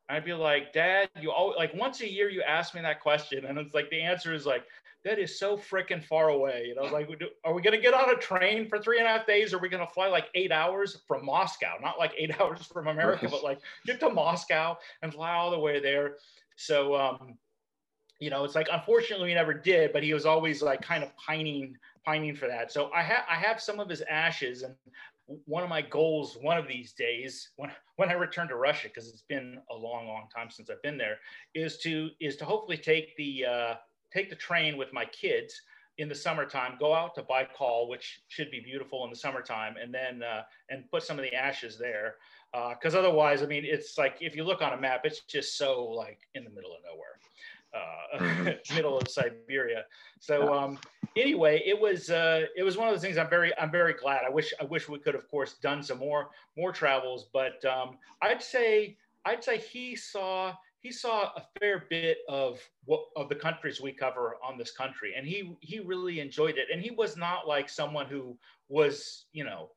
I'd 0.08 0.24
be 0.24 0.32
like, 0.32 0.72
Dad, 0.72 1.08
you 1.20 1.30
always 1.30 1.56
like 1.56 1.72
once 1.74 2.00
a 2.00 2.10
year 2.10 2.28
you 2.28 2.42
ask 2.42 2.74
me 2.74 2.80
that 2.80 3.00
question, 3.00 3.46
and 3.46 3.58
it's 3.58 3.74
like 3.74 3.90
the 3.90 4.00
answer 4.00 4.34
is 4.34 4.44
like, 4.44 4.64
that 5.04 5.18
is 5.18 5.38
so 5.38 5.56
freaking 5.56 6.04
far 6.04 6.28
away. 6.28 6.66
You 6.68 6.74
know, 6.74 6.82
like, 6.82 7.08
are 7.44 7.54
we 7.54 7.62
going 7.62 7.76
to 7.76 7.80
get 7.80 7.94
on 7.94 8.10
a 8.10 8.16
train 8.16 8.68
for 8.68 8.78
three 8.78 8.98
and 8.98 9.06
a 9.06 9.10
half 9.10 9.26
days? 9.26 9.52
Or 9.52 9.56
are 9.56 9.60
we 9.60 9.68
going 9.68 9.86
to 9.86 9.92
fly 9.92 10.08
like 10.08 10.26
eight 10.34 10.52
hours 10.52 10.98
from 11.06 11.24
Moscow? 11.24 11.74
Not 11.80 11.98
like 11.98 12.12
eight 12.18 12.38
hours 12.40 12.66
from 12.66 12.88
America, 12.88 13.28
but 13.30 13.42
like 13.42 13.60
get 13.86 14.00
to 14.00 14.10
Moscow 14.10 14.76
and 15.02 15.12
fly 15.12 15.32
all 15.32 15.50
the 15.50 15.58
way 15.58 15.80
there. 15.80 16.16
So, 16.56 16.94
um, 16.94 17.38
you 18.20 18.28
know, 18.28 18.44
it's 18.44 18.54
like 18.54 18.68
unfortunately 18.70 19.28
we 19.28 19.34
never 19.34 19.54
did, 19.54 19.92
but 19.92 20.02
he 20.02 20.12
was 20.14 20.26
always 20.26 20.62
like 20.62 20.82
kind 20.82 21.02
of 21.02 21.16
pining, 21.16 21.74
pining 22.04 22.36
for 22.36 22.46
that. 22.46 22.70
So 22.70 22.90
I 22.94 23.02
have 23.02 23.24
I 23.28 23.34
have 23.34 23.60
some 23.60 23.80
of 23.80 23.88
his 23.88 24.02
ashes, 24.02 24.62
and 24.62 24.74
one 25.46 25.62
of 25.62 25.68
my 25.68 25.80
goals 25.80 26.36
one 26.40 26.58
of 26.58 26.68
these 26.68 26.92
days 26.92 27.50
when 27.56 27.70
when 27.96 28.10
I 28.10 28.12
return 28.12 28.46
to 28.48 28.56
Russia, 28.56 28.88
because 28.88 29.08
it's 29.08 29.22
been 29.22 29.58
a 29.70 29.74
long, 29.74 30.06
long 30.06 30.28
time 30.34 30.50
since 30.50 30.68
I've 30.68 30.82
been 30.82 30.98
there, 30.98 31.16
is 31.54 31.78
to 31.78 32.10
is 32.20 32.36
to 32.36 32.44
hopefully 32.44 32.76
take 32.76 33.16
the 33.16 33.46
uh, 33.46 33.74
take 34.12 34.28
the 34.28 34.36
train 34.36 34.76
with 34.76 34.92
my 34.92 35.06
kids 35.06 35.62
in 35.96 36.08
the 36.08 36.14
summertime, 36.14 36.76
go 36.78 36.94
out 36.94 37.14
to 37.14 37.22
Baikal, 37.22 37.88
which 37.88 38.22
should 38.28 38.50
be 38.50 38.60
beautiful 38.60 39.04
in 39.04 39.10
the 39.10 39.16
summertime, 39.16 39.76
and 39.82 39.92
then 39.94 40.22
uh, 40.22 40.42
and 40.68 40.90
put 40.90 41.02
some 41.02 41.18
of 41.18 41.24
the 41.24 41.34
ashes 41.34 41.78
there. 41.78 42.16
Because 42.52 42.94
uh, 42.94 42.98
otherwise, 42.98 43.42
I 43.42 43.46
mean, 43.46 43.64
it's 43.64 43.96
like 43.96 44.18
if 44.20 44.36
you 44.36 44.44
look 44.44 44.60
on 44.60 44.74
a 44.74 44.80
map, 44.80 45.02
it's 45.04 45.20
just 45.20 45.56
so 45.56 45.84
like 45.84 46.18
in 46.34 46.44
the 46.44 46.50
middle 46.50 46.72
of 46.72 46.82
nowhere 46.84 47.20
uh, 47.74 48.18
mm-hmm. 48.18 48.74
middle 48.74 48.98
of 48.98 49.08
Siberia. 49.08 49.84
So 50.18 50.52
um, 50.52 50.78
anyway, 51.16 51.62
it 51.64 51.78
was 51.78 52.10
uh, 52.10 52.46
it 52.56 52.62
was 52.62 52.76
one 52.76 52.88
of 52.88 52.94
those 52.94 53.02
things. 53.02 53.18
I'm 53.18 53.30
very 53.30 53.56
I'm 53.58 53.70
very 53.70 53.94
glad. 53.94 54.22
I 54.26 54.30
wish 54.30 54.52
I 54.60 54.64
wish 54.64 54.88
we 54.88 54.98
could, 54.98 55.14
of 55.14 55.28
course, 55.30 55.54
done 55.54 55.82
some 55.82 55.98
more 55.98 56.30
more 56.56 56.72
travels. 56.72 57.28
But 57.32 57.64
um, 57.64 57.98
I'd 58.22 58.42
say 58.42 58.96
I'd 59.24 59.44
say 59.44 59.58
he 59.58 59.96
saw 59.96 60.54
he 60.80 60.90
saw 60.90 61.30
a 61.36 61.44
fair 61.58 61.84
bit 61.90 62.18
of 62.28 62.58
what 62.84 63.02
of 63.16 63.28
the 63.28 63.34
countries 63.34 63.80
we 63.80 63.92
cover 63.92 64.36
on 64.42 64.56
this 64.56 64.72
country, 64.72 65.14
and 65.16 65.26
he 65.26 65.56
he 65.60 65.80
really 65.80 66.20
enjoyed 66.20 66.56
it. 66.56 66.68
And 66.72 66.82
he 66.82 66.90
was 66.90 67.16
not 67.16 67.46
like 67.46 67.68
someone 67.68 68.06
who 68.06 68.36
was 68.68 69.26
you 69.32 69.44
know 69.44 69.70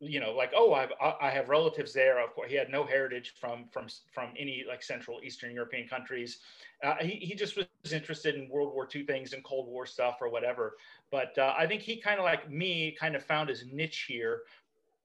you 0.00 0.20
know, 0.20 0.32
like, 0.32 0.52
oh, 0.54 0.74
I've, 0.74 0.92
I 1.20 1.30
have 1.30 1.48
relatives 1.48 1.92
there. 1.92 2.22
Of 2.22 2.32
course, 2.34 2.48
he 2.50 2.56
had 2.56 2.70
no 2.70 2.84
heritage 2.84 3.34
from 3.40 3.64
from 3.70 3.86
from 4.12 4.30
any 4.38 4.64
like 4.68 4.82
Central 4.82 5.20
Eastern 5.24 5.52
European 5.52 5.88
countries. 5.88 6.38
Uh, 6.84 6.94
he 7.00 7.16
he 7.16 7.34
just 7.34 7.56
was 7.56 7.92
interested 7.92 8.36
in 8.36 8.48
World 8.48 8.72
War 8.72 8.88
II 8.94 9.04
things 9.04 9.32
and 9.32 9.42
Cold 9.42 9.66
War 9.66 9.86
stuff 9.86 10.18
or 10.20 10.28
whatever. 10.28 10.76
But 11.10 11.36
uh, 11.36 11.54
I 11.58 11.66
think 11.66 11.82
he 11.82 11.96
kind 11.96 12.20
of 12.20 12.24
like 12.24 12.48
me, 12.48 12.96
kind 12.98 13.16
of 13.16 13.24
found 13.24 13.48
his 13.48 13.64
niche 13.72 14.04
here 14.06 14.42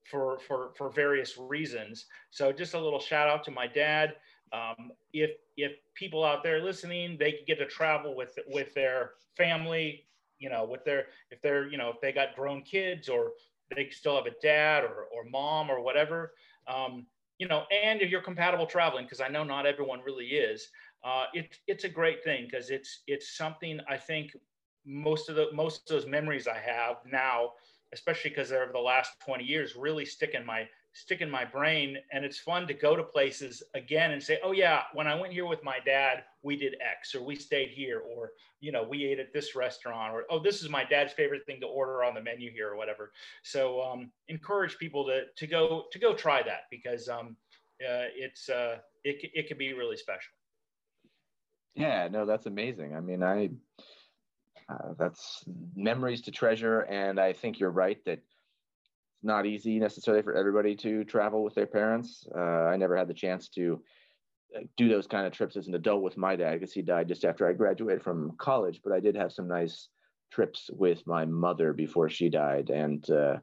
for 0.04 0.38
for 0.40 0.72
for 0.78 0.92
various 0.92 1.38
reasons. 1.40 2.06
So 2.30 2.52
just 2.52 2.76
a 2.76 2.80
little 2.80 3.00
shout 3.00 3.28
out 3.28 3.44
to 3.46 3.52
my 3.52 3.66
dad. 3.66 4.16
Um, 4.52 4.92
if 5.12 5.32
if 5.58 5.72
people 5.96 6.24
out 6.24 6.44
there 6.44 6.62
listening, 6.62 7.18
they 7.18 7.32
could 7.32 7.48
get 7.48 7.58
to 7.58 7.66
travel 7.66 8.16
with 8.16 8.38
with 8.48 8.76
their 8.76 9.14
family, 9.36 10.06
you 10.38 10.50
know, 10.52 10.66
with 10.66 10.86
their 10.86 11.08
if 11.32 11.42
they're 11.42 11.68
you 11.68 11.78
know 11.80 11.90
if 11.90 12.00
they 12.00 12.12
got 12.12 12.36
grown 12.36 12.62
kids 12.62 13.10
or 13.10 13.32
they 13.76 13.90
still 13.90 14.16
have 14.16 14.26
a 14.26 14.36
dad 14.42 14.84
or, 14.84 15.08
or 15.14 15.26
mom 15.30 15.70
or 15.70 15.82
whatever. 15.82 16.34
Um, 16.68 17.06
you 17.40 17.48
know, 17.48 17.64
and 17.72 18.02
if 18.02 18.10
you're 18.10 18.22
compatible 18.22 18.66
traveling, 18.66 19.06
because 19.06 19.22
I 19.22 19.28
know 19.28 19.44
not 19.44 19.66
everyone 19.66 20.02
really 20.02 20.28
is, 20.28 20.70
uh, 21.04 21.26
it, 21.34 21.58
it's 21.68 21.84
a 21.84 21.90
great 21.90 22.24
thing 22.24 22.48
because 22.50 22.70
it's 22.70 23.02
it's 23.08 23.36
something 23.36 23.80
I 23.90 23.98
think 23.98 24.36
most 24.86 25.30
of 25.30 25.36
the 25.36 25.52
most 25.54 25.90
of 25.90 25.96
those 25.96 26.10
memories 26.10 26.48
I 26.48 26.58
have 26.58 26.98
now, 27.06 27.52
especially 27.92 28.30
because 28.30 28.50
they're 28.50 28.64
over 28.64 28.72
the 28.72 28.80
last 28.80 29.20
20 29.26 29.44
years, 29.44 29.76
really 29.76 30.06
stick 30.06 30.34
in 30.34 30.46
my 30.46 30.68
stick 30.94 31.22
in 31.22 31.30
my 31.30 31.44
brain 31.44 31.98
and 32.12 32.24
it's 32.24 32.40
fun 32.40 32.68
to 32.68 32.74
go 32.74 32.96
to 32.96 33.04
places 33.04 33.64
again 33.74 34.12
and 34.12 34.22
say 34.22 34.40
oh 34.44 34.52
yeah 34.52 34.84
when 34.94 35.08
i 35.08 35.20
went 35.20 35.34
here 35.34 35.46
with 35.46 35.64
my 35.64 35.80
dad 35.86 36.24
we 36.44 36.56
did 36.56 36.76
x 36.80 37.16
or 37.16 37.24
we 37.24 37.36
stayed 37.36 37.70
here 37.70 38.00
or 38.00 38.32
you 38.64 38.72
know 38.72 38.82
we 38.82 39.04
ate 39.06 39.20
at 39.20 39.34
this 39.34 39.56
restaurant 39.56 40.14
or 40.14 40.24
oh 40.30 40.40
this 40.40 40.64
is 40.64 40.70
my 40.70 40.86
dad's 40.86 41.12
favorite 41.12 41.46
thing 41.46 41.60
to 41.60 41.68
order 41.68 42.04
on 42.04 42.14
the 42.14 42.22
menu 42.22 42.50
here 42.50 42.70
or 42.70 42.78
whatever. 42.78 43.12
So 43.44 43.82
um, 43.82 44.10
encourage 44.30 44.78
people 44.78 45.06
to 45.06 45.24
to 45.36 45.48
go 45.48 45.86
to 45.92 46.00
go 46.00 46.14
try 46.14 46.42
that 46.44 46.62
because 46.72 47.10
um, 47.10 47.36
uh, 47.82 48.08
it's 48.16 48.50
uh, 48.50 48.78
it, 49.04 49.30
it 49.34 49.48
can 49.48 49.58
be 49.58 49.74
really 49.74 49.98
special. 49.98 50.34
Yeah 51.76 52.08
no 52.10 52.26
that's 52.26 52.46
amazing. 52.46 52.96
I 52.96 53.02
mean 53.02 53.22
i 53.22 53.50
uh, 54.70 54.94
that's 54.98 55.44
memories 55.76 56.22
to 56.22 56.32
treasure 56.32 56.82
and 56.82 57.20
i 57.20 57.34
think 57.34 57.60
you're 57.60 57.70
right 57.70 58.04
that 58.06 58.20
not 59.24 59.46
easy 59.46 59.80
necessarily 59.80 60.22
for 60.22 60.36
everybody 60.36 60.76
to 60.76 61.04
travel 61.04 61.44
with 61.44 61.56
their 61.56 61.68
parents. 61.68 62.28
Uh, 62.36 62.66
I 62.66 62.78
never 62.78 62.96
had 62.96 63.08
the 63.08 63.14
chance 63.14 63.50
to 63.50 63.82
uh, 64.56 64.62
do 64.78 64.90
those 64.90 65.08
kind 65.08 65.26
of 65.26 65.34
trips 65.34 65.56
as 65.56 65.68
an 65.68 65.76
adult 65.76 66.04
with 66.04 66.18
my 66.18 66.36
dad 66.36 66.60
because 66.60 66.74
he 66.74 66.82
died 66.82 67.08
just 67.08 67.26
after 67.26 67.48
I 67.48 67.54
graduated 67.54 68.04
from 68.04 68.36
college. 68.38 68.82
But 68.84 68.94
I 68.94 69.00
did 69.00 69.16
have 69.16 69.32
some 69.32 69.48
nice 69.48 69.88
trips 70.32 70.70
with 70.74 71.06
my 71.08 71.26
mother 71.26 71.74
before 71.74 72.10
she 72.10 72.30
died, 72.30 72.70
and 72.70 73.08
uh, 73.10 73.38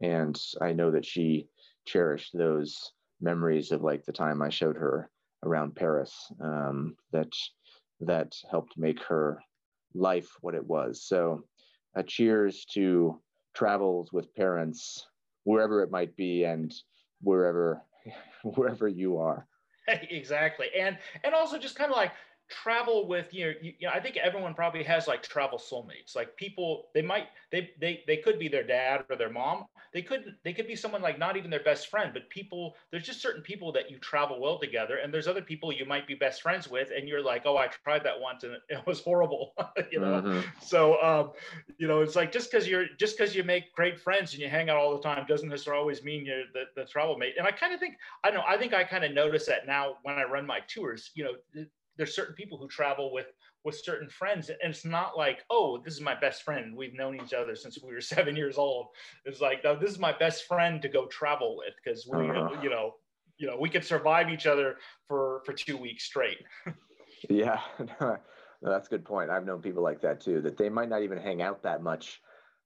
and 0.00 0.40
I 0.60 0.72
know 0.72 0.90
that 0.90 1.06
she 1.06 1.46
cherished 1.86 2.36
those 2.36 2.92
memories 3.20 3.72
of 3.72 3.82
like 3.82 4.04
the 4.04 4.12
time 4.12 4.42
I 4.42 4.48
showed 4.48 4.76
her 4.76 5.10
around 5.42 5.76
Paris. 5.76 6.14
Um, 6.40 6.96
that 7.12 7.32
that 8.00 8.34
helped 8.50 8.76
make 8.76 9.02
her 9.04 9.40
life 9.94 10.28
what 10.40 10.54
it 10.54 10.66
was. 10.66 11.02
So, 11.02 11.44
a 11.94 12.02
cheers 12.02 12.64
to 12.72 13.20
travels 13.54 14.12
with 14.12 14.34
parents 14.34 15.06
wherever 15.44 15.82
it 15.82 15.90
might 15.90 16.16
be 16.16 16.44
and 16.44 16.74
wherever 17.20 17.82
wherever 18.44 18.88
you 18.88 19.18
are. 19.18 19.46
Exactly. 19.86 20.68
And 20.78 20.96
and 21.24 21.34
also 21.34 21.58
just 21.58 21.76
kind 21.76 21.90
of 21.90 21.96
like 21.98 22.12
travel 22.50 23.08
with 23.08 23.32
you 23.32 23.46
know, 23.46 23.52
you, 23.62 23.72
you 23.78 23.86
know 23.86 23.92
i 23.94 24.00
think 24.00 24.16
everyone 24.16 24.54
probably 24.54 24.82
has 24.82 25.08
like 25.08 25.22
travel 25.22 25.58
soulmates. 25.58 26.14
Like 26.14 26.36
people 26.36 26.88
they 26.94 27.02
might 27.02 27.28
they 27.50 27.70
they 27.80 28.02
they 28.06 28.18
could 28.18 28.38
be 28.38 28.48
their 28.48 28.62
dad 28.62 29.04
or 29.08 29.16
their 29.16 29.30
mom. 29.30 29.64
They 29.92 30.02
could 30.02 30.34
they 30.44 30.52
could 30.52 30.66
be 30.66 30.76
someone 30.76 31.02
like 31.02 31.18
not 31.18 31.36
even 31.36 31.50
their 31.50 31.62
best 31.62 31.88
friend 31.88 32.10
but 32.12 32.28
people 32.28 32.74
there's 32.90 33.06
just 33.06 33.22
certain 33.22 33.42
people 33.42 33.72
that 33.72 33.90
you 33.90 33.98
travel 33.98 34.40
well 34.40 34.58
together 34.58 34.96
and 34.96 35.14
there's 35.14 35.28
other 35.28 35.40
people 35.40 35.72
you 35.72 35.86
might 35.86 36.06
be 36.06 36.14
best 36.14 36.42
friends 36.42 36.68
with 36.68 36.90
and 36.94 37.08
you're 37.08 37.22
like 37.22 37.42
oh 37.44 37.56
i 37.56 37.68
tried 37.68 38.02
that 38.04 38.20
once 38.20 38.42
and 38.42 38.54
it 38.68 38.78
was 38.86 39.00
horrible 39.00 39.54
you 39.92 40.00
know? 40.00 40.20
Mm-hmm. 40.20 40.40
so 40.60 41.00
um 41.02 41.30
you 41.78 41.86
know 41.86 42.00
it's 42.00 42.16
like 42.16 42.32
just 42.32 42.50
because 42.50 42.66
you're 42.66 42.86
just 42.98 43.16
because 43.16 43.36
you 43.36 43.44
make 43.44 43.72
great 43.72 44.00
friends 44.00 44.32
and 44.32 44.42
you 44.42 44.48
hang 44.48 44.68
out 44.68 44.76
all 44.76 44.96
the 44.96 45.02
time 45.02 45.24
doesn't 45.28 45.48
necessarily 45.48 45.80
always 45.80 46.02
mean 46.02 46.26
you're 46.26 46.42
the, 46.52 46.64
the 46.74 46.84
travel 46.86 47.16
mate. 47.16 47.34
And 47.38 47.46
i 47.46 47.52
kind 47.52 47.72
of 47.72 47.78
think 47.78 47.94
i 48.24 48.30
don't 48.30 48.40
know 48.40 48.46
i 48.48 48.56
think 48.56 48.74
i 48.74 48.82
kind 48.82 49.04
of 49.04 49.12
notice 49.12 49.46
that 49.46 49.66
now 49.66 49.94
when 50.02 50.16
i 50.16 50.24
run 50.24 50.44
my 50.44 50.60
tours 50.66 51.12
you 51.14 51.22
know 51.22 51.64
there's 51.96 52.14
certain 52.14 52.34
people 52.34 52.58
who 52.58 52.68
travel 52.68 53.12
with 53.12 53.26
with 53.64 53.80
certain 53.82 54.08
friends 54.08 54.50
and 54.50 54.58
it's 54.62 54.84
not 54.84 55.16
like 55.16 55.44
oh 55.50 55.80
this 55.84 55.94
is 55.94 56.00
my 56.00 56.14
best 56.14 56.42
friend. 56.42 56.76
We've 56.76 56.94
known 56.94 57.16
each 57.16 57.32
other 57.32 57.54
since 57.54 57.78
we 57.82 57.92
were 57.92 58.00
seven 58.16 58.36
years 58.36 58.58
old. 58.58 58.88
It's 59.24 59.40
like 59.40 59.64
no 59.64 59.76
this 59.76 59.90
is 59.90 59.98
my 59.98 60.12
best 60.12 60.46
friend 60.46 60.82
to 60.82 60.88
go 60.88 61.06
travel 61.06 61.56
with 61.56 61.74
because 61.82 62.06
we 62.06 62.28
uh-huh. 62.28 62.60
you 62.62 62.70
know 62.70 62.94
you 63.38 63.46
know 63.46 63.56
we 63.58 63.68
could 63.68 63.84
survive 63.84 64.30
each 64.30 64.46
other 64.46 64.76
for 65.08 65.42
for 65.44 65.52
two 65.52 65.76
weeks 65.76 66.04
straight. 66.04 66.38
Yeah 67.30 67.60
no, 68.00 68.18
that's 68.60 68.86
a 68.86 68.90
good 68.90 69.04
point. 69.06 69.30
I've 69.30 69.46
known 69.46 69.62
people 69.62 69.82
like 69.82 70.02
that 70.02 70.20
too 70.20 70.42
that 70.42 70.58
they 70.58 70.68
might 70.68 70.90
not 70.90 71.02
even 71.02 71.16
hang 71.16 71.40
out 71.40 71.62
that 71.62 71.82
much 71.82 72.20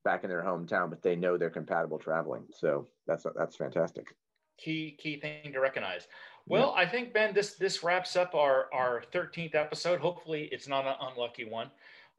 back 0.05 0.24
in 0.24 0.31
their 0.31 0.43
hometown 0.43 0.91
but 0.91 1.01
they 1.01 1.14
know 1.14 1.37
they're 1.37 1.49
compatible 1.49 1.97
traveling. 1.97 2.43
So 2.53 2.89
that's 3.07 3.24
that's 3.37 3.55
fantastic. 3.55 4.09
Key 4.59 4.97
key 4.99 5.20
thing 5.20 5.53
to 5.53 5.61
recognize 5.61 6.09
well, 6.49 6.74
I 6.76 6.86
think 6.86 7.12
Ben, 7.12 7.34
this 7.34 7.55
this 7.55 7.82
wraps 7.82 8.16
up 8.16 8.34
our 8.34 8.72
our 8.72 9.03
thirteenth 9.12 9.55
episode. 9.55 10.01
Hopefully, 10.01 10.49
it's 10.53 10.68
not 10.68 10.86
an 10.86 10.94
unlucky 11.01 11.44
one, 11.44 11.70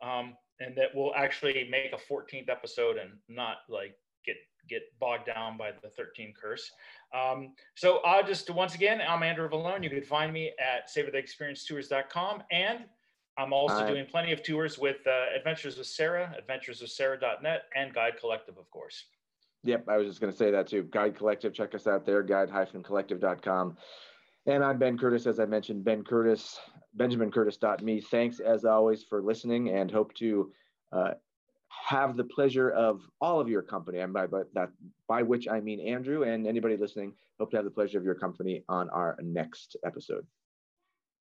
um, 0.02 0.36
and 0.60 0.76
that 0.78 0.90
we'll 0.94 1.14
actually 1.16 1.68
make 1.70 1.94
a 1.94 1.98
fourteenth 1.98 2.50
episode 2.50 2.98
and 2.98 3.12
not 3.28 3.58
like 3.70 3.96
get 4.26 4.38
get 4.70 4.84
bogged 5.00 5.26
down 5.26 5.58
by 5.58 5.72
the 5.82 5.90
13 5.90 6.34
curse. 6.40 6.72
Um, 7.14 7.54
so 7.76 8.00
I'll 8.06 8.26
just 8.26 8.50
once 8.50 8.76
again, 8.76 9.02
I'm 9.08 9.24
Andrew 9.24 9.50
Valone. 9.50 9.84
You 9.84 9.90
can 9.90 10.04
find 10.04 10.32
me 10.32 10.52
at 10.60 10.90
savortheexperiencetours.com 10.90 12.44
and 12.52 12.86
I'm 13.40 13.54
also 13.54 13.88
doing 13.88 14.06
plenty 14.06 14.34
of 14.34 14.44
tours 14.44 14.78
with 14.78 14.98
uh, 15.08 15.38
Adventures 15.38 15.78
with 15.78 15.88
Sarah, 15.88 16.36
adventureswithsarah.net, 16.38 17.64
and 17.74 17.94
Guide 17.94 18.20
Collective, 18.20 18.58
of 18.58 18.70
course. 18.70 19.06
Yep, 19.64 19.86
I 19.88 19.96
was 19.96 20.08
just 20.08 20.20
going 20.20 20.32
to 20.32 20.38
say 20.38 20.52
that 20.52 20.68
too. 20.68 20.84
Guide 20.84 21.16
Collective, 21.16 21.54
check 21.54 21.74
us 21.74 21.88
out 21.88 22.06
there, 22.06 22.22
guide-collective.com. 22.22 23.78
And 24.50 24.64
I'm 24.64 24.80
Ben 24.80 24.98
Curtis, 24.98 25.28
as 25.28 25.40
I 25.40 25.46
mentioned, 25.46 25.84
Ben 25.84 26.04
Curtis, 26.04 26.60
BenjaminCurtis.me. 26.98 28.02
Thanks 28.02 28.40
as 28.40 28.66
always 28.66 29.04
for 29.04 29.22
listening 29.22 29.70
and 29.70 29.92
hope 29.92 30.12
to 30.16 30.52
uh, 30.92 31.12
have 31.68 32.18
the 32.18 32.24
pleasure 32.24 32.72
of 32.72 33.00
all 33.22 33.40
of 33.40 33.48
your 33.48 33.62
company. 33.62 34.00
And 34.00 34.12
by, 34.12 34.26
by 34.26 34.42
that, 34.56 34.72
by 35.08 35.22
which 35.22 35.48
I 35.48 35.60
mean 35.60 35.80
Andrew 35.80 36.24
and 36.24 36.48
anybody 36.48 36.78
listening, 36.78 37.14
hope 37.40 37.52
to 37.52 37.58
have 37.58 37.66
the 37.66 37.70
pleasure 37.70 38.00
of 38.00 38.04
your 38.04 38.16
company 38.16 38.64
on 38.68 38.90
our 38.90 39.20
next 39.22 39.76
episode. 39.86 40.26